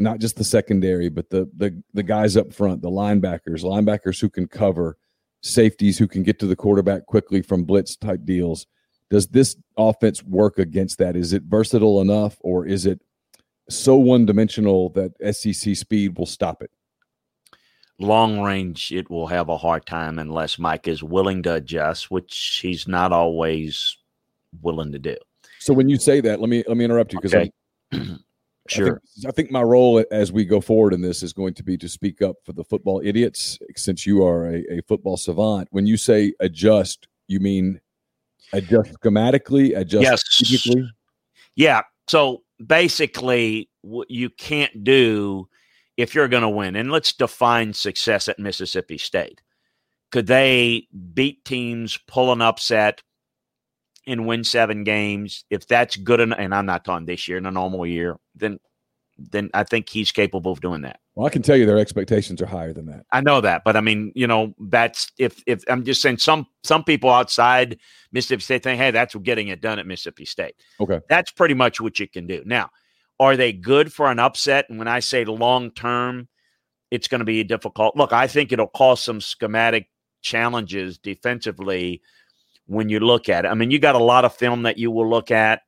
Not 0.00 0.18
just 0.18 0.34
the 0.34 0.44
secondary, 0.44 1.08
but 1.08 1.30
the 1.30 1.48
the 1.56 1.80
the 1.94 2.02
guys 2.02 2.36
up 2.36 2.52
front, 2.52 2.82
the 2.82 2.90
linebackers, 2.90 3.62
linebackers 3.62 4.20
who 4.20 4.28
can 4.28 4.48
cover, 4.48 4.98
safeties 5.40 5.98
who 5.98 6.08
can 6.08 6.24
get 6.24 6.40
to 6.40 6.46
the 6.46 6.56
quarterback 6.56 7.06
quickly 7.06 7.42
from 7.42 7.62
blitz 7.62 7.94
type 7.94 8.24
deals 8.24 8.66
does 9.12 9.26
this 9.26 9.56
offense 9.76 10.22
work 10.22 10.58
against 10.58 10.96
that? 10.96 11.16
Is 11.16 11.34
it 11.34 11.42
versatile 11.42 12.00
enough, 12.00 12.38
or 12.40 12.64
is 12.64 12.86
it 12.86 13.02
so 13.68 13.94
one 13.94 14.24
dimensional 14.24 14.88
that 14.94 15.12
SEC 15.36 15.76
speed 15.76 16.16
will 16.16 16.24
stop 16.24 16.62
it? 16.62 16.70
Long 17.98 18.40
range, 18.40 18.90
it 18.90 19.10
will 19.10 19.26
have 19.26 19.50
a 19.50 19.58
hard 19.58 19.84
time 19.84 20.18
unless 20.18 20.58
Mike 20.58 20.88
is 20.88 21.02
willing 21.02 21.42
to 21.42 21.56
adjust, 21.56 22.10
which 22.10 22.60
he's 22.62 22.88
not 22.88 23.12
always 23.12 23.98
willing 24.62 24.90
to 24.92 24.98
do. 24.98 25.16
So 25.58 25.74
when 25.74 25.90
you 25.90 25.98
say 25.98 26.22
that, 26.22 26.40
let 26.40 26.48
me 26.48 26.64
let 26.66 26.78
me 26.78 26.84
interrupt 26.86 27.12
you 27.12 27.20
because 27.20 27.34
okay. 27.34 27.52
sure. 28.66 28.86
I 29.26 29.26
think, 29.26 29.28
I 29.28 29.30
think, 29.30 29.50
my 29.50 29.62
role 29.62 30.02
as 30.10 30.32
we 30.32 30.46
go 30.46 30.62
forward 30.62 30.94
in 30.94 31.02
this 31.02 31.22
is 31.22 31.34
going 31.34 31.52
to 31.52 31.62
be 31.62 31.76
to 31.76 31.88
speak 31.88 32.22
up 32.22 32.36
for 32.46 32.54
the 32.54 32.64
football 32.64 33.02
idiots. 33.04 33.58
Since 33.76 34.06
you 34.06 34.24
are 34.24 34.46
a, 34.46 34.78
a 34.78 34.80
football 34.88 35.18
savant, 35.18 35.68
when 35.70 35.86
you 35.86 35.98
say 35.98 36.32
adjust, 36.40 37.08
you 37.28 37.38
mean 37.38 37.78
adjust 38.52 38.92
schematically, 39.00 39.76
adjust 39.76 40.02
yes. 40.02 40.22
strategically? 40.26 40.90
Yeah. 41.56 41.82
So 42.08 42.42
basically, 42.64 43.68
what 43.82 44.10
you 44.10 44.30
can't 44.30 44.84
do 44.84 45.48
if 45.96 46.14
you're 46.14 46.28
going 46.28 46.42
to 46.42 46.48
win, 46.48 46.76
and 46.76 46.90
let's 46.90 47.12
define 47.12 47.72
success 47.74 48.28
at 48.28 48.38
Mississippi 48.38 48.98
State. 48.98 49.40
Could 50.10 50.26
they 50.26 50.88
beat 51.14 51.44
teams, 51.44 51.98
pull 52.06 52.32
an 52.32 52.42
upset, 52.42 53.02
and 54.06 54.26
win 54.26 54.44
seven 54.44 54.84
games? 54.84 55.44
If 55.50 55.66
that's 55.66 55.96
good 55.96 56.20
enough, 56.20 56.38
and 56.38 56.54
I'm 56.54 56.66
not 56.66 56.84
talking 56.84 57.06
this 57.06 57.28
year 57.28 57.38
in 57.38 57.46
a 57.46 57.50
normal 57.50 57.86
year, 57.86 58.18
then 58.34 58.58
then 59.30 59.50
I 59.54 59.64
think 59.64 59.88
he's 59.88 60.12
capable 60.12 60.52
of 60.52 60.60
doing 60.60 60.82
that. 60.82 61.00
Well, 61.14 61.26
I 61.26 61.30
can 61.30 61.42
tell 61.42 61.56
you 61.56 61.66
their 61.66 61.78
expectations 61.78 62.40
are 62.40 62.46
higher 62.46 62.72
than 62.72 62.86
that. 62.86 63.06
I 63.12 63.20
know 63.20 63.40
that, 63.40 63.62
but 63.64 63.76
I 63.76 63.80
mean, 63.80 64.12
you 64.14 64.26
know, 64.26 64.54
that's 64.58 65.12
if 65.18 65.42
if 65.46 65.62
I'm 65.68 65.84
just 65.84 66.02
saying 66.02 66.18
some 66.18 66.46
some 66.62 66.84
people 66.84 67.10
outside 67.10 67.78
Mississippi 68.12 68.42
State 68.42 68.62
think, 68.62 68.80
hey, 68.80 68.90
that's 68.90 69.14
getting 69.16 69.48
it 69.48 69.60
done 69.60 69.78
at 69.78 69.86
Mississippi 69.86 70.24
State. 70.24 70.54
Okay, 70.80 71.00
that's 71.08 71.30
pretty 71.30 71.54
much 71.54 71.80
what 71.80 71.98
you 71.98 72.08
can 72.08 72.26
do. 72.26 72.42
Now, 72.46 72.70
are 73.20 73.36
they 73.36 73.52
good 73.52 73.92
for 73.92 74.10
an 74.10 74.18
upset? 74.18 74.66
And 74.68 74.78
when 74.78 74.88
I 74.88 75.00
say 75.00 75.24
long 75.24 75.70
term, 75.70 76.28
it's 76.90 77.08
going 77.08 77.20
to 77.20 77.24
be 77.24 77.44
difficult. 77.44 77.96
Look, 77.96 78.12
I 78.12 78.26
think 78.26 78.52
it'll 78.52 78.66
cause 78.66 79.02
some 79.02 79.20
schematic 79.20 79.88
challenges 80.22 80.98
defensively 80.98 82.00
when 82.66 82.88
you 82.88 83.00
look 83.00 83.28
at 83.28 83.44
it. 83.44 83.48
I 83.48 83.54
mean, 83.54 83.70
you 83.70 83.78
got 83.78 83.94
a 83.94 84.02
lot 84.02 84.24
of 84.24 84.34
film 84.34 84.62
that 84.62 84.78
you 84.78 84.90
will 84.90 85.08
look 85.08 85.30
at. 85.30 85.62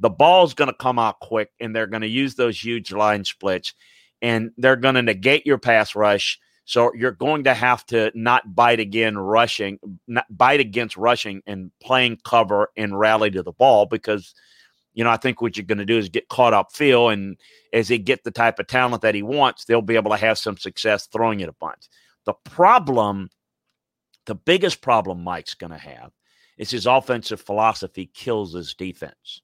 The 0.00 0.10
ball's 0.10 0.54
going 0.54 0.68
to 0.70 0.76
come 0.76 0.98
out 0.98 1.20
quick, 1.20 1.50
and 1.60 1.74
they're 1.74 1.86
going 1.86 2.02
to 2.02 2.08
use 2.08 2.34
those 2.34 2.62
huge 2.62 2.92
line 2.92 3.24
splits 3.24 3.74
and 4.22 4.50
they're 4.56 4.76
going 4.76 4.94
to 4.94 5.02
negate 5.02 5.46
your 5.46 5.58
pass 5.58 5.94
rush. 5.94 6.38
So 6.64 6.92
you're 6.94 7.12
going 7.12 7.44
to 7.44 7.54
have 7.54 7.86
to 7.86 8.10
not 8.14 8.54
bite 8.54 8.80
again 8.80 9.16
rushing, 9.16 9.78
not 10.06 10.26
bite 10.28 10.60
against 10.60 10.96
rushing 10.96 11.42
and 11.46 11.70
playing 11.82 12.18
cover 12.24 12.70
and 12.76 12.98
rally 12.98 13.30
to 13.30 13.42
the 13.42 13.52
ball 13.52 13.86
because, 13.86 14.34
you 14.92 15.02
know, 15.02 15.10
I 15.10 15.16
think 15.16 15.40
what 15.40 15.56
you're 15.56 15.64
going 15.64 15.78
to 15.78 15.86
do 15.86 15.96
is 15.96 16.10
get 16.10 16.28
caught 16.28 16.52
up 16.52 16.72
feel. 16.72 17.08
And 17.08 17.38
as 17.72 17.88
he 17.88 17.96
get 17.96 18.24
the 18.24 18.30
type 18.30 18.58
of 18.58 18.66
talent 18.66 19.02
that 19.02 19.14
he 19.14 19.22
wants, 19.22 19.64
they'll 19.64 19.80
be 19.80 19.96
able 19.96 20.10
to 20.10 20.18
have 20.18 20.36
some 20.36 20.58
success 20.58 21.06
throwing 21.06 21.40
it 21.40 21.48
a 21.48 21.54
bunch. 21.54 21.88
The 22.26 22.34
problem, 22.44 23.30
the 24.26 24.34
biggest 24.34 24.82
problem 24.82 25.24
Mike's 25.24 25.54
going 25.54 25.72
to 25.72 25.78
have 25.78 26.10
is 26.58 26.70
his 26.70 26.86
offensive 26.86 27.40
philosophy 27.40 28.10
kills 28.12 28.52
his 28.52 28.74
defense. 28.74 29.40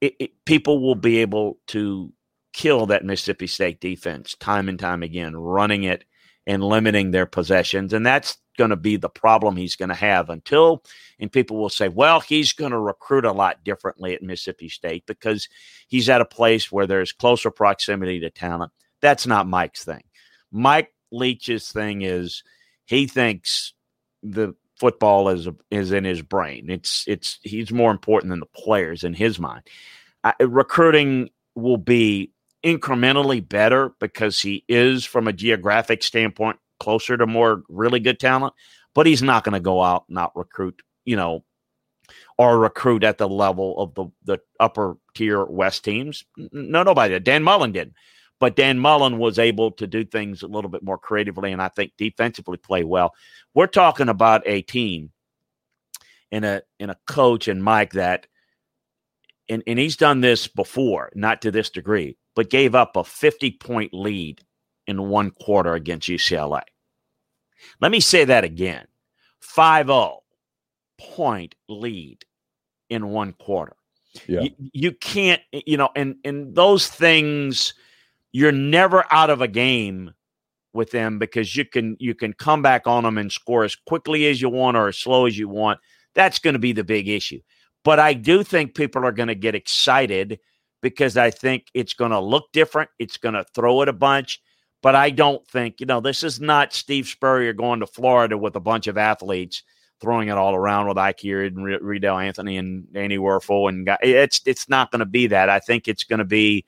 It, 0.00 0.14
it, 0.18 0.44
people 0.44 0.80
will 0.80 0.94
be 0.94 1.18
able 1.18 1.58
to 1.68 2.12
kill 2.52 2.86
that 2.86 3.04
Mississippi 3.04 3.46
State 3.46 3.80
defense 3.80 4.34
time 4.40 4.68
and 4.68 4.78
time 4.78 5.02
again, 5.02 5.36
running 5.36 5.84
it 5.84 6.04
and 6.46 6.62
limiting 6.62 7.10
their 7.10 7.26
possessions. 7.26 7.92
And 7.92 8.06
that's 8.06 8.38
going 8.56 8.70
to 8.70 8.76
be 8.76 8.96
the 8.96 9.08
problem 9.08 9.56
he's 9.56 9.76
going 9.76 9.90
to 9.90 9.94
have 9.94 10.30
until, 10.30 10.82
and 11.18 11.30
people 11.30 11.58
will 11.58 11.68
say, 11.68 11.88
well, 11.88 12.20
he's 12.20 12.52
going 12.52 12.72
to 12.72 12.78
recruit 12.78 13.24
a 13.24 13.32
lot 13.32 13.62
differently 13.64 14.14
at 14.14 14.22
Mississippi 14.22 14.68
State 14.68 15.04
because 15.06 15.48
he's 15.88 16.08
at 16.08 16.20
a 16.20 16.26
place 16.26 16.72
where 16.72 16.86
there's 16.86 17.12
closer 17.12 17.50
proximity 17.50 18.20
to 18.20 18.30
talent. 18.30 18.72
That's 19.02 19.26
not 19.26 19.46
Mike's 19.46 19.84
thing. 19.84 20.04
Mike 20.50 20.92
Leach's 21.12 21.70
thing 21.70 22.02
is 22.02 22.42
he 22.86 23.06
thinks 23.06 23.74
the 24.22 24.54
football 24.78 25.28
is 25.28 25.48
is 25.70 25.92
in 25.92 26.04
his 26.04 26.22
brain. 26.22 26.70
It's 26.70 27.04
it's 27.06 27.38
he's 27.42 27.72
more 27.72 27.90
important 27.90 28.30
than 28.30 28.40
the 28.40 28.46
players 28.46 29.04
in 29.04 29.14
his 29.14 29.38
mind. 29.38 29.62
Uh, 30.24 30.32
recruiting 30.40 31.30
will 31.54 31.76
be 31.76 32.32
incrementally 32.64 33.46
better 33.46 33.92
because 34.00 34.40
he 34.40 34.64
is 34.68 35.04
from 35.04 35.28
a 35.28 35.32
geographic 35.32 36.02
standpoint 36.02 36.58
closer 36.80 37.16
to 37.16 37.26
more 37.26 37.62
really 37.68 38.00
good 38.00 38.18
talent, 38.18 38.54
but 38.94 39.06
he's 39.06 39.22
not 39.22 39.44
going 39.44 39.52
to 39.54 39.60
go 39.60 39.82
out 39.82 40.04
not 40.08 40.36
recruit, 40.36 40.82
you 41.04 41.16
know, 41.16 41.44
or 42.38 42.58
recruit 42.58 43.04
at 43.04 43.18
the 43.18 43.28
level 43.28 43.78
of 43.78 43.94
the 43.94 44.06
the 44.24 44.40
upper 44.60 44.96
tier 45.14 45.44
West 45.44 45.84
teams. 45.84 46.24
No, 46.36 46.82
nobody 46.82 47.14
did. 47.14 47.24
Dan 47.24 47.42
Mullen 47.42 47.72
did. 47.72 47.94
But 48.38 48.56
Dan 48.56 48.78
Mullen 48.78 49.18
was 49.18 49.38
able 49.38 49.70
to 49.72 49.86
do 49.86 50.04
things 50.04 50.42
a 50.42 50.46
little 50.46 50.70
bit 50.70 50.82
more 50.82 50.98
creatively 50.98 51.52
and 51.52 51.62
I 51.62 51.68
think 51.68 51.92
defensively 51.96 52.58
play 52.58 52.84
well. 52.84 53.14
We're 53.54 53.66
talking 53.66 54.08
about 54.08 54.42
a 54.44 54.62
team 54.62 55.12
and 56.30 56.44
a 56.44 56.62
in 56.78 56.90
a 56.90 56.96
coach 57.06 57.48
and 57.48 57.62
Mike 57.62 57.92
that 57.92 58.26
and, 59.48 59.62
and 59.66 59.78
he's 59.78 59.96
done 59.96 60.20
this 60.20 60.48
before, 60.48 61.10
not 61.14 61.40
to 61.42 61.50
this 61.50 61.70
degree, 61.70 62.16
but 62.34 62.50
gave 62.50 62.74
up 62.74 62.96
a 62.96 63.04
50 63.04 63.52
point 63.52 63.94
lead 63.94 64.42
in 64.86 65.08
one 65.08 65.30
quarter 65.30 65.74
against 65.74 66.08
UCLA. 66.08 66.62
Let 67.80 67.90
me 67.90 68.00
say 68.00 68.24
that 68.24 68.44
again 68.44 68.86
5 69.40 69.86
0 69.86 70.22
point 70.98 71.54
lead 71.68 72.24
in 72.90 73.08
one 73.08 73.32
quarter. 73.32 73.76
Yeah. 74.26 74.42
You, 74.42 74.50
you 74.72 74.92
can't, 74.92 75.42
you 75.52 75.76
know, 75.76 75.90
and, 75.94 76.16
and 76.24 76.54
those 76.54 76.88
things, 76.88 77.74
you're 78.36 78.52
never 78.52 79.02
out 79.10 79.30
of 79.30 79.40
a 79.40 79.48
game 79.48 80.12
with 80.74 80.90
them 80.90 81.18
because 81.18 81.56
you 81.56 81.64
can 81.64 81.96
you 81.98 82.14
can 82.14 82.34
come 82.34 82.60
back 82.60 82.86
on 82.86 83.02
them 83.02 83.16
and 83.16 83.32
score 83.32 83.64
as 83.64 83.74
quickly 83.74 84.26
as 84.26 84.42
you 84.42 84.50
want 84.50 84.76
or 84.76 84.88
as 84.88 84.98
slow 84.98 85.24
as 85.24 85.38
you 85.38 85.48
want. 85.48 85.80
That's 86.14 86.38
going 86.38 86.52
to 86.52 86.58
be 86.58 86.72
the 86.72 86.84
big 86.84 87.08
issue. 87.08 87.40
But 87.82 87.98
I 87.98 88.12
do 88.12 88.42
think 88.42 88.74
people 88.74 89.06
are 89.06 89.12
going 89.12 89.28
to 89.28 89.34
get 89.34 89.54
excited 89.54 90.38
because 90.82 91.16
I 91.16 91.30
think 91.30 91.68
it's 91.72 91.94
going 91.94 92.10
to 92.10 92.20
look 92.20 92.52
different. 92.52 92.90
It's 92.98 93.16
going 93.16 93.36
to 93.36 93.46
throw 93.54 93.80
it 93.80 93.88
a 93.88 93.94
bunch. 93.94 94.42
But 94.82 94.94
I 94.94 95.08
don't 95.08 95.46
think, 95.48 95.80
you 95.80 95.86
know, 95.86 96.00
this 96.00 96.22
is 96.22 96.38
not 96.38 96.74
Steve 96.74 97.08
Spurrier 97.08 97.54
going 97.54 97.80
to 97.80 97.86
Florida 97.86 98.36
with 98.36 98.54
a 98.54 98.60
bunch 98.60 98.86
of 98.86 98.98
athletes 98.98 99.62
throwing 99.98 100.28
it 100.28 100.36
all 100.36 100.54
around 100.54 100.88
with 100.88 100.98
Ike 100.98 101.24
and 101.24 101.80
Reidel 101.80 102.18
Anthony 102.18 102.58
and 102.58 102.92
Danny 102.92 103.16
Wuerffel. 103.16 103.70
And 103.70 103.88
it's, 104.02 104.42
it's 104.44 104.68
not 104.68 104.90
going 104.90 105.00
to 105.00 105.06
be 105.06 105.26
that. 105.28 105.48
I 105.48 105.58
think 105.58 105.88
it's 105.88 106.04
going 106.04 106.18
to 106.18 106.26
be, 106.26 106.66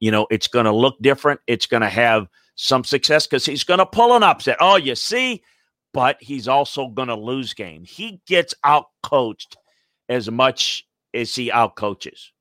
you 0.00 0.10
know, 0.10 0.26
it's 0.30 0.48
going 0.48 0.66
to 0.66 0.72
look 0.72 0.96
different. 1.00 1.40
It's 1.46 1.66
going 1.66 1.82
to 1.82 1.88
have 1.88 2.28
some 2.54 2.84
success 2.84 3.26
because 3.26 3.46
he's 3.46 3.64
going 3.64 3.78
to 3.78 3.86
pull 3.86 4.14
an 4.14 4.22
upset. 4.22 4.56
Oh, 4.60 4.76
you 4.76 4.94
see? 4.94 5.42
But 5.92 6.16
he's 6.20 6.48
also 6.48 6.88
going 6.88 7.08
to 7.08 7.14
lose 7.14 7.54
game. 7.54 7.84
He 7.84 8.20
gets 8.26 8.54
out 8.64 8.86
coached 9.02 9.56
as 10.08 10.30
much 10.30 10.86
as 11.14 11.34
he 11.34 11.50
out 11.50 11.76
coaches. 11.76 12.32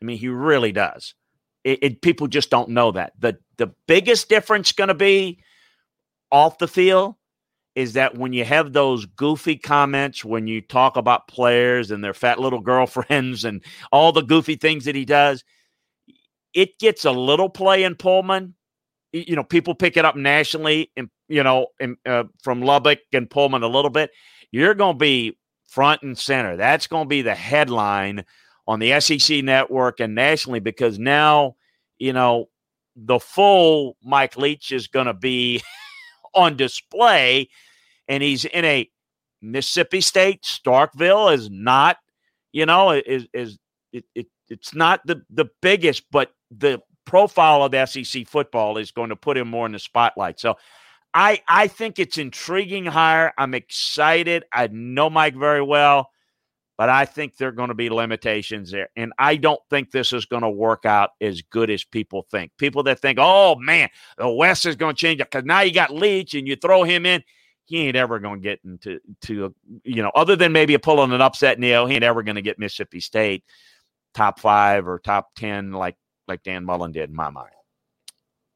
I 0.00 0.04
mean, 0.06 0.18
he 0.18 0.28
really 0.28 0.72
does. 0.72 1.14
It, 1.64 1.78
it, 1.82 2.02
people 2.02 2.26
just 2.26 2.50
don't 2.50 2.70
know 2.70 2.92
that. 2.92 3.12
the 3.18 3.38
The 3.58 3.72
biggest 3.86 4.28
difference 4.28 4.72
going 4.72 4.88
to 4.88 4.94
be 4.94 5.40
off 6.30 6.58
the 6.58 6.68
field 6.68 7.16
is 7.74 7.92
that 7.92 8.16
when 8.16 8.32
you 8.32 8.44
have 8.44 8.72
those 8.72 9.04
goofy 9.04 9.56
comments, 9.56 10.24
when 10.24 10.46
you 10.46 10.60
talk 10.60 10.96
about 10.96 11.28
players 11.28 11.90
and 11.90 12.02
their 12.02 12.14
fat 12.14 12.40
little 12.40 12.60
girlfriends 12.62 13.44
and 13.44 13.62
all 13.92 14.12
the 14.12 14.22
goofy 14.22 14.56
things 14.56 14.86
that 14.86 14.94
he 14.94 15.04
does, 15.04 15.44
it 16.54 16.78
gets 16.78 17.04
a 17.04 17.12
little 17.12 17.48
play 17.48 17.84
in 17.84 17.94
Pullman. 17.94 18.54
You 19.12 19.36
know, 19.36 19.44
people 19.44 19.74
pick 19.74 19.96
it 19.96 20.04
up 20.04 20.16
nationally, 20.16 20.90
and 20.96 21.10
you 21.28 21.42
know, 21.42 21.68
in, 21.78 21.96
uh, 22.06 22.24
from 22.42 22.62
Lubbock 22.62 23.00
and 23.12 23.28
Pullman 23.28 23.62
a 23.62 23.68
little 23.68 23.90
bit. 23.90 24.10
You're 24.52 24.74
going 24.74 24.94
to 24.94 24.98
be 24.98 25.38
front 25.68 26.02
and 26.02 26.18
center. 26.18 26.56
That's 26.56 26.86
going 26.86 27.04
to 27.04 27.08
be 27.08 27.22
the 27.22 27.34
headline 27.34 28.24
on 28.66 28.78
the 28.80 29.00
SEC 29.00 29.42
network 29.44 30.00
and 30.00 30.14
nationally 30.14 30.60
because 30.60 30.98
now, 30.98 31.56
you 31.98 32.12
know, 32.12 32.48
the 32.96 33.18
full 33.18 33.96
Mike 34.02 34.36
Leach 34.36 34.72
is 34.72 34.88
going 34.88 35.06
to 35.06 35.14
be 35.14 35.62
on 36.34 36.56
display 36.56 37.48
and 38.08 38.22
he's 38.22 38.44
in 38.44 38.64
a 38.64 38.90
Mississippi 39.40 40.00
State. 40.00 40.42
Starkville 40.42 41.32
is 41.32 41.48
not, 41.50 41.96
you 42.52 42.66
know, 42.66 42.90
is 42.90 43.26
is 43.32 43.58
it, 43.92 44.04
it 44.14 44.26
it's 44.50 44.74
not 44.74 45.00
the 45.06 45.22
the 45.30 45.48
biggest, 45.62 46.10
but 46.10 46.34
the 46.50 46.82
profile 47.04 47.62
of 47.64 47.88
SEC 47.88 48.26
football 48.26 48.76
is 48.76 48.90
going 48.90 49.08
to 49.08 49.16
put 49.16 49.36
him 49.36 49.48
more 49.48 49.66
in 49.66 49.72
the 49.72 49.78
spotlight. 49.78 50.38
So 50.38 50.56
I 51.14 51.40
I 51.48 51.68
think 51.68 51.98
it's 51.98 52.18
intriguing 52.18 52.84
hire. 52.84 53.32
I'm 53.38 53.54
excited. 53.54 54.44
I 54.52 54.68
know 54.68 55.08
Mike 55.08 55.34
very 55.34 55.62
well 55.62 56.10
but 56.80 56.88
I 56.88 57.04
think 57.04 57.36
there 57.36 57.48
are 57.48 57.52
going 57.52 57.68
to 57.68 57.74
be 57.74 57.90
limitations 57.90 58.70
there. 58.70 58.88
And 58.96 59.12
I 59.18 59.36
don't 59.36 59.60
think 59.68 59.90
this 59.90 60.14
is 60.14 60.24
going 60.24 60.40
to 60.40 60.48
work 60.48 60.86
out 60.86 61.10
as 61.20 61.42
good 61.42 61.68
as 61.68 61.84
people 61.84 62.22
think. 62.30 62.52
People 62.56 62.84
that 62.84 63.00
think, 63.00 63.18
oh 63.20 63.54
man, 63.56 63.90
the 64.16 64.26
West 64.30 64.64
is 64.64 64.76
going 64.76 64.94
to 64.94 64.98
change 64.98 65.18
because 65.18 65.44
now 65.44 65.60
you 65.60 65.74
got 65.74 65.92
Leach 65.92 66.32
and 66.32 66.48
you 66.48 66.56
throw 66.56 66.82
him 66.82 67.04
in. 67.04 67.22
He 67.66 67.82
ain't 67.82 67.96
ever 67.96 68.18
going 68.18 68.40
to 68.40 68.42
get 68.42 68.60
into 68.64 68.98
to 69.24 69.54
you 69.84 70.02
know 70.02 70.10
other 70.14 70.36
than 70.36 70.52
maybe 70.52 70.72
a 70.72 70.78
pulling 70.78 71.12
an 71.12 71.20
upset 71.20 71.58
Neil, 71.58 71.84
He 71.84 71.96
ain't 71.96 72.02
ever 72.02 72.22
going 72.22 72.36
to 72.36 72.40
get 72.40 72.58
Mississippi 72.58 73.00
State 73.00 73.44
top 74.14 74.40
five 74.40 74.86
or 74.86 74.98
top 74.98 75.34
ten 75.36 75.72
like 75.72 75.96
like 76.28 76.42
Dan 76.42 76.64
Mullen 76.64 76.92
did 76.92 77.10
in 77.10 77.16
my 77.16 77.30
mind. 77.30 77.50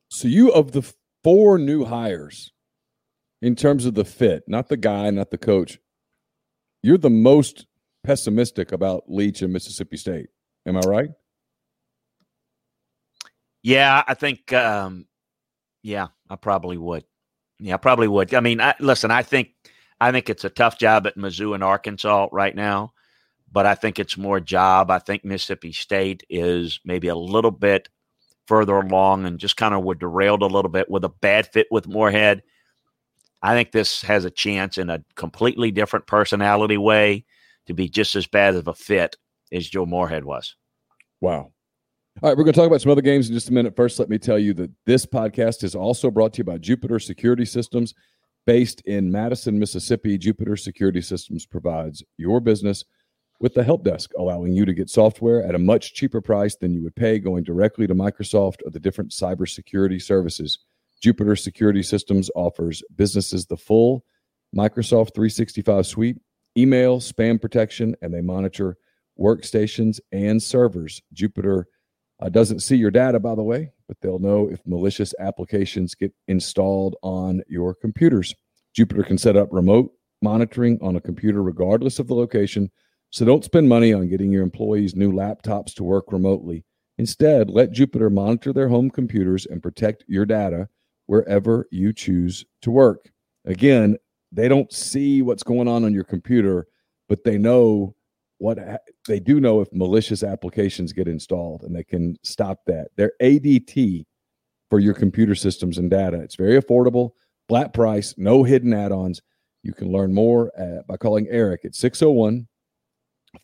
So 0.09 0.29
you 0.29 0.53
of 0.53 0.73
the 0.73 0.83
four 1.23 1.59
new 1.59 1.85
hires 1.85 2.53
in 3.43 3.57
terms 3.57 3.85
of 3.85 3.95
the 3.95 4.05
fit, 4.05 4.45
not 4.47 4.69
the 4.69 4.77
guy, 4.77 5.11
not 5.11 5.31
the 5.31 5.39
coach, 5.39 5.79
you're 6.83 6.99
the 6.99 7.11
most 7.11 7.67
pessimistic 8.05 8.73
about 8.73 9.05
Leach 9.09 9.43
and 9.43 9.53
Mississippi 9.53 9.97
State. 9.97 10.29
Am 10.67 10.77
I 10.77 10.81
right? 10.81 11.11
Yeah, 13.63 14.03
I 14.07 14.15
think. 14.15 14.53
Um, 14.53 15.07
yeah, 15.83 16.09
I 16.31 16.37
probably 16.37 16.79
would. 16.79 17.05
Yeah, 17.61 17.75
I 17.75 17.77
probably 17.77 18.09
would. 18.09 18.35
I 18.35 18.41
mean, 18.41 18.61
I, 18.61 18.75
listen, 18.81 19.11
I 19.11 19.23
think 19.23 19.51
I 20.01 20.11
think 20.11 20.31
it's 20.31 20.45
a 20.45 20.51
tough 20.51 20.79
job 20.79 21.07
at 21.07 21.17
Mizzou 21.17 21.55
and 21.55 21.63
Arkansas 21.63 22.29
right 22.33 22.55
now, 22.55 22.94
but 23.55 23.67
I 23.67 23.77
think 23.77 24.01
it's 24.01 24.19
more 24.19 24.41
job. 24.41 24.91
I 24.91 24.99
think 24.99 25.25
Mississippi 25.25 25.71
State 25.71 26.25
is 26.29 26.81
maybe 26.85 27.07
a 27.07 27.15
little 27.15 27.53
bit 27.53 27.89
further 28.49 28.75
along 28.75 29.27
and 29.27 29.39
just 29.39 29.57
kind 29.57 29.75
of 29.75 29.85
were 29.85 29.95
derailed 29.95 30.43
a 30.43 30.47
little 30.47 30.71
bit 30.71 30.91
with 30.91 31.05
a 31.05 31.09
bad 31.09 31.47
fit 31.47 31.69
with 31.71 31.87
Moorhead. 31.87 32.43
I 33.41 33.55
think 33.55 33.71
this 33.71 34.03
has 34.03 34.25
a 34.25 34.31
chance 34.31 34.77
in 34.77 34.91
a 34.91 35.05
completely 35.15 35.71
different 35.71 36.09
personality 36.09 36.77
way 36.77 37.25
to 37.67 37.75
be 37.75 37.89
just 37.89 38.17
as 38.17 38.27
bad 38.27 38.57
of 38.57 38.67
a 38.67 38.75
fit 38.75 39.17
as 39.53 39.69
Joe 39.69 39.87
Moorhead 39.87 40.25
was. 40.25 40.57
Wow. 41.21 41.53
All 42.23 42.29
right, 42.29 42.37
we're 42.37 42.45
going 42.45 42.55
to 42.55 42.61
talk 42.61 42.67
about 42.67 42.81
some 42.81 42.91
other 42.91 43.03
games 43.03 43.29
in 43.29 43.35
just 43.35 43.51
a 43.51 43.53
minute. 43.53 43.77
First, 43.77 44.01
let 44.01 44.09
me 44.09 44.19
tell 44.19 44.39
you 44.39 44.53
that 44.55 44.71
this 44.85 45.07
podcast 45.07 45.63
is 45.63 45.77
also 45.77 46.11
brought 46.11 46.33
to 46.35 46.39
you 46.39 46.45
by 46.45 46.59
Jupiter 46.59 46.99
Security 46.99 47.45
Systems. 47.45 47.95
Based 48.47 48.81
in 48.83 49.11
Madison, 49.11 49.59
Mississippi, 49.59 50.19
Jupiter 50.19 50.57
Security 50.57 51.01
Systems 51.01 51.47
provides 51.47 52.03
your 52.19 52.41
business 52.41 52.85
with 53.45 53.53
the 53.53 53.63
help 53.63 53.85
desk, 53.85 54.11
allowing 54.19 54.55
you 54.55 54.65
to 54.65 54.73
get 54.73 54.89
software 54.89 55.45
at 55.45 55.55
a 55.55 55.59
much 55.59 55.93
cheaper 55.93 56.23
price 56.23 56.57
than 56.57 56.73
you 56.73 56.83
would 56.83 56.97
pay 56.97 57.19
going 57.19 57.45
directly 57.45 57.87
to 57.87 57.95
Microsoft 57.95 58.57
or 58.65 58.71
the 58.71 58.81
different 58.81 59.11
cybersecurity 59.11 60.01
services. 60.01 60.61
Jupiter 61.03 61.37
Security 61.37 61.83
Systems 61.83 62.31
offers 62.35 62.83
businesses 62.97 63.45
the 63.45 63.59
full 63.59 64.03
Microsoft 64.57 65.15
365 65.15 65.87
suite 65.87 66.17
email, 66.57 67.01
spam 67.01 67.39
protection, 67.39 67.95
and 68.01 68.15
they 68.15 68.23
monitor 68.23 68.79
workstations 69.21 70.01
and 70.11 70.43
servers. 70.43 71.03
Jupiter 71.13 71.67
uh, 72.23 72.31
doesn't 72.31 72.61
see 72.61 72.77
your 72.77 72.91
data, 72.91 73.21
by 73.21 73.35
the 73.35 73.43
way, 73.43 73.71
but 73.89 73.99
they'll 74.01 74.19
know 74.19 74.49
if 74.49 74.67
malicious 74.67 75.13
applications 75.21 75.95
get 75.95 76.15
installed 76.29 76.97
on 77.03 77.43
your 77.47 77.75
computers. 77.75 78.35
Jupiter 78.73 79.03
can 79.03 79.19
set 79.19 79.37
up 79.37 79.51
remote 79.53 79.93
monitoring 80.23 80.79
on 80.81 80.97
a 80.97 81.01
computer 81.01 81.43
regardless 81.43 81.99
of 81.99 82.09
the 82.09 82.15
location. 82.15 82.71
So 83.15 83.25
don't 83.25 83.45
spend 83.45 83.69
money 83.69 83.93
on 83.93 84.09
getting 84.09 84.33
your 84.33 84.43
employees 84.43 84.97
new 84.97 85.13
laptops 85.13 85.73
to 85.75 85.85
work 85.85 86.11
remotely. 86.11 86.65
Instead, 86.99 87.49
let 87.49 87.71
Jupiter 87.71 88.11
monitor 88.11 88.53
their 88.53 88.67
home 88.67 88.91
computers 88.91 89.47
and 89.47 89.63
protect 89.63 90.03
your 90.09 90.27
data 90.27 90.69
wherever 91.07 91.69
you 91.71 91.93
choose 91.93 92.45
to 92.63 92.73
work. 92.73 93.13
Again, 93.45 93.99
they 94.33 94.49
don't 94.49 94.73
see 94.73 95.23
what's 95.23 95.45
going 95.45 95.69
on 95.69 95.85
on 95.85 95.95
your 95.95 96.03
computer, 96.03 96.67
but 97.09 97.23
they 97.23 97.39
know 97.39 97.95
what 98.39 98.59
they 99.07 99.21
do 99.21 99.39
know 99.39 99.61
if 99.61 99.73
malicious 99.73 100.25
applications 100.25 100.93
get 100.93 101.07
installed 101.07 101.63
and 101.63 101.73
they 101.73 101.85
can 101.85 102.17
stop 102.25 102.63
that. 102.67 102.89
They're 102.97 103.13
ADT 103.23 104.07
for 104.71 104.81
your 104.81 104.95
computer 104.95 105.37
systems 105.37 105.79
and 105.79 105.89
data. 105.89 106.21
It's 106.21 106.35
very 106.35 106.61
affordable, 106.61 107.11
flat 107.49 107.75
price, 107.75 108.17
no 108.19 108.43
hidden 108.43 108.75
add 108.75 108.91
ons. 108.91 109.23
You 109.63 109.73
can 109.73 109.93
learn 109.93 110.13
more 110.13 110.51
at, 110.59 110.85
by 110.89 110.97
calling 110.97 111.29
Eric 111.31 111.65
at 111.65 111.77
601 111.77 112.49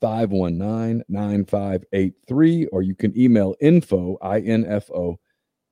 519 0.01 1.03
9583, 1.09 2.67
or 2.67 2.83
you 2.83 2.95
can 2.95 3.19
email 3.19 3.57
info, 3.61 4.17
I-N-F-O, 4.23 5.19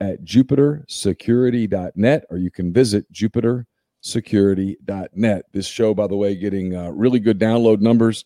at 0.01 0.25
jupitersecurity.net, 0.25 2.25
or 2.31 2.39
you 2.39 2.51
can 2.51 2.73
visit 2.73 3.13
jupitersecurity.net. 3.13 5.45
This 5.53 5.67
show, 5.67 5.93
by 5.95 6.07
the 6.07 6.17
way, 6.17 6.35
getting 6.37 6.75
uh, 6.77 6.91
really 6.91 7.21
good 7.21 7.39
download 7.39 7.81
numbers 7.81 8.25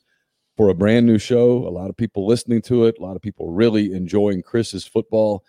for 0.57 0.69
a 0.69 0.75
brand 0.75 1.07
new 1.07 1.19
show. 1.19 1.67
A 1.67 1.71
lot 1.71 1.91
of 1.91 1.97
people 1.97 2.27
listening 2.27 2.63
to 2.63 2.87
it, 2.87 2.97
a 2.99 3.03
lot 3.03 3.17
of 3.17 3.23
people 3.23 3.51
really 3.51 3.95
enjoying 3.95 4.43
Chris's 4.43 4.87
football 4.87 5.45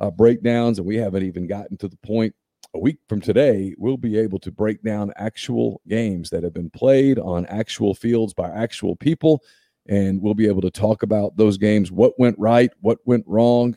uh, 0.00 0.10
breakdowns, 0.10 0.78
and 0.78 0.86
we 0.86 0.96
haven't 0.96 1.24
even 1.24 1.46
gotten 1.46 1.76
to 1.78 1.88
the 1.88 1.96
point 1.98 2.34
a 2.74 2.78
week 2.78 2.98
from 3.08 3.20
today, 3.20 3.74
we'll 3.78 3.96
be 3.96 4.18
able 4.18 4.38
to 4.38 4.52
break 4.52 4.82
down 4.82 5.12
actual 5.16 5.80
games 5.88 6.30
that 6.30 6.44
have 6.44 6.54
been 6.54 6.70
played 6.70 7.18
on 7.18 7.46
actual 7.46 7.94
fields 7.94 8.32
by 8.32 8.48
actual 8.50 8.96
people. 8.96 9.42
And 9.88 10.20
we'll 10.22 10.34
be 10.34 10.46
able 10.46 10.60
to 10.62 10.70
talk 10.70 11.02
about 11.02 11.36
those 11.36 11.58
games, 11.58 11.90
what 11.90 12.18
went 12.18 12.38
right, 12.38 12.70
what 12.80 12.98
went 13.04 13.24
wrong, 13.26 13.76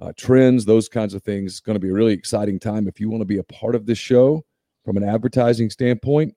uh, 0.00 0.12
trends, 0.16 0.64
those 0.64 0.88
kinds 0.88 1.14
of 1.14 1.22
things. 1.22 1.52
It's 1.52 1.60
going 1.60 1.74
to 1.74 1.80
be 1.80 1.88
a 1.88 1.94
really 1.94 2.12
exciting 2.12 2.58
time. 2.58 2.86
If 2.86 3.00
you 3.00 3.10
want 3.10 3.22
to 3.22 3.26
be 3.26 3.38
a 3.38 3.44
part 3.44 3.74
of 3.74 3.86
this 3.86 3.98
show 3.98 4.44
from 4.84 4.96
an 4.96 5.04
advertising 5.04 5.70
standpoint, 5.70 6.34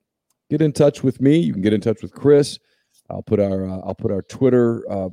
get 0.49 0.61
in 0.61 0.73
touch 0.73 1.03
with 1.03 1.21
me. 1.21 1.37
You 1.37 1.53
can 1.53 1.61
get 1.61 1.73
in 1.73 1.81
touch 1.81 2.01
with 2.01 2.13
Chris. 2.13 2.57
I'll 3.09 3.21
put 3.21 3.39
our 3.39 3.67
uh, 3.67 3.79
I'll 3.85 3.95
put 3.95 4.11
our 4.11 4.21
Twitter 4.21 4.89
uh, 4.89 5.09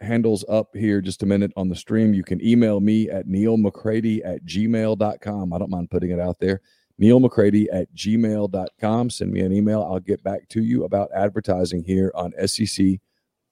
handles 0.00 0.44
up 0.48 0.68
here 0.74 1.00
just 1.00 1.22
a 1.22 1.26
minute 1.26 1.52
on 1.56 1.68
the 1.68 1.74
stream. 1.74 2.14
You 2.14 2.22
can 2.22 2.44
email 2.44 2.80
me 2.80 3.08
at 3.08 3.26
Neil 3.26 3.56
neilmccready 3.56 4.20
at 4.24 4.44
gmail.com. 4.44 5.52
I 5.52 5.58
don't 5.58 5.70
mind 5.70 5.90
putting 5.90 6.10
it 6.10 6.20
out 6.20 6.38
there. 6.38 6.60
Neil 6.98 7.20
McCready 7.20 7.68
at 7.72 7.92
gmail.com. 7.94 9.10
Send 9.10 9.32
me 9.32 9.40
an 9.40 9.52
email. 9.52 9.82
I'll 9.82 10.00
get 10.00 10.22
back 10.24 10.48
to 10.48 10.62
you 10.62 10.84
about 10.84 11.10
advertising 11.14 11.84
here 11.84 12.10
on 12.14 12.32
SEC 12.46 12.98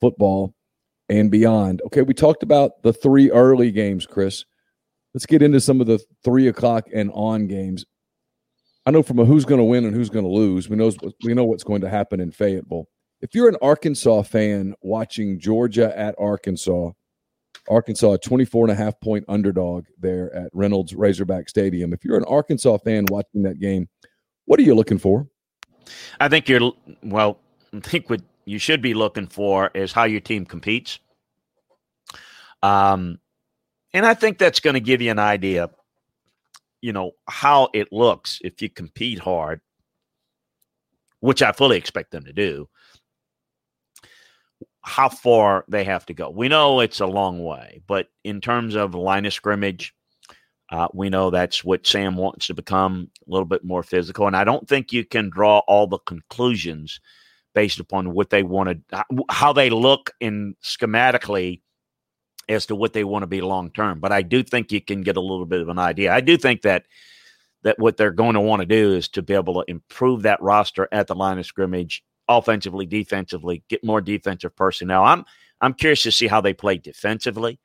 football 0.01 0.55
and 1.09 1.31
beyond. 1.31 1.83
Okay, 1.87 2.03
we 2.03 2.15
talked 2.15 2.43
about 2.43 2.83
the 2.83 2.93
three 2.93 3.31
early 3.31 3.71
games, 3.71 4.07
Chris. 4.07 4.45
Let's 5.15 5.27
get 5.27 5.43
into 5.43 5.61
some 5.61 5.81
of 5.81 5.87
the 5.87 5.99
three 6.25 6.49
o'clock 6.49 6.87
and 6.95 7.11
on 7.15 7.47
games. 7.47 7.85
I 8.85 8.91
know 8.91 9.03
from 9.03 9.19
a 9.19 9.25
who's 9.25 9.45
going 9.45 9.59
to 9.59 9.65
win 9.65 9.85
and 9.85 9.95
who's 9.95 10.11
going 10.11 10.25
to 10.25 10.31
lose. 10.31 10.69
We 10.69 10.77
know 10.77 10.93
we 11.25 11.35
know 11.35 11.45
what's 11.45 11.65
going 11.65 11.81
to 11.81 11.89
happen 11.89 12.21
in 12.21 12.31
Fayetteville 12.31 12.87
if 13.21 13.35
you're 13.35 13.49
an 13.49 13.57
Arkansas 13.63 14.23
fan 14.23 14.75
watching 14.83 15.41
Georgia 15.41 15.97
at 15.99 16.15
Arkansas, 16.19 16.91
Arkansas 17.69 18.13
a 18.13 18.19
24 18.19 18.67
and 18.67 18.73
a 18.73 18.75
half 18.75 18.99
point 19.01 19.25
underdog 19.29 19.85
there 19.99 20.35
at 20.35 20.51
Reynolds 20.53 20.95
Razorback 20.95 21.49
Stadium. 21.49 21.93
If 21.93 22.05
you're 22.05 22.19
an 22.19 22.25
Arkansas 22.29 22.79
fan 22.79 23.07
watching 23.11 23.43
that 23.43 23.59
game, 23.59 23.89
what 24.45 24.61
are 24.61 24.65
you 24.65 24.75
looking 24.75 24.99
for? 24.99 25.27
I 26.21 26.29
think 26.29 26.49
you're 26.49 26.73
well, 27.03 27.39
I 27.73 27.81
think 27.81 28.11
what 28.11 28.21
you 28.47 28.59
should 28.59 28.81
be 28.81 28.95
looking 28.95 29.27
for 29.27 29.71
is 29.75 29.93
how 29.93 30.05
your 30.05 30.21
team 30.21 30.47
competes. 30.47 30.99
Um 32.63 33.19
and 33.93 34.07
I 34.07 34.15
think 34.15 34.39
that's 34.39 34.61
going 34.61 34.75
to 34.75 34.81
give 34.81 35.01
you 35.01 35.11
an 35.11 35.19
idea 35.19 35.71
you 36.83 36.93
know 36.93 37.13
how 37.29 37.69
it 37.75 37.89
looks 37.93 38.39
if 38.45 38.63
you 38.63 38.69
compete 38.69 39.19
hard, 39.19 39.61
which 41.21 41.43
I 41.43 41.53
fully 41.53 41.79
expect 41.79 42.13
them 42.13 42.25
to 42.25 42.33
do 42.33 42.69
how 44.87 45.09
far 45.09 45.65
they 45.67 45.83
have 45.83 46.07
to 46.07 46.15
go. 46.15 46.31
We 46.31 46.47
know 46.47 46.79
it's 46.79 47.01
a 47.01 47.07
long 47.07 47.43
way, 47.43 47.83
but 47.89 48.07
in 48.23 48.41
terms 48.41 48.77
of 48.77 48.95
line 48.95 49.27
of 49.27 49.33
scrimmage, 49.33 49.93
uh, 50.71 50.87
we 50.95 51.11
know 51.11 51.31
that's 51.31 51.65
what 51.65 51.85
Sam 51.85 52.17
wants 52.17 52.47
to 52.47 52.55
become 52.55 53.11
a 53.27 53.31
little 53.31 53.47
bit 53.47 53.65
more 53.65 53.83
physical. 53.83 54.29
And 54.29 54.37
I 54.37 54.45
don't 54.45 54.69
think 54.69 54.93
you 54.93 55.05
can 55.05 55.29
draw 55.29 55.59
all 55.67 55.89
the 55.89 55.99
conclusions 55.99 57.01
based 57.57 57.81
upon 57.81 58.13
what 58.13 58.29
they 58.29 58.43
want 58.43 58.69
to, 58.91 59.05
how 59.31 59.55
they 59.55 59.71
look 59.71 60.11
in 60.21 60.55
schematically 60.63 61.63
as 62.51 62.67
to 62.67 62.77
what 62.77 62.93
they 62.93 63.03
want 63.03 63.23
to 63.23 63.27
be 63.27 63.41
long 63.41 63.71
term. 63.71 63.99
But 63.99 64.13
I 64.13 64.21
do 64.21 64.43
think 64.43 64.71
you 64.71 64.83
can 64.83 65.01
get 65.01 65.17
a 65.17 65.23
little 65.23 65.47
bit 65.47 65.63
of 65.63 65.71
an 65.71 65.79
idea. 65.79 66.13
I 66.13 66.21
do 66.21 66.37
think 66.37 66.61
that 66.63 66.85
that 67.63 67.79
what 67.79 67.97
they're 67.97 68.13
going 68.13 68.35
to 68.35 68.41
want 68.41 68.61
to 68.61 68.67
do 68.67 68.95
is 68.95 69.09
to 69.09 69.23
be 69.23 69.33
able 69.33 69.55
to 69.55 69.71
improve 69.71 70.23
that 70.23 70.41
roster 70.43 70.87
at 70.93 71.07
the 71.07 71.15
line 71.15 71.39
of 71.39 71.47
scrimmage 71.47 72.05
offensively, 72.29 72.85
defensively, 72.85 73.65
get 73.71 73.83
more 73.83 74.03
defensive 74.03 74.55
personnel. 74.55 75.03
I'm 75.03 75.25
I'm 75.63 75.73
curious 75.73 76.03
to 76.03 76.13
see 76.13 76.27
how 76.27 76.43
they 76.43 76.53
play 76.53 76.77
defensively, 76.77 77.59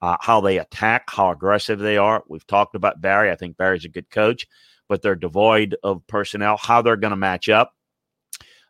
uh, 0.00 0.16
how 0.20 0.40
they 0.40 0.56
attack, 0.56 1.04
how 1.08 1.30
aggressive 1.30 1.78
they 1.78 1.98
are. 1.98 2.24
We've 2.28 2.46
talked 2.46 2.74
about 2.74 3.02
Barry. 3.02 3.30
I 3.30 3.36
think 3.36 3.58
Barry's 3.58 3.84
a 3.84 3.90
good 3.90 4.08
coach, 4.08 4.46
but 4.88 5.02
they're 5.02 5.14
devoid 5.14 5.76
of 5.82 6.06
personnel. 6.06 6.56
How 6.56 6.80
they're 6.80 6.96
going 6.96 7.10
to 7.10 7.16
match 7.16 7.50
up, 7.50 7.74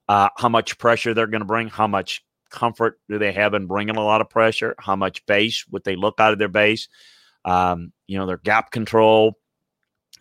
uh, 0.09 0.29
how 0.37 0.49
much 0.49 0.79
pressure 0.79 1.15
they're 1.15 1.27
going 1.27 1.41
to 1.41 1.47
bring, 1.47 1.69
how 1.69 1.87
much 1.87 2.25
comfort 2.51 3.01
do 3.09 3.19
they 3.19 3.33
have 3.33 3.55
in 3.55 3.67
bringing 3.67 3.97
a 3.97 4.05
lot 4.05 4.21
of 4.21 4.31
pressure, 4.31 4.75
how 4.79 4.97
much 4.97 5.25
base 5.27 5.67
would 5.71 5.85
they 5.85 5.97
look 5.97 6.21
out 6.21 6.33
of 6.33 6.39
their 6.39 6.49
base, 6.49 6.89
um, 7.45 7.93
you 8.07 8.17
know, 8.17 8.27
their 8.27 8.39
gap 8.39 8.71
control, 8.71 9.39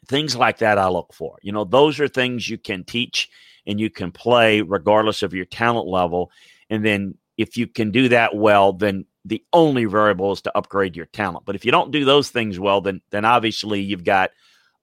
things 0.07 0.35
like 0.35 0.57
that. 0.59 0.77
I 0.77 0.87
look 0.89 1.13
for. 1.13 1.37
You 1.41 1.51
know, 1.51 1.63
those 1.63 1.99
are 1.99 2.07
things 2.07 2.49
you 2.49 2.57
can 2.57 2.83
teach 2.83 3.29
and 3.65 3.79
you 3.79 3.89
can 3.89 4.11
play 4.11 4.61
regardless 4.61 5.23
of 5.23 5.33
your 5.33 5.45
talent 5.45 5.87
level. 5.87 6.31
And 6.69 6.83
then 6.83 7.15
if 7.37 7.57
you 7.57 7.67
can 7.67 7.91
do 7.91 8.09
that 8.09 8.35
well, 8.35 8.73
then 8.73 9.05
the 9.25 9.43
only 9.53 9.85
variable 9.85 10.31
is 10.31 10.41
to 10.41 10.57
upgrade 10.57 10.95
your 10.97 11.05
talent. 11.05 11.45
But 11.45 11.55
if 11.55 11.65
you 11.65 11.71
don't 11.71 11.91
do 11.91 12.03
those 12.03 12.29
things 12.29 12.59
well, 12.59 12.81
then 12.81 13.01
then 13.11 13.25
obviously 13.25 13.81
you've 13.81 14.03
got 14.03 14.31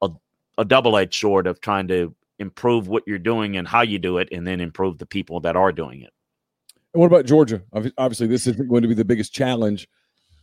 a, 0.01 0.11
a 0.57 0.65
double 0.65 0.97
edged 0.97 1.21
sword 1.21 1.47
of 1.47 1.61
trying 1.61 1.89
to 1.89 2.15
improve 2.41 2.89
what 2.89 3.05
you're 3.07 3.19
doing 3.19 3.57
and 3.57 3.69
how 3.69 3.83
you 3.83 4.01
do 4.01 4.19
it, 4.19 4.29
and 4.33 4.45
then 4.45 4.61
improve 4.61 4.99
the 4.99 5.07
people 5.07 5.39
that 5.41 5.55
are 5.55 5.71
doing 5.71 6.01
it. 6.03 6.13
And 6.93 7.01
what 7.01 7.07
about 7.07 7.27
Georgia? 7.27 7.63
Obviously, 7.97 8.27
this 8.27 8.49
isn't 8.49 8.69
going 8.69 8.83
to 8.83 8.89
be 8.89 8.95
the 8.95 9.05
biggest 9.05 9.33
challenge, 9.33 9.87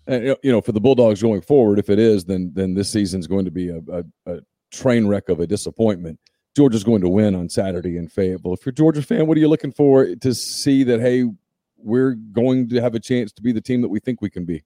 uh, 0.10 0.36
you 0.42 0.52
know, 0.52 0.62
for 0.62 0.72
the 0.72 0.80
Bulldogs 0.80 1.22
going 1.22 1.42
forward. 1.42 1.78
If 1.78 1.90
it 1.90 2.00
is, 2.00 2.24
then 2.24 2.52
then 2.54 2.74
this 2.74 2.90
season's 2.90 3.28
going 3.28 3.44
to 3.44 3.52
be 3.52 3.68
a, 3.68 3.82
a, 3.92 4.04
a 4.26 4.40
train 4.72 5.08
wreck 5.08 5.28
of 5.28 5.42
a 5.42 5.48
disappointment. 5.48 6.20
Georgia's 6.56 6.86
going 6.86 7.02
to 7.02 7.10
win 7.10 7.36
on 7.36 7.50
Saturday 7.50 7.98
in 7.98 8.08
Fayetteville. 8.08 8.54
If 8.54 8.66
you're 8.66 8.72
a 8.72 8.76
Georgia 8.76 9.02
fan, 9.02 9.28
what 9.28 9.38
are 9.38 9.42
you 9.42 9.50
looking 9.50 9.72
for 9.74 10.16
to 10.16 10.34
see 10.34 10.84
that, 10.86 11.00
hey, 11.00 11.26
we're 11.78 12.16
going 12.16 12.70
to 12.70 12.82
have 12.82 12.96
a 12.96 13.00
chance 13.00 13.32
to 13.34 13.44
be 13.44 13.52
the 13.52 13.62
team 13.62 13.82
that 13.82 13.90
we 13.90 14.00
think 14.00 14.22
we 14.22 14.30
can 14.30 14.46
be? 14.46 14.64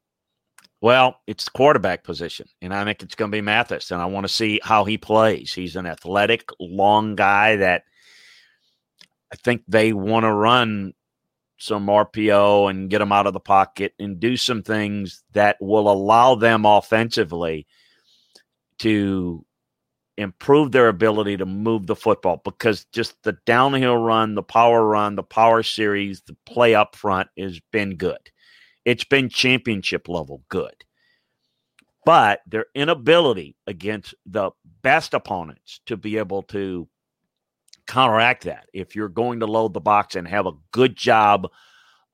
Well, 0.82 1.18
it's 1.28 1.46
the 1.46 1.52
quarterback 1.52 2.04
position, 2.04 2.48
and 2.60 2.74
I 2.74 2.84
think 2.84 3.04
it's 3.04 3.14
going 3.14 3.30
to 3.32 3.36
be 3.36 3.42
Mathis, 3.42 3.92
and 3.92 4.02
I 4.02 4.06
want 4.06 4.26
to 4.26 4.34
see 4.34 4.60
how 4.64 4.84
he 4.84 4.98
plays. 4.98 5.54
He's 5.54 5.76
an 5.76 5.86
athletic, 5.86 6.50
long 6.60 7.16
guy 7.16 7.58
that 7.58 7.84
I 9.32 9.36
think 9.36 9.62
they 9.68 9.94
want 9.94 10.24
to 10.24 10.34
run 10.34 10.94
some 11.60 11.86
RPO 11.86 12.72
and 12.72 12.90
get 12.90 13.02
him 13.02 13.12
out 13.12 13.28
of 13.28 13.34
the 13.34 13.40
pocket 13.40 13.94
and 14.00 14.20
do 14.20 14.36
some 14.36 14.64
things 14.64 15.24
that 15.34 15.58
will 15.62 15.92
allow 15.92 16.34
them 16.34 16.66
offensively 16.66 17.68
to 18.80 19.46
improve 20.18 20.72
their 20.72 20.88
ability 20.88 21.38
to 21.38 21.46
move 21.46 21.86
the 21.86 21.96
football 21.96 22.42
because 22.44 22.86
just 22.92 23.16
the 23.22 23.38
downhill 23.46 23.98
run, 23.98 24.34
the 24.34 24.42
power 24.42 24.84
run, 24.84 25.16
the 25.16 25.24
power 25.24 25.62
series, 25.62 26.22
the 26.22 26.36
play 26.48 26.74
up 26.74 26.96
front 26.96 27.30
has 27.38 27.60
been 27.72 27.96
good. 27.96 28.32
It's 28.86 29.04
been 29.04 29.30
championship 29.30 30.08
level 30.08 30.44
good. 30.50 30.86
But 32.04 32.42
their 32.48 32.66
inability 32.74 33.56
against 33.68 34.16
the 34.26 34.52
best 34.82 35.14
opponents 35.14 35.82
to 35.86 35.98
be 35.98 36.18
able 36.18 36.42
to 36.44 36.88
counteract 37.86 38.46
that, 38.46 38.68
if 38.74 38.96
you're 38.96 39.10
going 39.10 39.42
to 39.42 39.46
load 39.46 39.74
the 39.74 39.82
box 39.82 40.16
and 40.16 40.28
have 40.28 40.48
a 40.48 40.54
good 40.72 40.96
job 40.96 41.48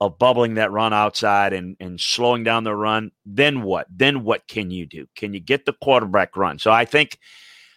of 0.00 0.18
bubbling 0.18 0.54
that 0.54 0.70
run 0.70 0.92
outside 0.92 1.52
and, 1.52 1.76
and 1.80 2.00
slowing 2.00 2.44
down 2.44 2.64
the 2.64 2.74
run, 2.74 3.10
then 3.24 3.62
what? 3.62 3.86
Then 3.90 4.24
what 4.24 4.46
can 4.46 4.70
you 4.70 4.86
do? 4.86 5.06
Can 5.16 5.34
you 5.34 5.40
get 5.40 5.64
the 5.64 5.72
quarterback 5.72 6.36
run? 6.36 6.58
So 6.58 6.70
I 6.70 6.84
think 6.84 7.18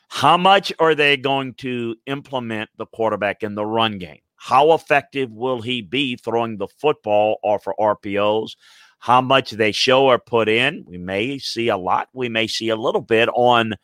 how 0.10 0.38
much 0.38 0.74
are 0.80 0.94
they 0.94 1.18
going 1.18 1.54
to 1.56 1.96
implement 2.06 2.70
the 2.78 2.86
quarterback 2.86 3.44
in 3.44 3.56
the 3.56 3.66
run 3.66 3.98
game? 3.98 4.20
How 4.44 4.74
effective 4.74 5.32
will 5.32 5.62
he 5.62 5.84
be 5.84 6.16
throwing 6.16 6.58
the 6.58 6.68
football 6.68 7.38
or 7.44 7.60
for 7.60 7.76
RPOs? 7.80 8.56
How 8.98 9.22
much 9.22 9.52
they 9.52 9.72
show 9.72 10.08
or 10.08 10.18
put 10.18 10.50
in? 10.50 10.84
We 10.88 10.98
may 10.98 11.38
see 11.38 11.68
a 11.68 11.78
lot. 11.78 12.10
We 12.12 12.28
may 12.28 12.48
see 12.48 12.70
a 12.70 12.76
little 12.76 13.02
bit 13.02 13.30
on 13.36 13.76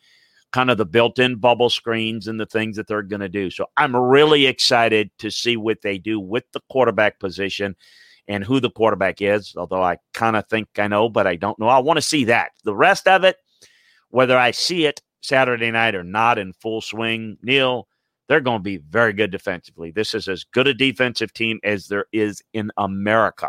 kind 0.52 0.68
of 0.68 0.76
the 0.76 0.84
built 0.84 1.20
in 1.20 1.36
bubble 1.36 1.70
screens 1.70 2.26
and 2.26 2.40
the 2.40 2.46
things 2.46 2.74
that 2.74 2.88
they're 2.88 3.02
going 3.02 3.20
to 3.20 3.28
do. 3.28 3.50
So 3.50 3.66
I'm 3.76 3.94
really 3.94 4.46
excited 4.46 5.12
to 5.18 5.30
see 5.30 5.56
what 5.56 5.82
they 5.82 5.96
do 5.96 6.18
with 6.18 6.42
the 6.52 6.60
quarterback 6.68 7.20
position 7.20 7.76
and 8.26 8.42
who 8.42 8.58
the 8.58 8.70
quarterback 8.70 9.22
is, 9.22 9.54
although 9.56 9.82
I 9.82 9.98
kind 10.12 10.34
of 10.34 10.48
think 10.48 10.76
I 10.76 10.88
know, 10.88 11.08
but 11.08 11.28
I 11.28 11.36
don't 11.36 11.58
know. 11.60 11.68
I 11.68 11.78
want 11.78 11.98
to 11.98 12.02
see 12.02 12.24
that. 12.24 12.50
The 12.64 12.74
rest 12.74 13.06
of 13.06 13.22
it, 13.22 13.36
whether 14.10 14.36
I 14.36 14.50
see 14.50 14.86
it 14.86 15.02
Saturday 15.20 15.70
night 15.70 15.94
or 15.94 16.02
not 16.02 16.36
in 16.36 16.52
full 16.54 16.80
swing, 16.80 17.38
Neil, 17.42 17.87
they're 18.28 18.40
going 18.40 18.58
to 18.58 18.62
be 18.62 18.76
very 18.76 19.12
good 19.12 19.30
defensively. 19.30 19.90
This 19.90 20.14
is 20.14 20.28
as 20.28 20.44
good 20.44 20.66
a 20.68 20.74
defensive 20.74 21.32
team 21.32 21.58
as 21.64 21.88
there 21.88 22.06
is 22.12 22.42
in 22.52 22.70
America 22.76 23.48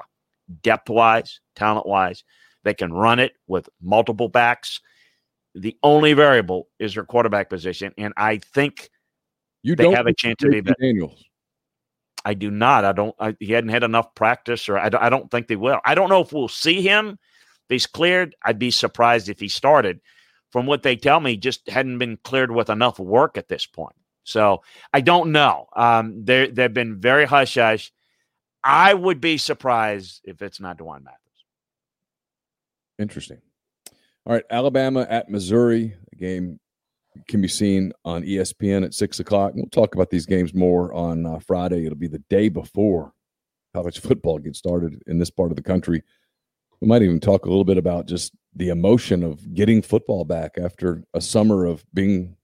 depth 0.64 0.90
wise, 0.90 1.42
talent 1.56 1.86
wise. 1.86 2.24
They 2.64 2.74
can 2.74 2.92
run 2.92 3.20
it 3.20 3.34
with 3.48 3.70
multiple 3.82 4.30
backs. 4.30 4.82
The 5.56 5.78
only 5.84 6.14
variable 6.14 6.68
is 6.80 6.94
their 6.94 7.04
quarterback 7.06 7.50
position, 7.50 7.94
and 7.98 8.14
I 8.18 8.38
think 8.38 8.90
You 9.64 9.76
they 9.76 9.84
don't 9.86 9.96
have 9.96 10.08
a 10.08 10.14
chance 10.14 10.38
to 10.40 10.50
be 10.50 10.62
better. 10.62 10.76
Daniels. 10.80 11.24
I 12.26 12.34
do 12.34 12.52
not. 12.52 12.86
I 12.86 12.92
don't. 12.92 13.16
I, 13.20 13.36
he 13.40 13.54
hadn't 13.54 13.70
had 13.70 13.84
enough 13.84 14.14
practice, 14.14 14.70
or 14.70 14.78
I 14.78 14.90
don't, 14.90 15.02
I 15.02 15.10
don't 15.10 15.32
think 15.32 15.48
they 15.48 15.56
will. 15.56 15.80
I 15.86 15.96
don't 15.96 16.10
know 16.10 16.22
if 16.22 16.34
we'll 16.34 16.50
see 16.50 16.82
him. 16.82 17.18
If 17.70 17.70
he's 17.70 17.88
cleared, 17.88 18.36
I'd 18.44 18.60
be 18.60 18.72
surprised 18.72 19.30
if 19.30 19.40
he 19.40 19.48
started. 19.48 20.02
From 20.52 20.66
what 20.66 20.84
they 20.84 20.96
tell 20.96 21.20
me, 21.20 21.38
just 21.38 21.70
hadn't 21.70 21.98
been 22.00 22.18
cleared 22.24 22.52
with 22.52 22.70
enough 22.70 23.00
work 23.00 23.38
at 23.38 23.48
this 23.48 23.66
point. 23.66 23.96
So 24.30 24.62
I 24.94 25.02
don't 25.02 25.32
know. 25.32 25.68
Um, 25.76 26.24
they 26.24 26.48
they've 26.48 26.74
been 26.74 27.00
very 27.00 27.26
hush 27.26 27.56
hush. 27.56 27.92
I 28.64 28.94
would 28.94 29.22
be 29.22 29.38
surprised 29.38 30.22
if 30.24 30.42
it's 30.42 30.60
not 30.60 30.78
D'Wan 30.78 31.04
Mathis. 31.04 31.20
Interesting. 32.98 33.40
All 34.26 34.34
right, 34.34 34.44
Alabama 34.50 35.08
at 35.10 35.30
Missouri. 35.30 35.96
Game 36.18 36.60
can 37.28 37.42
be 37.42 37.48
seen 37.48 37.94
on 38.06 38.24
ESPN 38.24 38.86
at 38.86 38.94
six 38.94 39.20
o'clock. 39.20 39.54
We'll 39.56 39.68
talk 39.68 39.96
about 39.96 40.10
these 40.10 40.26
games 40.26 40.54
more 40.54 40.94
on 40.94 41.26
uh, 41.26 41.40
Friday. 41.40 41.86
It'll 41.86 41.98
be 41.98 42.08
the 42.08 42.24
day 42.30 42.50
before 42.50 43.14
college 43.74 44.00
football 44.02 44.40
gets 44.40 44.60
started 44.60 45.02
in 45.08 45.20
this 45.20 45.30
part 45.30 45.52
of 45.52 45.56
the 45.56 45.64
country. 45.64 46.04
We 46.82 46.88
might 46.88 47.02
even 47.02 47.20
talk 47.20 47.46
a 47.46 47.50
little 47.50 47.66
bit 47.66 47.78
about 47.78 48.08
just 48.08 48.34
the 48.56 48.70
emotion 48.70 49.24
of 49.24 49.54
getting 49.54 49.82
football 49.82 50.26
back 50.26 50.58
after 50.62 51.04
a 51.14 51.22
summer 51.22 51.66
of 51.66 51.84
being 51.94 52.36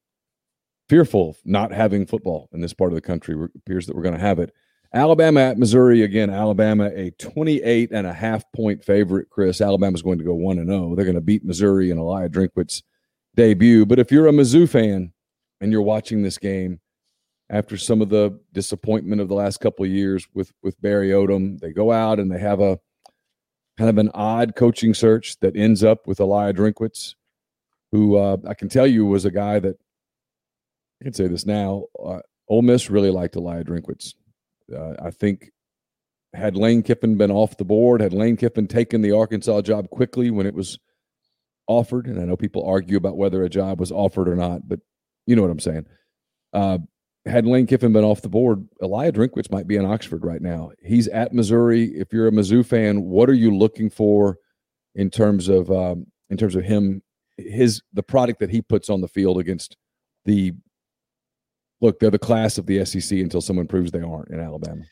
fearful 0.89 1.31
of 1.31 1.37
not 1.45 1.71
having 1.71 2.05
football 2.05 2.49
in 2.53 2.61
this 2.61 2.73
part 2.73 2.91
of 2.91 2.95
the 2.95 3.01
country. 3.01 3.35
It 3.35 3.51
appears 3.55 3.87
that 3.87 3.95
we're 3.95 4.03
going 4.03 4.15
to 4.15 4.21
have 4.21 4.39
it. 4.39 4.53
Alabama 4.93 5.41
at 5.41 5.57
Missouri 5.57 6.03
again. 6.03 6.29
Alabama 6.29 6.89
a 6.95 7.11
28 7.11 7.91
and 7.91 8.07
a 8.07 8.13
half 8.13 8.49
point 8.53 8.83
favorite. 8.83 9.29
Chris, 9.29 9.59
Alabama's 9.59 10.01
going 10.01 10.19
to 10.19 10.23
go 10.23 10.33
1 10.33 10.57
and 10.57 10.69
0. 10.69 10.95
They're 10.95 11.05
going 11.05 11.15
to 11.15 11.21
beat 11.21 11.43
Missouri 11.43 11.89
in 11.89 11.97
Elijah 11.97 12.29
Drinkwitz's 12.29 12.83
debut. 13.35 13.85
But 13.85 13.99
if 13.99 14.11
you're 14.11 14.27
a 14.27 14.31
Mizzou 14.31 14.69
fan 14.69 15.11
and 15.59 15.71
you're 15.71 15.81
watching 15.81 16.23
this 16.23 16.37
game 16.37 16.79
after 17.49 17.77
some 17.77 18.01
of 18.01 18.09
the 18.09 18.39
disappointment 18.53 19.21
of 19.21 19.27
the 19.27 19.35
last 19.35 19.59
couple 19.59 19.85
of 19.85 19.91
years 19.91 20.27
with 20.33 20.53
with 20.63 20.81
Barry 20.81 21.09
Odom, 21.09 21.59
they 21.59 21.73
go 21.73 21.91
out 21.91 22.19
and 22.19 22.31
they 22.31 22.39
have 22.39 22.61
a 22.61 22.79
kind 23.77 23.89
of 23.89 23.97
an 23.97 24.11
odd 24.13 24.55
coaching 24.55 24.93
search 24.93 25.37
that 25.41 25.57
ends 25.57 25.83
up 25.83 26.07
with 26.07 26.19
Elijah 26.19 26.61
Drinkwitz, 26.61 27.15
who 27.91 28.15
uh, 28.17 28.37
I 28.47 28.53
can 28.53 28.69
tell 28.69 28.87
you 28.87 29.05
was 29.05 29.25
a 29.25 29.31
guy 29.31 29.59
that 29.59 29.77
I 31.01 31.03
can 31.03 31.13
say 31.13 31.27
this 31.27 31.45
now. 31.45 31.85
Uh, 32.03 32.19
Ole 32.47 32.61
Miss 32.61 32.89
really 32.89 33.11
liked 33.11 33.35
Elijah 33.35 33.71
Drinkwitz. 33.71 34.13
Uh, 34.73 34.93
I 35.01 35.11
think 35.11 35.51
had 36.33 36.55
Lane 36.55 36.83
Kiffin 36.83 37.17
been 37.17 37.31
off 37.31 37.57
the 37.57 37.65
board, 37.65 38.01
had 38.01 38.13
Lane 38.13 38.37
Kiffin 38.37 38.67
taken 38.67 39.01
the 39.01 39.11
Arkansas 39.11 39.61
job 39.61 39.89
quickly 39.89 40.31
when 40.31 40.45
it 40.45 40.53
was 40.53 40.77
offered, 41.67 42.07
and 42.07 42.19
I 42.19 42.25
know 42.25 42.37
people 42.37 42.65
argue 42.65 42.97
about 42.97 43.17
whether 43.17 43.43
a 43.43 43.49
job 43.49 43.79
was 43.79 43.91
offered 43.91 44.27
or 44.27 44.35
not, 44.35 44.67
but 44.67 44.79
you 45.25 45.35
know 45.35 45.41
what 45.41 45.51
I'm 45.51 45.59
saying. 45.59 45.85
Uh, 46.53 46.79
had 47.25 47.47
Lane 47.47 47.65
Kiffin 47.65 47.93
been 47.93 48.03
off 48.03 48.21
the 48.21 48.29
board, 48.29 48.67
Elijah 48.83 49.17
Drinkwitz 49.17 49.51
might 49.51 49.67
be 49.67 49.77
in 49.77 49.85
Oxford 49.85 50.23
right 50.23 50.41
now. 50.41 50.71
He's 50.83 51.07
at 51.07 51.33
Missouri. 51.33 51.85
If 51.85 52.13
you're 52.13 52.27
a 52.27 52.31
Mizzou 52.31 52.65
fan, 52.65 53.03
what 53.03 53.29
are 53.29 53.33
you 53.33 53.55
looking 53.55 53.89
for 53.89 54.37
in 54.93 55.09
terms 55.09 55.49
of 55.49 55.71
um, 55.71 56.05
in 56.29 56.37
terms 56.37 56.55
of 56.55 56.63
him, 56.63 57.01
his 57.37 57.81
the 57.93 58.03
product 58.03 58.39
that 58.39 58.51
he 58.51 58.61
puts 58.61 58.89
on 58.89 59.01
the 59.01 59.07
field 59.07 59.39
against 59.39 59.75
the 60.25 60.53
look? 61.85 61.99
They're 61.99 62.11
the 62.11 62.19
class 62.19 62.57
of 62.57 62.65
the 62.65 62.83
SEC 62.85 63.19
until 63.19 63.41
someone 63.41 63.67
proves 63.67 63.91
they 63.91 64.01
aren't 64.01 64.29
in 64.29 64.39
Alabama. 64.39 64.83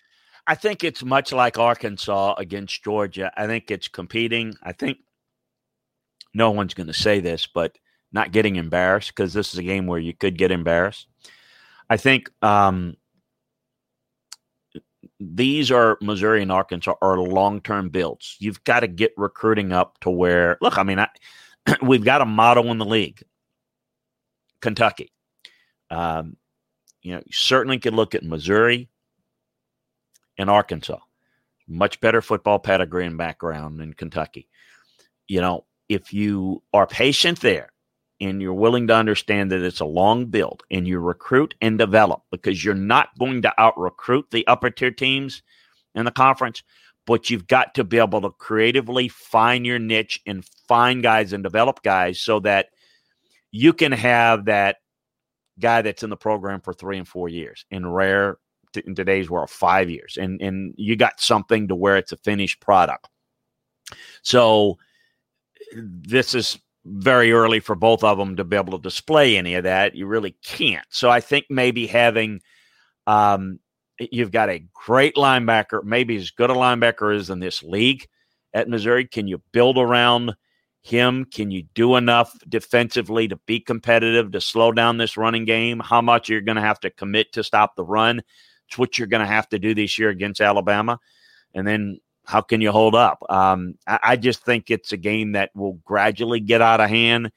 I 0.45 0.55
think 0.55 0.83
it's 0.83 1.03
much 1.03 1.31
like 1.31 1.57
Arkansas 1.57 2.35
against 2.37 2.83
Georgia. 2.83 3.31
I 3.37 3.47
think 3.47 3.71
it's 3.71 3.87
competing. 3.87 4.55
I 4.61 4.73
think 4.73 4.97
no 6.33 6.51
one's 6.51 6.73
going 6.73 6.87
to 6.87 6.93
say 6.93 7.19
this, 7.19 7.47
but 7.47 7.77
not 8.11 8.31
getting 8.31 8.57
embarrassed 8.57 9.13
because 9.15 9.33
this 9.33 9.53
is 9.53 9.59
a 9.59 9.63
game 9.63 9.87
where 9.87 9.99
you 9.99 10.13
could 10.13 10.37
get 10.37 10.51
embarrassed. 10.51 11.07
I 11.89 11.97
think 11.97 12.29
um, 12.41 12.95
these 15.19 15.71
are 15.71 15.97
Missouri 16.01 16.41
and 16.41 16.51
Arkansas 16.51 16.95
are 17.01 17.17
long 17.17 17.61
term 17.61 17.89
builds. 17.89 18.35
You've 18.39 18.63
got 18.63 18.81
to 18.81 18.87
get 18.87 19.13
recruiting 19.17 19.71
up 19.71 19.99
to 20.01 20.09
where, 20.09 20.57
look, 20.61 20.77
I 20.77 20.83
mean, 20.83 20.99
I, 20.99 21.07
we've 21.81 22.05
got 22.05 22.21
a 22.21 22.25
model 22.25 22.71
in 22.71 22.77
the 22.77 22.85
league 22.85 23.23
Kentucky. 24.61 25.11
Um, 25.89 26.37
you 27.03 27.11
know, 27.13 27.19
you 27.19 27.31
certainly 27.33 27.77
could 27.77 27.93
look 27.93 28.15
at 28.15 28.23
Missouri 28.23 28.89
and 30.37 30.49
Arkansas. 30.49 30.99
Much 31.67 31.99
better 32.01 32.21
football 32.21 32.59
pedigree 32.59 33.05
and 33.05 33.17
background 33.17 33.79
than 33.79 33.93
Kentucky. 33.93 34.47
You 35.27 35.41
know, 35.41 35.65
if 35.89 36.13
you 36.13 36.63
are 36.73 36.87
patient 36.87 37.41
there 37.41 37.71
and 38.19 38.41
you're 38.41 38.53
willing 38.53 38.87
to 38.87 38.95
understand 38.95 39.51
that 39.51 39.61
it's 39.61 39.79
a 39.79 39.85
long 39.85 40.27
build 40.27 40.63
and 40.71 40.87
you 40.87 40.99
recruit 40.99 41.55
and 41.61 41.77
develop 41.77 42.23
because 42.31 42.63
you're 42.63 42.73
not 42.73 43.09
going 43.19 43.41
to 43.43 43.61
out 43.61 43.77
recruit 43.77 44.25
the 44.31 44.47
upper 44.47 44.69
tier 44.69 44.91
teams 44.91 45.41
in 45.95 46.05
the 46.05 46.11
conference, 46.11 46.63
but 47.05 47.29
you've 47.29 47.47
got 47.47 47.75
to 47.75 47.83
be 47.83 47.97
able 47.97 48.21
to 48.21 48.29
creatively 48.31 49.09
find 49.09 49.65
your 49.65 49.79
niche 49.79 50.21
and 50.25 50.45
find 50.67 51.03
guys 51.03 51.33
and 51.33 51.43
develop 51.43 51.83
guys 51.83 52.19
so 52.19 52.39
that 52.39 52.67
you 53.51 53.73
can 53.73 53.91
have 53.91 54.45
that 54.45 54.77
guy 55.59 55.81
that's 55.81 56.03
in 56.03 56.09
the 56.09 56.17
program 56.17 56.61
for 56.61 56.73
three 56.73 56.97
and 56.97 57.07
four 57.07 57.29
years 57.29 57.65
in 57.71 57.87
rare 57.87 58.37
t- 58.73 58.83
in 58.85 58.95
today's 58.95 59.29
world 59.29 59.49
five 59.49 59.89
years 59.89 60.17
and 60.19 60.41
and 60.41 60.73
you 60.77 60.95
got 60.95 61.19
something 61.19 61.67
to 61.67 61.75
where 61.75 61.97
it's 61.97 62.11
a 62.11 62.17
finished 62.17 62.59
product. 62.59 63.07
So 64.23 64.77
this 65.75 66.33
is 66.33 66.59
very 66.85 67.31
early 67.31 67.59
for 67.59 67.75
both 67.75 68.03
of 68.03 68.17
them 68.17 68.35
to 68.35 68.43
be 68.43 68.57
able 68.57 68.77
to 68.77 68.83
display 68.83 69.37
any 69.37 69.55
of 69.55 69.63
that. 69.63 69.95
You 69.95 70.05
really 70.05 70.35
can't. 70.43 70.85
So 70.89 71.09
i 71.09 71.19
think 71.19 71.45
maybe 71.49 71.87
having 71.87 72.41
um 73.07 73.59
you've 73.99 74.31
got 74.31 74.49
a 74.49 74.65
great 74.73 75.15
linebacker 75.15 75.83
maybe 75.83 76.15
as 76.15 76.31
good 76.31 76.49
a 76.49 76.53
linebacker 76.53 77.15
as 77.15 77.29
in 77.29 77.39
this 77.39 77.61
league 77.63 78.07
at 78.53 78.69
missouri. 78.69 79.05
Can 79.05 79.27
you 79.27 79.41
build 79.51 79.77
around 79.77 80.35
him? 80.83 81.25
Can 81.25 81.49
you 81.49 81.63
do 81.73 81.95
enough 81.95 82.37
defensively 82.47 83.27
to 83.29 83.37
be 83.47 83.59
competitive, 83.59 84.31
to 84.31 84.41
slow 84.41 84.71
down 84.71 84.97
this 84.97 85.17
running 85.17 85.45
game? 85.45 85.79
How 85.79 86.01
much 86.01 86.29
you're 86.29 86.41
going 86.41 86.57
to 86.57 86.61
have 86.61 86.79
to 86.81 86.89
commit 86.89 87.31
to 87.33 87.43
stop 87.43 87.75
the 87.75 87.85
run? 87.85 88.21
It's 88.67 88.77
what 88.77 88.97
you're 88.97 89.07
going 89.07 89.21
to 89.21 89.27
have 89.27 89.47
to 89.49 89.59
do 89.59 89.73
this 89.73 89.97
year 89.97 90.09
against 90.09 90.41
Alabama. 90.41 90.99
And 91.53 91.65
then 91.65 91.99
how 92.25 92.41
can 92.41 92.59
you 92.59 92.71
hold 92.71 92.95
up? 92.95 93.23
Um, 93.29 93.75
I, 93.87 93.99
I 94.03 94.15
just 94.17 94.43
think 94.43 94.69
it's 94.69 94.91
a 94.91 94.97
game 94.97 95.31
that 95.33 95.51
will 95.55 95.79
gradually 95.85 96.41
get 96.41 96.61
out 96.61 96.81
of 96.81 96.89
hand, 96.89 97.31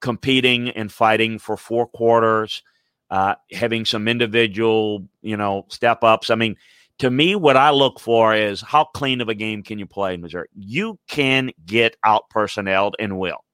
competing 0.00 0.70
and 0.70 0.92
fighting 0.92 1.38
for 1.38 1.56
four 1.56 1.86
quarters, 1.86 2.62
uh, 3.10 3.36
having 3.50 3.86
some 3.86 4.08
individual, 4.08 5.08
you 5.22 5.36
know, 5.36 5.64
step 5.68 6.04
ups. 6.04 6.28
I 6.28 6.34
mean, 6.34 6.56
to 6.98 7.10
me, 7.10 7.34
what 7.34 7.56
I 7.56 7.70
look 7.70 8.00
for 8.00 8.34
is 8.34 8.62
how 8.62 8.84
clean 8.84 9.20
of 9.20 9.28
a 9.28 9.34
game 9.34 9.62
can 9.62 9.78
you 9.78 9.86
play 9.86 10.14
in 10.14 10.22
Missouri? 10.22 10.48
You 10.54 10.98
can 11.08 11.50
get 11.66 11.96
out 12.04 12.28
personneled 12.30 12.96
and 12.98 13.18
will. 13.18 13.44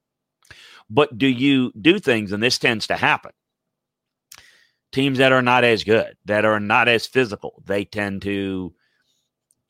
But 0.88 1.16
do 1.18 1.26
you 1.26 1.72
do 1.80 1.99
things, 1.99 2.32
and 2.32 2.43
this 2.43 2.59
tends 2.59 2.86
to 2.88 2.97
happen? 2.97 3.32
Teams 4.93 5.18
that 5.18 5.32
are 5.32 5.43
not 5.43 5.64
as 5.64 5.84
good, 5.84 6.16
that 6.26 6.45
are 6.45 6.61
not 6.61 6.86
as 6.86 7.07
physical, 7.07 7.62
they 7.64 7.84
tend 7.84 8.22
to, 8.22 8.74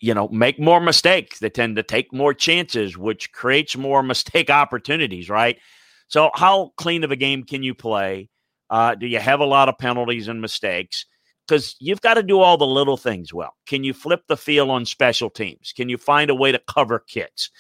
you 0.01 0.15
know, 0.15 0.29
make 0.29 0.59
more 0.59 0.81
mistakes. 0.81 1.39
They 1.39 1.49
tend 1.49 1.77
to 1.77 1.85
take 1.85 2.13
more 2.13 2.35
chances, 2.35 2.99
which 2.99 3.33
creates 3.33 3.77
more 3.77 4.03
mistake 4.03 4.51
opportunities, 4.51 5.31
right? 5.31 5.59
So, 6.09 6.31
how 6.35 6.73
clean 6.77 7.05
of 7.05 7.11
a 7.13 7.17
game 7.17 7.45
can 7.45 7.63
you 7.63 7.75
play? 7.75 8.29
Uh, 8.69 8.97
do 8.97 9.07
you 9.07 9.19
have 9.19 9.41
a 9.41 9.47
lot 9.47 9.69
of 9.69 9.79
penalties 9.79 10.29
and 10.29 10.41
mistakes? 10.41 11.07
Because 11.47 11.77
you've 11.81 12.01
got 12.01 12.15
to 12.15 12.23
do 12.23 12.41
all 12.41 12.57
the 12.57 12.67
little 12.67 12.97
things 12.97 13.33
well. 13.33 13.55
Can 13.67 13.85
you 13.85 13.93
flip 13.93 14.23
the 14.29 14.37
field 14.37 14.71
on 14.71 14.85
special 14.85 15.31
teams? 15.31 15.73
Can 15.77 15.89
you 15.89 15.99
find 15.99 16.31
a 16.31 16.35
way 16.35 16.53
to 16.53 16.61
cover 16.69 16.99
kicks? 16.99 17.51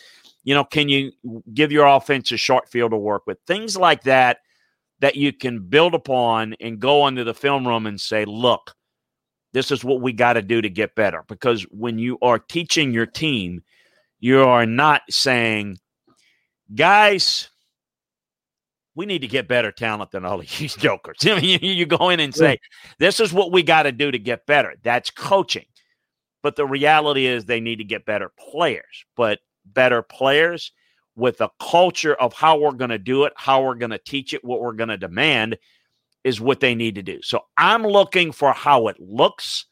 You 0.44 0.54
know, 0.54 0.64
can 0.64 0.88
you 0.88 1.12
give 1.52 1.72
your 1.72 1.86
offense 1.86 2.32
a 2.32 2.36
short 2.36 2.68
field 2.68 2.92
to 2.92 2.96
work 2.96 3.26
with? 3.26 3.38
Things 3.46 3.76
like 3.76 4.02
that 4.04 4.38
that 5.00 5.16
you 5.16 5.32
can 5.32 5.60
build 5.60 5.94
upon 5.94 6.54
and 6.60 6.78
go 6.78 7.06
into 7.06 7.24
the 7.24 7.34
film 7.34 7.66
room 7.66 7.86
and 7.86 8.00
say, 8.00 8.24
look, 8.24 8.74
this 9.52 9.70
is 9.70 9.84
what 9.84 10.00
we 10.00 10.12
got 10.12 10.34
to 10.34 10.42
do 10.42 10.62
to 10.62 10.70
get 10.70 10.94
better. 10.94 11.24
Because 11.28 11.62
when 11.70 11.98
you 11.98 12.18
are 12.22 12.38
teaching 12.38 12.92
your 12.92 13.06
team, 13.06 13.62
you 14.20 14.42
are 14.42 14.66
not 14.66 15.02
saying, 15.10 15.78
guys, 16.74 17.50
we 18.94 19.06
need 19.06 19.20
to 19.20 19.28
get 19.28 19.48
better 19.48 19.72
talent 19.72 20.10
than 20.10 20.24
all 20.24 20.40
of 20.40 20.48
these 20.58 20.74
jokers. 20.76 21.18
I 21.24 21.40
mean, 21.40 21.60
you, 21.62 21.72
you 21.72 21.86
go 21.86 22.10
in 22.10 22.20
and 22.20 22.34
say, 22.34 22.58
this 22.98 23.20
is 23.20 23.32
what 23.32 23.52
we 23.52 23.62
got 23.62 23.84
to 23.84 23.92
do 23.92 24.10
to 24.10 24.18
get 24.18 24.46
better. 24.46 24.74
That's 24.82 25.10
coaching. 25.10 25.66
But 26.42 26.56
the 26.56 26.66
reality 26.66 27.26
is 27.26 27.44
they 27.44 27.60
need 27.60 27.76
to 27.76 27.84
get 27.84 28.04
better 28.04 28.32
players, 28.36 29.04
but 29.16 29.38
better 29.64 30.02
players 30.02 30.72
with 31.14 31.40
a 31.40 31.50
culture 31.60 32.14
of 32.14 32.32
how 32.32 32.58
we're 32.58 32.72
going 32.72 32.90
to 32.90 32.98
do 32.98 33.24
it, 33.24 33.32
how 33.36 33.62
we're 33.62 33.76
going 33.76 33.90
to 33.90 33.98
teach 33.98 34.34
it, 34.34 34.44
what 34.44 34.60
we're 34.60 34.72
going 34.72 34.88
to 34.88 34.96
demand 34.96 35.56
is 36.24 36.40
what 36.40 36.60
they 36.60 36.74
need 36.74 36.96
to 36.96 37.02
do. 37.02 37.20
So 37.22 37.44
I'm 37.56 37.86
looking 37.86 38.32
for 38.32 38.52
how 38.52 38.88
it 38.88 38.98
looks, 38.98 39.66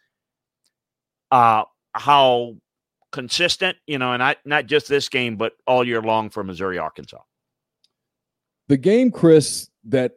uh, 1.32 1.64
how 1.94 2.56
consistent, 3.10 3.76
you 3.86 3.98
know, 3.98 4.12
and 4.12 4.22
I, 4.22 4.36
not 4.44 4.66
just 4.66 4.88
this 4.88 5.08
game, 5.08 5.36
but 5.36 5.54
all 5.66 5.84
year 5.84 6.02
long 6.02 6.30
for 6.30 6.44
Missouri, 6.44 6.78
Arkansas. 6.78 7.18
The 8.70 8.76
game, 8.76 9.10
Chris, 9.10 9.68
that 9.86 10.12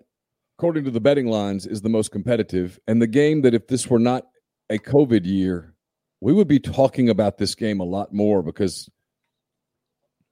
according 0.60 0.84
to 0.84 0.92
the 0.92 1.02
betting 1.02 1.26
lines 1.26 1.66
is 1.66 1.82
the 1.82 1.90
most 1.90 2.12
competitive, 2.12 2.80
and 2.86 3.02
the 3.02 3.08
game 3.08 3.42
that 3.42 3.56
if 3.56 3.66
this 3.66 3.88
were 3.88 3.98
not 3.98 4.28
a 4.70 4.78
COVID 4.78 5.26
year, 5.26 5.74
we 6.22 6.34
would 6.34 6.48
be 6.48 6.60
talking 6.60 7.10
about 7.10 7.40
this 7.40 7.56
game 7.56 7.80
a 7.80 7.84
lot 7.84 8.14
more 8.14 8.44
because 8.44 8.88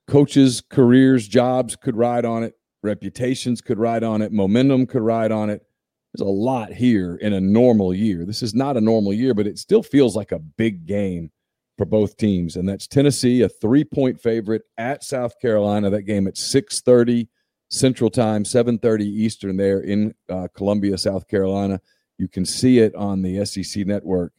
coaches, 0.08 0.62
careers, 0.70 1.28
jobs 1.28 1.76
could 1.76 1.98
ride 1.98 2.24
on 2.24 2.44
it, 2.44 2.54
reputations 2.84 3.60
could 3.60 3.80
ride 3.80 4.04
on 4.04 4.22
it, 4.22 4.32
momentum 4.32 4.86
could 4.86 5.02
ride 5.02 5.32
on 5.32 5.50
it. 5.50 5.66
There's 6.14 6.28
a 6.28 6.32
lot 6.32 6.72
here 6.72 7.16
in 7.16 7.34
a 7.34 7.42
normal 7.42 7.92
year. 7.92 8.24
This 8.24 8.44
is 8.44 8.54
not 8.54 8.78
a 8.78 8.82
normal 8.82 9.14
year, 9.14 9.34
but 9.34 9.48
it 9.48 9.58
still 9.58 9.82
feels 9.82 10.16
like 10.16 10.32
a 10.32 10.38
big 10.38 10.86
game 10.86 11.32
for 11.76 11.86
both 11.86 12.18
teams. 12.18 12.56
And 12.56 12.70
that's 12.70 12.86
Tennessee, 12.86 13.42
a 13.42 13.50
three-point 13.50 14.22
favorite 14.22 14.62
at 14.78 15.04
South 15.04 15.40
Carolina. 15.42 15.90
That 15.90 16.04
game 16.04 16.28
at 16.28 16.38
6:30 16.38 17.28
Central 17.72 18.10
Time, 18.10 18.44
7:30 18.44 19.02
Eastern 19.02 19.58
there 19.58 19.80
in 19.80 20.14
uh, 20.30 20.48
Columbia, 20.54 20.98
South 20.98 21.28
Carolina. 21.28 21.82
You 22.18 22.28
can 22.28 22.46
see 22.46 22.80
it 22.80 22.94
on 22.96 23.22
the 23.22 23.44
SEC 23.46 23.88
network. 23.88 24.34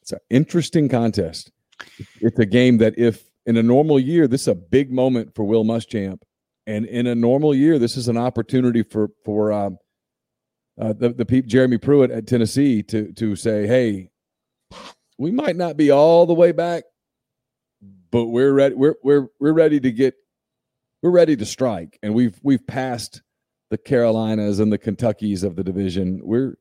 It's 0.00 0.12
an 0.12 0.20
interesting 0.30 0.88
contest. 0.88 1.50
It's 2.20 2.38
a 2.38 2.46
game 2.46 2.78
that 2.78 2.98
if 2.98 3.24
in 3.46 3.56
a 3.56 3.62
normal 3.62 3.98
year, 3.98 4.28
this 4.28 4.42
is 4.42 4.48
a 4.48 4.54
big 4.54 4.92
moment 4.92 5.34
for 5.34 5.44
Will 5.44 5.64
Muschamp. 5.64 6.22
And 6.66 6.86
in 6.86 7.06
a 7.06 7.14
normal 7.14 7.54
year, 7.54 7.78
this 7.78 7.96
is 7.96 8.08
an 8.08 8.16
opportunity 8.16 8.82
for 8.82 9.10
for 9.24 9.52
um, 9.52 9.78
uh, 10.80 10.92
the 10.92 11.10
the 11.10 11.42
Jeremy 11.42 11.78
Pruitt 11.78 12.10
at 12.10 12.26
Tennessee 12.26 12.82
to 12.84 13.12
to 13.12 13.34
say, 13.34 13.66
hey, 13.66 14.10
we 15.18 15.30
might 15.32 15.56
not 15.56 15.76
be 15.76 15.90
all 15.90 16.24
the 16.24 16.34
way 16.34 16.52
back, 16.52 16.84
but 18.10 18.26
we're 18.26 18.52
ready. 18.52 18.74
We're 18.74 18.94
we're 19.02 19.26
we're 19.40 19.52
ready 19.52 19.80
to 19.80 19.90
get. 19.90 20.14
We're 21.04 21.10
ready 21.10 21.36
to 21.36 21.44
strike, 21.44 21.98
and 22.02 22.14
we've 22.14 22.40
we've 22.42 22.66
passed 22.66 23.20
the 23.68 23.76
Carolinas 23.76 24.58
and 24.58 24.72
the 24.72 24.78
Kentuckies 24.78 25.44
of 25.44 25.54
the 25.54 25.62
division. 25.62 26.18
We're 26.24 26.56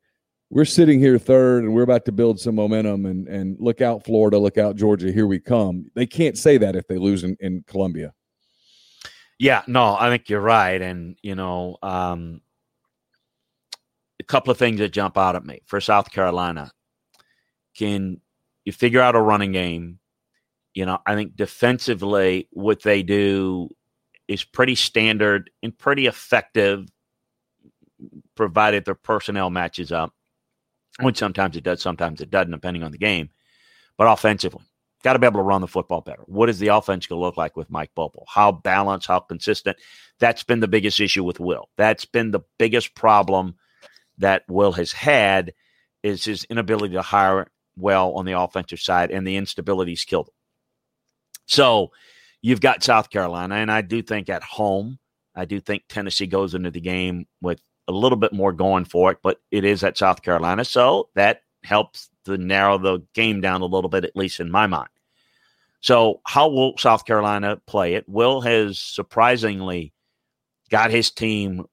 we're 0.50 0.66
sitting 0.66 1.00
here 1.00 1.18
third, 1.18 1.64
and 1.64 1.74
we're 1.74 1.84
about 1.84 2.04
to 2.08 2.12
build 2.12 2.42
some 2.42 2.56
momentum. 2.56 3.06
And 3.06 3.26
and 3.30 3.56
look 3.62 3.80
out, 3.80 4.04
Florida! 4.04 4.38
Look 4.38 4.58
out, 4.58 4.76
Georgia! 4.76 5.14
Here 5.14 5.28
we 5.28 5.40
come. 5.40 5.90
They 5.96 6.06
can't 6.06 6.38
say 6.38 6.58
that 6.58 6.76
if 6.76 6.86
they 6.90 6.98
lose 6.98 7.24
in, 7.24 7.38
in 7.40 7.64
Columbia. 7.68 8.14
Yeah, 9.40 9.62
no, 9.66 9.96
I 9.98 10.10
think 10.10 10.28
you're 10.28 10.42
right, 10.42 10.82
and 10.82 11.18
you 11.24 11.36
know, 11.36 11.78
um, 11.82 12.42
a 14.20 14.26
couple 14.26 14.52
of 14.52 14.58
things 14.58 14.80
that 14.80 14.92
jump 14.92 15.18
out 15.18 15.38
at 15.38 15.46
me 15.46 15.62
for 15.68 15.80
South 15.80 16.12
Carolina. 16.12 16.70
Can 17.78 18.20
you 18.66 18.74
figure 18.74 19.00
out 19.00 19.16
a 19.16 19.22
running 19.22 19.54
game? 19.54 20.00
You 20.74 20.86
know, 20.86 20.98
I 21.06 21.16
think 21.16 21.38
defensively, 21.38 22.50
what 22.52 22.82
they 22.82 23.04
do 23.04 23.70
is 24.28 24.44
pretty 24.44 24.76
standard 24.76 25.50
and 25.62 25.78
pretty 25.78 26.08
effective, 26.08 26.88
provided 28.36 28.86
their 28.86 28.96
personnel 28.96 29.50
matches 29.50 29.92
up. 29.92 30.14
Which 31.00 31.18
sometimes 31.18 31.58
it 31.58 31.64
does, 31.64 31.82
sometimes 31.82 32.22
it 32.22 32.30
doesn't, 32.30 32.52
depending 32.52 32.84
on 32.84 32.92
the 32.92 33.00
game. 33.00 33.32
But 33.98 34.12
offensively, 34.12 34.64
got 35.04 35.14
to 35.14 35.20
be 35.20 35.26
able 35.26 35.40
to 35.40 35.44
run 35.44 35.62
the 35.62 35.68
football 35.68 36.02
better. 36.02 36.22
What 36.28 36.50
is 36.50 36.60
the 36.60 36.68
offense 36.68 37.08
going 37.08 37.20
to 37.20 37.26
look 37.26 37.36
like 37.36 37.58
with 37.58 37.72
Mike 37.72 37.90
Bobo? 37.96 38.26
How 38.28 38.52
balanced, 38.52 39.08
how 39.08 39.20
consistent? 39.20 39.78
That's 40.20 40.44
been 40.44 40.60
the 40.60 40.68
biggest 40.68 41.00
issue 41.00 41.24
with 41.24 41.40
Will. 41.40 41.68
That's 41.78 42.06
been 42.06 42.30
the 42.30 42.42
biggest 42.60 42.94
problem 42.94 43.56
that 44.20 44.44
Will 44.48 44.72
has 44.74 44.92
had 44.92 45.54
is 46.04 46.26
his 46.26 46.44
inability 46.44 46.94
to 46.94 47.02
hire 47.02 47.48
well 47.76 48.12
on 48.14 48.26
the 48.26 48.40
offensive 48.40 48.80
side, 48.80 49.10
and 49.10 49.26
the 49.26 49.36
instability's 49.36 50.04
killed 50.04 50.28
him. 50.28 50.34
So 51.48 51.92
you've 52.44 52.62
got 52.62 52.84
South 52.84 53.10
Carolina, 53.10 53.56
and 53.56 53.72
I 53.72 53.82
do 53.82 54.04
think 54.04 54.30
at 54.30 54.44
home, 54.44 55.00
I 55.36 55.46
do 55.46 55.60
think 55.60 55.84
Tennessee 55.90 56.28
goes 56.28 56.54
into 56.54 56.70
the 56.70 56.82
game 56.82 57.26
with 57.42 57.60
a 57.88 57.92
little 57.92 58.18
bit 58.18 58.34
more 58.34 58.54
going 58.54 58.86
for 58.86 59.12
it, 59.12 59.18
but 59.24 59.40
it 59.50 59.66
is 59.66 59.84
at 59.84 59.98
South 59.98 60.22
Carolina, 60.22 60.64
so 60.64 61.10
that 61.16 61.42
helps 61.64 62.10
to 62.26 62.38
narrow 62.38 62.78
the 62.78 63.00
game 63.16 63.42
down 63.42 63.62
a 63.62 63.66
little 63.66 63.90
bit, 63.90 64.06
at 64.06 64.16
least 64.16 64.40
in 64.40 64.52
my 64.52 64.68
mind. 64.68 64.90
So, 65.82 66.22
how 66.26 66.50
will 66.50 66.78
South 66.78 67.06
Carolina 67.06 67.60
play 67.66 67.96
it? 67.96 68.08
Will 68.08 68.42
has 68.42 68.80
surprisingly 68.80 69.94
got 70.70 70.92
his 70.92 71.12
team 71.12 71.66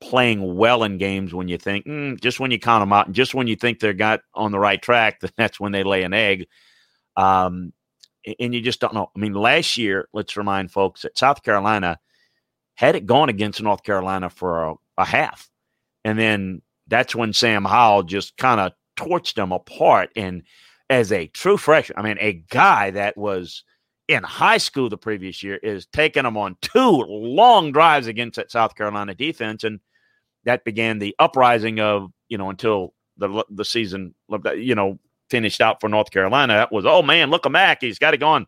playing 0.00 0.56
well 0.56 0.84
in 0.84 0.98
games 0.98 1.32
when 1.32 1.48
you 1.48 1.56
think 1.56 1.86
mm, 1.86 2.20
just 2.20 2.38
when 2.38 2.50
you 2.50 2.58
count 2.58 2.82
them 2.82 2.92
out 2.92 3.06
and 3.06 3.14
just 3.14 3.34
when 3.34 3.46
you 3.46 3.56
think 3.56 3.80
they're 3.80 3.94
got 3.94 4.20
on 4.34 4.52
the 4.52 4.58
right 4.58 4.82
track 4.82 5.20
that's 5.38 5.58
when 5.58 5.72
they 5.72 5.82
lay 5.82 6.02
an 6.02 6.12
egg 6.12 6.46
um, 7.16 7.72
and 8.40 8.54
you 8.54 8.60
just 8.60 8.80
don't 8.80 8.94
know. 8.94 9.10
I 9.14 9.18
mean 9.18 9.34
last 9.34 9.76
year 9.76 10.08
let's 10.12 10.36
remind 10.36 10.70
folks 10.70 11.02
that 11.02 11.18
south 11.18 11.42
carolina 11.42 11.98
had 12.74 12.96
it 12.96 13.06
gone 13.06 13.28
against 13.28 13.62
north 13.62 13.82
carolina 13.82 14.30
for 14.30 14.64
a, 14.64 14.74
a 14.98 15.04
half. 15.04 15.48
And 16.04 16.18
then 16.18 16.62
that's 16.88 17.14
when 17.14 17.32
sam 17.32 17.64
howell 17.64 18.02
just 18.02 18.36
kind 18.36 18.60
of 18.60 18.72
torched 18.96 19.34
them 19.34 19.52
apart. 19.52 20.10
And 20.16 20.42
as 20.88 21.10
a 21.10 21.26
true 21.28 21.56
freshman 21.56 21.98
i 21.98 22.02
mean 22.02 22.18
a 22.20 22.44
guy 22.48 22.90
that 22.90 23.16
was 23.16 23.64
in 24.08 24.22
high 24.22 24.58
school 24.58 24.88
the 24.88 24.96
previous 24.96 25.42
year 25.42 25.56
is 25.56 25.86
taking 25.86 26.22
them 26.22 26.36
on 26.36 26.56
two 26.60 27.04
long 27.08 27.72
drives 27.72 28.06
against 28.06 28.36
that 28.36 28.50
South 28.50 28.74
Carolina 28.74 29.14
defense, 29.14 29.64
and 29.64 29.80
that 30.44 30.64
began 30.64 30.98
the 30.98 31.14
uprising 31.18 31.80
of 31.80 32.10
you 32.28 32.38
know 32.38 32.50
until 32.50 32.94
the 33.16 33.44
the 33.50 33.64
season 33.64 34.14
you 34.56 34.74
know 34.74 34.98
finished 35.30 35.60
out 35.60 35.80
for 35.80 35.88
North 35.88 36.10
Carolina. 36.10 36.54
That 36.54 36.72
was 36.72 36.86
oh 36.86 37.02
man, 37.02 37.30
look 37.30 37.46
at 37.46 37.52
Mack, 37.52 37.80
he's 37.80 37.98
got 37.98 38.14
it 38.14 38.18
going. 38.18 38.46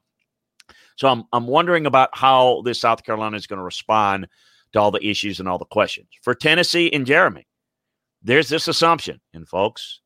So 0.97 1.09
I'm 1.09 1.25
I'm 1.33 1.47
wondering 1.47 1.87
about 1.87 2.11
how 2.13 2.63
this 2.65 2.81
South 2.81 3.05
Carolina 3.05 3.37
is 3.37 3.47
going 3.47 3.59
to 3.59 3.65
respond 3.65 4.29
to 4.73 4.81
all 4.81 4.91
the 4.91 5.07
issues 5.07 5.41
and 5.41 5.49
all 5.49 5.59
the 5.59 5.65
questions 5.65 6.09
for 6.23 6.35
Tennessee 6.35 6.93
and 6.93 7.07
Jeremy. 7.07 7.47
There's 8.23 8.49
this 8.49 8.69
assumption, 8.69 9.21
and 9.33 9.49
folks, 9.49 10.01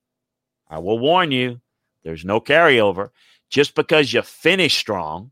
I 0.68 0.78
will 0.78 0.98
warn 0.98 1.32
you, 1.32 1.60
there's 2.04 2.24
no 2.24 2.40
carryover. 2.40 3.10
Just 3.50 3.74
because 3.74 4.12
you 4.12 4.22
finish 4.22 4.76
strong 4.76 5.30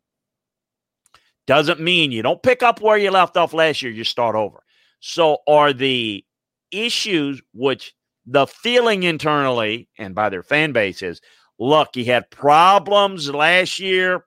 doesn't 1.46 1.80
mean 1.80 2.12
you 2.12 2.22
don't 2.22 2.42
pick 2.42 2.62
up 2.62 2.80
where 2.80 2.98
you 2.98 3.10
left 3.10 3.36
off 3.36 3.54
last 3.54 3.82
year, 3.82 3.90
you 3.90 4.04
start 4.04 4.36
over. 4.36 4.62
So, 5.00 5.38
are 5.48 5.72
the 5.72 6.24
issues 6.70 7.40
which 7.54 7.94
the 8.26 8.46
feeling 8.46 9.02
internally 9.02 9.88
and 9.98 10.14
by 10.14 10.28
their 10.28 10.42
fan 10.42 10.72
base 10.72 11.02
is 11.02 11.20
look, 11.58 11.90
he 11.94 12.04
had 12.04 12.30
problems 12.30 13.28
last 13.28 13.78
year, 13.78 14.24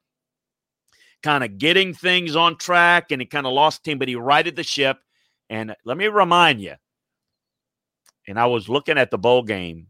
kind 1.24 1.44
of 1.44 1.58
getting 1.58 1.94
things 1.94 2.36
on 2.36 2.58
track, 2.58 3.12
and 3.12 3.22
he 3.22 3.26
kind 3.26 3.48
of 3.48 3.54
lost 3.54 3.84
team, 3.84 3.98
but 3.98 4.08
he 4.08 4.16
righted 4.16 4.56
the 4.56 4.64
ship. 4.64 4.98
And 5.50 5.76
let 5.86 5.98
me 5.98 6.08
remind 6.08 6.62
you, 6.62 6.76
and 8.28 8.40
I 8.40 8.46
was 8.46 8.70
looking 8.70 8.98
at 8.98 9.12
the 9.12 9.18
bowl 9.18 9.44
game 9.44 9.88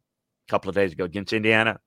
a 0.47 0.51
couple 0.51 0.69
of 0.69 0.75
days 0.75 0.93
ago 0.93 1.05
against 1.05 1.33
Indiana. 1.33 1.79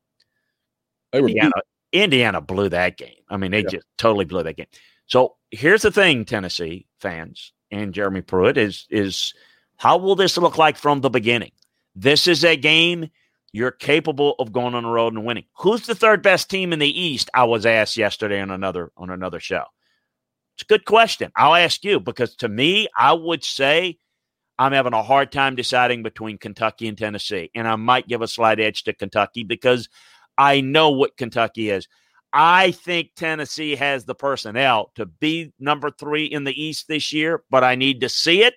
Indiana, 1.13 1.53
Indiana 1.93 2.41
blew 2.41 2.69
that 2.69 2.97
game. 2.97 3.23
I 3.29 3.37
mean, 3.37 3.51
they 3.51 3.63
yeah. 3.63 3.71
just 3.71 3.87
totally 3.99 4.25
blew 4.25 4.43
that 4.43 4.57
game. 4.57 4.67
So 5.07 5.37
here's 5.51 5.83
the 5.83 5.91
thing, 5.91 6.25
Tennessee 6.25 6.87
fans 7.01 7.53
and 7.71 7.95
Jeremy 7.95 8.23
Pruitt 8.23 8.57
is 8.57 8.87
is 8.91 9.35
how 9.77 9.97
will 9.99 10.17
this 10.17 10.37
look 10.37 10.59
like 10.59 10.77
from 10.77 11.01
the 11.01 11.11
beginning? 11.11 11.53
This 11.97 12.29
is 12.29 12.45
a 12.45 12.57
game 12.57 13.09
you're 13.53 13.71
capable 13.71 14.35
of 14.39 14.53
going 14.53 14.75
on 14.75 14.83
the 14.83 14.89
road 14.91 15.15
and 15.15 15.25
winning. 15.25 15.47
Who's 15.57 15.87
the 15.87 15.95
third 15.95 16.23
best 16.23 16.51
team 16.51 16.75
in 16.75 16.79
the 16.79 17.01
East? 17.01 17.31
I 17.33 17.45
was 17.45 17.65
asked 17.65 17.97
yesterday 17.97 18.39
on 18.41 18.51
another 18.51 18.93
on 18.99 19.09
another 19.09 19.41
show. 19.41 19.65
It's 20.55 20.63
a 20.63 20.67
good 20.67 20.85
question. 20.85 21.33
I'll 21.35 21.55
ask 21.55 21.83
you 21.83 21.99
because 21.99 22.37
to 22.37 22.49
me, 22.49 22.87
I 22.97 23.15
would 23.15 23.43
say 23.43 23.99
I'm 24.59 24.73
having 24.73 24.93
a 24.93 25.03
hard 25.03 25.33
time 25.33 25.57
deciding 25.57 26.03
between 26.03 26.37
Kentucky 26.37 26.87
and 26.87 26.99
Tennessee, 26.99 27.51
and 27.55 27.67
I 27.67 27.77
might 27.77 28.09
give 28.09 28.21
a 28.21 28.29
slight 28.29 28.61
edge 28.61 28.85
to 28.85 28.93
Kentucky 28.93 29.43
because 29.43 29.89
I 30.37 30.61
know 30.61 30.91
what 30.91 31.17
Kentucky 31.17 31.71
is. 31.71 31.89
I 32.33 32.73
think 32.73 33.13
Tennessee 33.17 33.75
has 33.77 34.05
the 34.05 34.15
personnel 34.15 34.93
to 34.97 35.07
be 35.07 35.55
number 35.59 35.91
three 35.91 36.27
in 36.27 36.45
the 36.45 36.63
East 36.63 36.89
this 36.89 37.11
year, 37.11 37.43
but 37.49 37.65
I 37.65 37.75
need 37.75 38.03
to 38.03 38.11
see 38.11 38.43
it. 38.43 38.55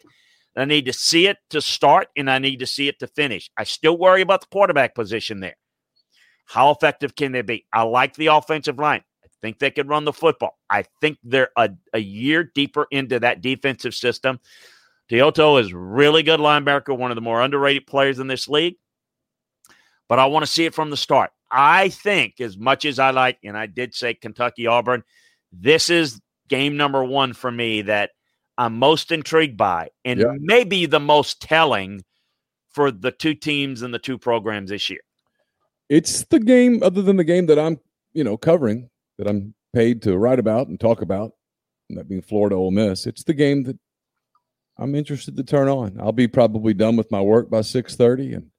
I 0.56 0.66
need 0.66 0.86
to 0.86 0.94
see 0.94 1.28
it 1.28 1.38
to 1.52 1.62
start, 1.62 2.08
and 2.18 2.30
I 2.30 2.40
need 2.40 2.60
to 2.60 2.68
see 2.68 2.88
it 2.88 3.00
to 3.00 3.08
finish. 3.08 3.50
I 3.58 3.64
still 3.64 3.98
worry 3.98 4.22
about 4.22 4.42
the 4.42 4.48
quarterback 4.52 4.96
position 4.96 5.40
there. 5.40 5.56
How 6.46 6.72
effective 6.72 7.16
can 7.16 7.32
they 7.32 7.44
be? 7.44 7.66
I 7.72 7.84
like 7.84 8.16
the 8.16 8.28
offensive 8.28 8.80
line. 8.80 9.04
I 9.24 9.28
think 9.42 9.60
they 9.60 9.72
can 9.72 9.88
run 9.88 10.06
the 10.06 10.14
football. 10.14 10.58
I 10.70 10.86
think 11.00 11.18
they're 11.24 11.50
a, 11.56 11.70
a 11.94 12.00
year 12.00 12.44
deeper 12.44 12.88
into 12.92 13.20
that 13.20 13.42
defensive 13.42 13.94
system. 13.94 14.40
To'o 15.10 15.32
To'o 15.32 15.58
is 15.58 15.74
really 15.74 16.24
good 16.24 16.40
linebacker, 16.40 16.98
one 16.98 17.12
of 17.12 17.16
the 17.16 17.22
more 17.22 17.42
underrated 17.42 17.88
players 17.88 18.20
in 18.20 18.28
this 18.28 18.48
league. 18.48 18.76
But 20.08 20.20
I 20.20 20.26
want 20.26 20.44
to 20.44 20.52
see 20.52 20.66
it 20.66 20.74
from 20.74 20.90
the 20.90 20.98
start. 20.98 21.32
I 21.52 21.90
think, 21.90 22.42
as 22.42 22.58
much 22.58 22.86
as 22.86 23.00
I 23.00 23.12
like, 23.12 23.40
and 23.44 23.58
I 23.58 23.68
did 23.68 23.94
say 23.94 24.14
Kentucky 24.14 24.68
Auburn, 24.68 25.04
this 25.52 25.90
is 25.90 26.20
game 26.48 26.78
number 26.78 27.04
one 27.04 27.34
for 27.34 27.52
me 27.52 27.84
that 27.84 28.12
I'm 28.60 28.78
most 28.78 29.10
intrigued 29.14 29.56
by, 29.56 29.90
and 30.04 30.20
yeah. 30.20 30.34
maybe 30.38 30.86
the 30.86 31.00
most 31.00 31.42
telling 31.42 32.04
for 32.68 32.92
the 32.92 33.10
two 33.10 33.34
teams 33.34 33.82
and 33.82 33.94
the 33.94 34.00
two 34.00 34.18
programs 34.18 34.70
this 34.70 34.90
year. 34.90 35.00
It's 35.88 36.26
the 36.26 36.42
game, 36.42 36.84
other 36.84 37.02
than 37.02 37.16
the 37.16 37.24
game 37.24 37.46
that 37.46 37.58
I'm, 37.58 37.80
you 38.12 38.26
know, 38.26 38.36
covering 38.36 38.90
that 39.18 39.30
I'm 39.30 39.56
paid 39.74 40.02
to 40.02 40.18
write 40.18 40.40
about 40.40 40.68
and 40.68 40.78
talk 40.78 41.02
about, 41.02 41.32
and 41.90 41.98
that 41.98 42.10
being 42.10 42.22
Florida 42.22 42.58
Ole 42.58 42.72
Miss. 42.72 43.08
It's 43.08 43.24
the 43.24 43.34
game 43.34 43.64
that 43.64 43.80
I'm 44.78 44.94
interested 44.94 45.38
to 45.38 45.44
turn 45.44 45.70
on. 45.70 45.98
I'll 45.98 46.12
be 46.12 46.28
probably 46.28 46.74
done 46.74 46.98
with 46.98 47.10
my 47.12 47.22
work 47.22 47.50
by 47.50 47.62
6:30 47.62 48.36
and 48.36 48.52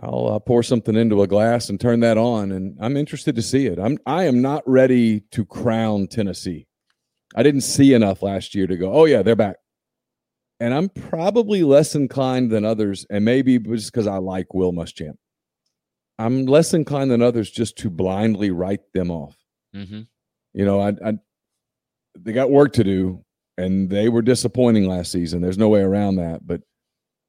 I'll 0.00 0.32
uh, 0.32 0.38
pour 0.40 0.64
something 0.64 0.96
into 0.96 1.22
a 1.22 1.28
glass 1.28 1.68
and 1.68 1.80
turn 1.80 2.00
that 2.00 2.18
on 2.18 2.50
and 2.50 2.76
I'm 2.80 2.96
interested 2.96 3.36
to 3.36 3.42
see 3.42 3.66
it. 3.66 3.78
I'm 3.78 3.98
I 4.04 4.24
am 4.24 4.42
not 4.42 4.68
ready 4.68 5.20
to 5.30 5.44
crown 5.44 6.08
Tennessee. 6.08 6.66
I 7.34 7.42
didn't 7.42 7.62
see 7.62 7.94
enough 7.94 8.22
last 8.22 8.54
year 8.54 8.66
to 8.66 8.76
go, 8.76 8.92
"Oh 8.92 9.04
yeah, 9.04 9.22
they're 9.22 9.36
back." 9.36 9.56
And 10.60 10.72
I'm 10.72 10.88
probably 10.88 11.62
less 11.62 11.94
inclined 11.94 12.50
than 12.50 12.64
others 12.64 13.04
and 13.10 13.24
maybe 13.24 13.58
just 13.58 13.92
cuz 13.92 14.06
I 14.06 14.18
like 14.18 14.54
Will 14.54 14.72
Muschamp. 14.72 15.16
I'm 16.18 16.46
less 16.46 16.72
inclined 16.72 17.10
than 17.10 17.22
others 17.22 17.50
just 17.50 17.76
to 17.78 17.90
blindly 17.90 18.50
write 18.50 18.92
them 18.92 19.10
off. 19.10 19.36
Mm-hmm. 19.74 20.02
You 20.52 20.64
know, 20.64 20.80
I, 20.80 20.94
I 21.04 21.14
they 22.16 22.32
got 22.32 22.50
work 22.50 22.72
to 22.74 22.84
do 22.84 23.24
and 23.58 23.90
they 23.90 24.08
were 24.08 24.22
disappointing 24.22 24.86
last 24.86 25.12
season. 25.12 25.40
There's 25.40 25.58
no 25.58 25.68
way 25.68 25.80
around 25.80 26.16
that. 26.16 26.46
But 26.46 26.62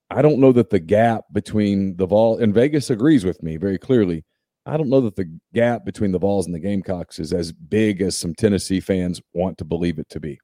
I 0.09 0.21
don't 0.21 0.39
know 0.39 0.51
that 0.51 0.69
the 0.69 0.79
gap 0.79 1.25
between 1.31 1.97
the 1.97 2.05
Vol 2.05 2.37
and 2.37 2.53
Vegas 2.53 2.89
agrees 2.89 3.25
with 3.25 3.41
me 3.41 3.57
very 3.57 3.77
clearly. 3.77 4.23
I 4.65 4.77
don't 4.77 4.89
know 4.89 5.01
that 5.01 5.15
the 5.15 5.31
gap 5.53 5.85
between 5.85 6.11
the 6.11 6.19
Vols 6.19 6.47
and 6.47 6.55
the 6.55 6.59
Gamecocks 6.59 7.19
is 7.19 7.33
as 7.33 7.51
big 7.51 8.01
as 8.01 8.17
some 8.17 8.33
Tennessee 8.33 8.79
fans 8.79 9.21
want 9.33 9.57
to 9.59 9.65
believe 9.65 9.99
it 9.99 10.09
to 10.09 10.19
be. 10.19 10.39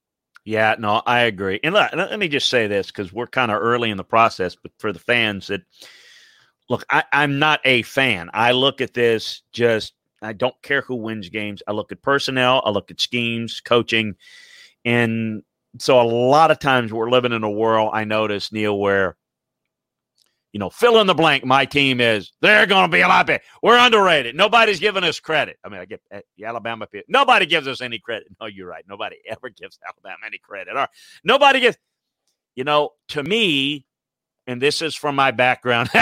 Yeah, 0.45 0.75
no, 0.77 1.01
I 1.05 1.21
agree. 1.21 1.59
And 1.63 1.73
look, 1.73 1.93
let 1.93 2.19
me 2.19 2.27
just 2.27 2.49
say 2.49 2.67
this 2.67 2.87
because 2.87 3.13
we're 3.13 3.27
kind 3.27 3.51
of 3.51 3.61
early 3.61 3.89
in 3.89 3.97
the 3.97 4.03
process, 4.03 4.55
but 4.55 4.71
for 4.79 4.91
the 4.91 4.99
fans 4.99 5.47
that 5.47 5.61
look, 6.69 6.85
I, 6.89 7.03
I'm 7.11 7.37
not 7.37 7.61
a 7.63 7.83
fan. 7.83 8.29
I 8.33 8.51
look 8.51 8.81
at 8.81 8.93
this 8.93 9.43
just, 9.51 9.93
I 10.21 10.33
don't 10.33 10.59
care 10.61 10.81
who 10.81 10.95
wins 10.95 11.29
games. 11.29 11.61
I 11.67 11.73
look 11.73 11.91
at 11.91 12.01
personnel, 12.01 12.61
I 12.65 12.69
look 12.71 12.91
at 12.91 13.01
schemes, 13.01 13.61
coaching, 13.61 14.15
and 14.85 15.43
so 15.79 16.01
a 16.01 16.03
lot 16.03 16.51
of 16.51 16.59
times 16.59 16.91
we're 16.91 17.09
living 17.09 17.31
in 17.31 17.43
a 17.43 17.49
world 17.49 17.91
I 17.93 18.03
notice 18.03 18.51
Neil 18.51 18.77
where 18.77 19.15
you 20.53 20.59
know 20.59 20.69
fill 20.69 20.99
in 20.99 21.07
the 21.07 21.13
blank 21.13 21.45
my 21.45 21.65
team 21.65 22.01
is 22.01 22.31
they're 22.41 22.65
going 22.65 22.89
to 22.89 22.91
be 22.91 23.01
a 23.01 23.07
lot 23.07 23.27
better 23.27 23.43
we're 23.63 23.77
underrated. 23.77 24.35
Nobody's 24.35 24.79
giving 24.79 25.03
us 25.03 25.19
credit. 25.19 25.57
I 25.63 25.69
mean 25.69 25.79
I 25.79 25.85
get 25.85 26.01
eh, 26.11 26.21
the 26.37 26.45
Alabama 26.45 26.87
people 26.87 27.05
nobody 27.09 27.45
gives 27.45 27.67
us 27.67 27.81
any 27.81 27.99
credit. 27.99 28.27
No 28.39 28.47
you're 28.47 28.67
right. 28.67 28.83
Nobody 28.87 29.17
ever 29.27 29.49
gives 29.49 29.79
Alabama 29.87 30.17
any 30.25 30.37
credit. 30.37 30.75
Or 30.75 30.87
nobody 31.23 31.59
gives 31.59 31.77
you 32.55 32.63
know 32.63 32.91
to 33.09 33.23
me 33.23 33.85
and 34.47 34.61
this 34.61 34.81
is 34.81 34.95
from 34.95 35.15
my 35.15 35.31
background. 35.31 35.89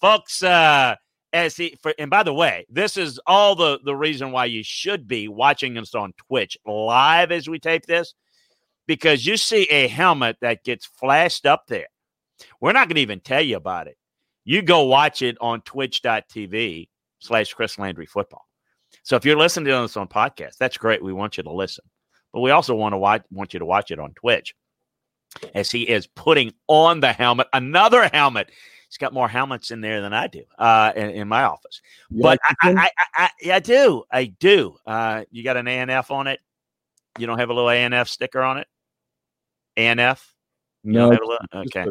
Folks 0.00 0.42
uh 0.42 0.96
as 1.32 1.56
he 1.56 1.76
for, 1.82 1.92
and 1.98 2.10
by 2.10 2.22
the 2.22 2.32
way, 2.32 2.66
this 2.70 2.96
is 2.96 3.20
all 3.26 3.54
the 3.54 3.78
the 3.84 3.94
reason 3.94 4.32
why 4.32 4.46
you 4.46 4.62
should 4.62 5.06
be 5.06 5.28
watching 5.28 5.76
us 5.78 5.94
on 5.94 6.12
Twitch 6.28 6.56
live 6.66 7.30
as 7.30 7.48
we 7.48 7.58
tape 7.58 7.86
this, 7.86 8.14
because 8.86 9.26
you 9.26 9.36
see 9.36 9.64
a 9.64 9.88
helmet 9.88 10.36
that 10.40 10.64
gets 10.64 10.86
flashed 10.86 11.46
up 11.46 11.64
there. 11.68 11.88
We're 12.60 12.72
not 12.72 12.88
going 12.88 12.96
to 12.96 13.02
even 13.02 13.20
tell 13.20 13.40
you 13.40 13.56
about 13.56 13.86
it. 13.86 13.96
You 14.44 14.62
go 14.62 14.84
watch 14.84 15.22
it 15.22 15.36
on 15.40 15.60
twitch.tv 15.62 16.88
slash 17.18 17.52
Chris 17.52 17.78
Landry 17.78 18.06
football. 18.06 18.46
So 19.02 19.16
if 19.16 19.24
you're 19.24 19.36
listening 19.36 19.66
to 19.66 19.80
this 19.82 19.96
on 19.96 20.08
podcast, 20.08 20.56
that's 20.58 20.78
great. 20.78 21.02
We 21.02 21.12
want 21.12 21.36
you 21.36 21.42
to 21.42 21.52
listen. 21.52 21.84
But 22.32 22.40
we 22.40 22.50
also 22.50 22.74
want 22.74 22.92
to 22.92 22.98
watch 22.98 23.22
want 23.30 23.54
you 23.54 23.60
to 23.60 23.64
watch 23.64 23.90
it 23.90 23.98
on 23.98 24.12
Twitch 24.14 24.54
as 25.54 25.70
he 25.70 25.82
is 25.82 26.06
putting 26.06 26.52
on 26.68 27.00
the 27.00 27.12
helmet, 27.12 27.48
another 27.52 28.08
helmet 28.12 28.50
he's 28.88 28.98
got 28.98 29.12
more 29.12 29.28
helmets 29.28 29.70
in 29.70 29.80
there 29.80 30.00
than 30.00 30.12
I 30.12 30.26
do 30.26 30.42
uh, 30.58 30.92
in, 30.94 31.10
in 31.10 31.28
my 31.28 31.42
office. 31.44 31.80
You 32.10 32.22
but 32.22 32.38
like 32.42 32.56
I, 32.62 32.90
I, 33.16 33.30
I, 33.44 33.52
I, 33.52 33.58
do, 33.60 34.04
I 34.10 34.24
do. 34.26 34.76
Uh, 34.86 35.24
you 35.30 35.42
got 35.44 35.56
an 35.56 35.66
ANF 35.66 36.10
on 36.10 36.26
it. 36.26 36.40
You 37.18 37.26
don't 37.26 37.38
have 37.38 37.50
a 37.50 37.54
little 37.54 37.70
ANF 37.70 38.08
sticker 38.08 38.42
on 38.42 38.58
it. 38.58 38.66
ANF. 39.76 40.22
no. 40.84 41.08
Little, 41.08 41.36
okay. 41.54 41.86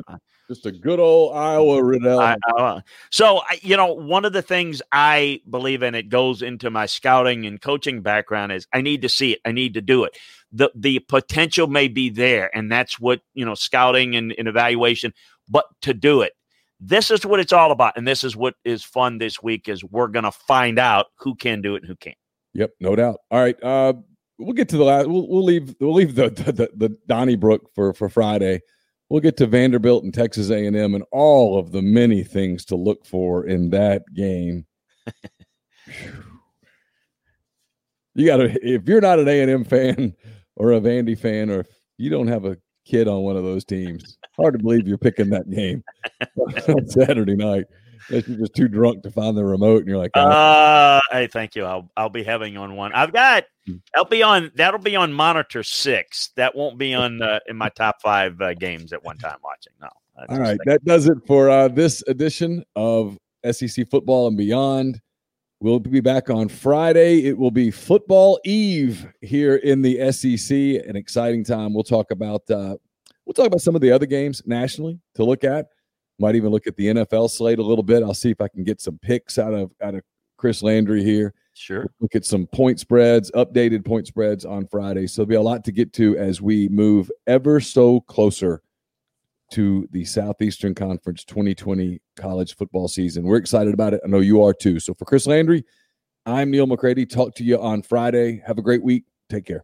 Just 0.48 0.66
a, 0.66 0.72
good 0.72 1.00
old 1.00 1.36
Iowa 1.36 1.84
Riddell. 1.84 2.20
Uh, 2.58 2.82
so 3.10 3.42
you 3.62 3.76
know, 3.76 3.92
one 3.92 4.26
of 4.26 4.34
the 4.34 4.42
things 4.42 4.82
I 4.92 5.42
believe 5.50 5.82
in 5.82 5.96
it 5.96 6.10
goes 6.10 6.42
into 6.42 6.70
my 6.70 6.86
scouting 6.86 7.46
and 7.46 7.60
coaching 7.60 8.02
background 8.02 8.52
is 8.52 8.68
I 8.72 8.82
need 8.82 9.02
to 9.02 9.10
see 9.10 9.34
it. 9.34 9.40
I 9.46 9.52
need 9.52 9.74
to 9.74 9.82
do 9.82 10.04
it. 10.04 10.18
The 10.52 10.72
the 10.76 11.00
potential 11.00 11.68
may 11.68 11.88
be 11.88 12.10
there, 12.10 12.56
and 12.56 12.72
that's 12.72 13.00
what 13.00 13.22
you 13.34 13.44
know, 13.44 13.56
scouting 13.56 14.16
and, 14.16 14.34
and 14.38 14.48
evaluation. 14.48 15.14
But 15.50 15.66
to 15.82 15.94
do 15.94 16.22
it, 16.22 16.34
this 16.80 17.10
is 17.12 17.26
what 17.26 17.40
it's 17.40 17.54
all 17.54 17.72
about 17.72 17.98
and 17.98 18.08
this 18.08 18.24
is 18.24 18.36
what 18.36 18.56
is 18.64 18.84
fun 18.84 19.18
this 19.18 19.42
week 19.42 19.68
is 19.70 19.84
we're 19.84 20.08
going 20.08 20.24
to 20.26 20.32
find 20.32 20.78
out 20.78 21.08
who 21.18 21.36
can 21.36 21.62
do 21.62 21.76
it 21.76 21.84
and 21.84 21.88
who 21.88 21.96
can't 21.96 22.18
yep 22.54 22.72
no 22.80 22.96
doubt 22.96 23.20
all 23.32 23.40
right 23.40 23.62
uh 23.64 23.94
we'll 24.38 24.54
get 24.54 24.70
to 24.70 24.78
the 24.78 24.84
last 24.84 25.08
we'll, 25.08 25.28
we'll 25.28 25.44
leave 25.44 25.76
we'll 25.80 25.94
leave 25.94 26.16
the, 26.16 26.30
the 26.30 26.52
the, 26.52 26.70
the 26.76 26.98
donnybrook 27.08 27.74
for 27.74 27.94
for 27.94 28.10
friday 28.10 28.62
we'll 29.10 29.22
get 29.22 29.38
to 29.38 29.46
vanderbilt 29.46 30.04
and 30.04 30.14
texas 30.14 30.50
a&m 30.50 30.96
and 30.96 31.04
all 31.12 31.58
of 31.58 31.72
the 31.72 31.82
many 31.82 32.24
things 32.24 32.66
to 32.66 32.76
look 32.76 33.06
for 33.06 33.46
in 33.46 33.70
that 33.70 34.04
game 34.14 34.66
you 38.16 38.26
gotta 38.26 38.58
if 38.62 38.88
you're 38.88 39.02
not 39.02 39.20
an 39.20 39.28
a&m 39.28 39.64
fan 39.64 40.14
or 40.56 40.74
a 40.74 40.80
vandy 40.80 41.18
fan 41.18 41.50
or 41.50 41.62
if 41.62 41.68
you 41.98 42.10
don't 42.10 42.28
have 42.28 42.46
a 42.46 42.58
kid 42.86 43.08
on 43.08 43.22
one 43.22 43.36
of 43.36 43.44
those 43.44 43.66
teams 43.66 44.18
hard 44.36 44.54
to 44.54 44.60
believe 44.60 44.88
you're 44.88 44.98
picking 44.98 45.30
that 45.30 45.50
game 45.50 45.84
on 46.68 46.88
Saturday 46.88 47.36
night. 47.36 47.66
Unless 48.10 48.28
you're 48.28 48.38
just 48.38 48.56
too 48.56 48.68
drunk 48.68 49.04
to 49.04 49.12
find 49.12 49.36
the 49.36 49.44
remote, 49.44 49.80
and 49.80 49.88
you're 49.88 49.98
like, 49.98 50.12
oh. 50.16 50.22
uh, 50.22 51.02
"Hey, 51.12 51.28
thank 51.28 51.56
you. 51.56 51.66
I'll 51.66 51.90
I'll 51.98 52.10
be 52.10 52.24
having 52.24 52.58
on 52.58 52.76
one. 52.76 52.94
I've 52.94 53.14
got. 53.14 53.46
Hmm. 53.68 53.76
I'll 53.96 54.06
be 54.06 54.24
on. 54.24 54.52
That'll 54.56 54.80
be 54.80 54.96
on 54.96 55.14
monitor 55.14 55.64
six. 55.64 56.30
That 56.36 56.56
won't 56.56 56.78
be 56.78 56.94
on 56.94 57.22
uh, 57.22 57.40
in 57.48 57.58
my 57.58 57.70
top 57.70 58.02
five 58.02 58.40
uh, 58.42 58.54
games 58.54 58.94
at 58.94 59.04
one 59.04 59.18
time 59.18 59.38
watching. 59.44 59.74
No. 59.82 59.90
All 60.30 60.40
right, 60.40 60.58
that 60.66 60.84
does 60.86 61.08
it 61.08 61.18
for 61.28 61.50
uh, 61.50 61.68
this 61.68 62.02
edition 62.08 62.64
of 62.78 63.18
SEC 63.52 63.90
football 63.90 64.28
and 64.28 64.38
beyond. 64.38 65.02
We'll 65.60 65.80
be 65.80 66.00
back 66.00 66.30
on 66.30 66.48
Friday. 66.48 67.26
It 67.26 67.38
will 67.38 67.52
be 67.52 67.72
football 67.72 68.40
eve 68.46 69.08
here 69.22 69.56
in 69.58 69.82
the 69.82 70.12
SEC. 70.12 70.52
An 70.88 70.96
exciting 70.96 71.44
time. 71.44 71.74
We'll 71.74 71.84
talk 71.84 72.12
about 72.12 72.50
uh, 72.50 72.76
We'll 73.26 73.34
talk 73.34 73.48
about 73.48 73.62
some 73.62 73.76
of 73.76 73.82
the 73.82 73.92
other 73.92 74.06
games 74.06 74.42
nationally 74.46 75.00
to 75.16 75.24
look 75.24 75.44
at. 75.44 75.68
Might 76.20 76.36
even 76.36 76.52
look 76.52 76.68
at 76.68 76.76
the 76.76 76.88
NFL 76.88 77.30
slate 77.30 77.60
a 77.60 77.64
little 77.64 77.84
bit. 77.84 78.04
I'll 78.04 78.14
see 78.14 78.32
if 78.32 78.40
I 78.42 78.48
can 78.48 78.64
get 78.64 78.80
some 78.80 78.98
picks 79.00 79.38
out 79.38 79.54
of 79.54 79.72
out 79.82 79.96
of 79.96 80.02
Chris 80.38 80.64
Landry 80.64 81.04
here. 81.04 81.34
Sure. 81.54 81.90
look 82.02 82.16
at 82.16 82.26
some 82.26 82.48
point 82.48 82.82
spreads, 82.82 83.32
updated 83.32 83.86
point 83.86 84.08
spreads 84.08 84.44
on 84.44 84.68
Friday. 84.68 85.08
So 85.08 85.22
there'll 85.22 85.30
be 85.30 85.36
a 85.36 85.42
lot 85.42 85.64
to 85.66 85.72
get 85.72 85.94
to 85.94 86.18
as 86.18 86.42
we 86.42 86.68
move 86.68 87.10
ever 87.28 87.62
so 87.62 88.02
closer 88.02 88.62
to 89.52 89.88
the 89.92 90.04
Southeastern 90.04 90.76
Conference 90.76 91.24
2020 91.24 92.02
college 92.18 92.56
football 92.58 92.90
season. 92.90 93.24
We're 93.24 93.38
excited 93.38 93.74
about 93.74 93.94
it. 93.94 94.02
I 94.04 94.08
know 94.10 94.20
you 94.20 94.44
are 94.44 94.54
too. 94.54 94.80
So 94.80 94.94
for 94.94 95.06
Chris 95.06 95.28
Landry, 95.28 95.64
I'm 96.26 96.52
Neil 96.52 96.68
McCready. 96.68 97.06
Talk 97.06 97.36
to 97.36 97.44
you 97.44 97.62
on 97.62 97.82
Friday. 97.82 98.42
Have 98.46 98.58
a 98.58 98.62
great 98.62 98.84
week. 98.84 99.06
Take 99.30 99.46
care. 99.46 99.64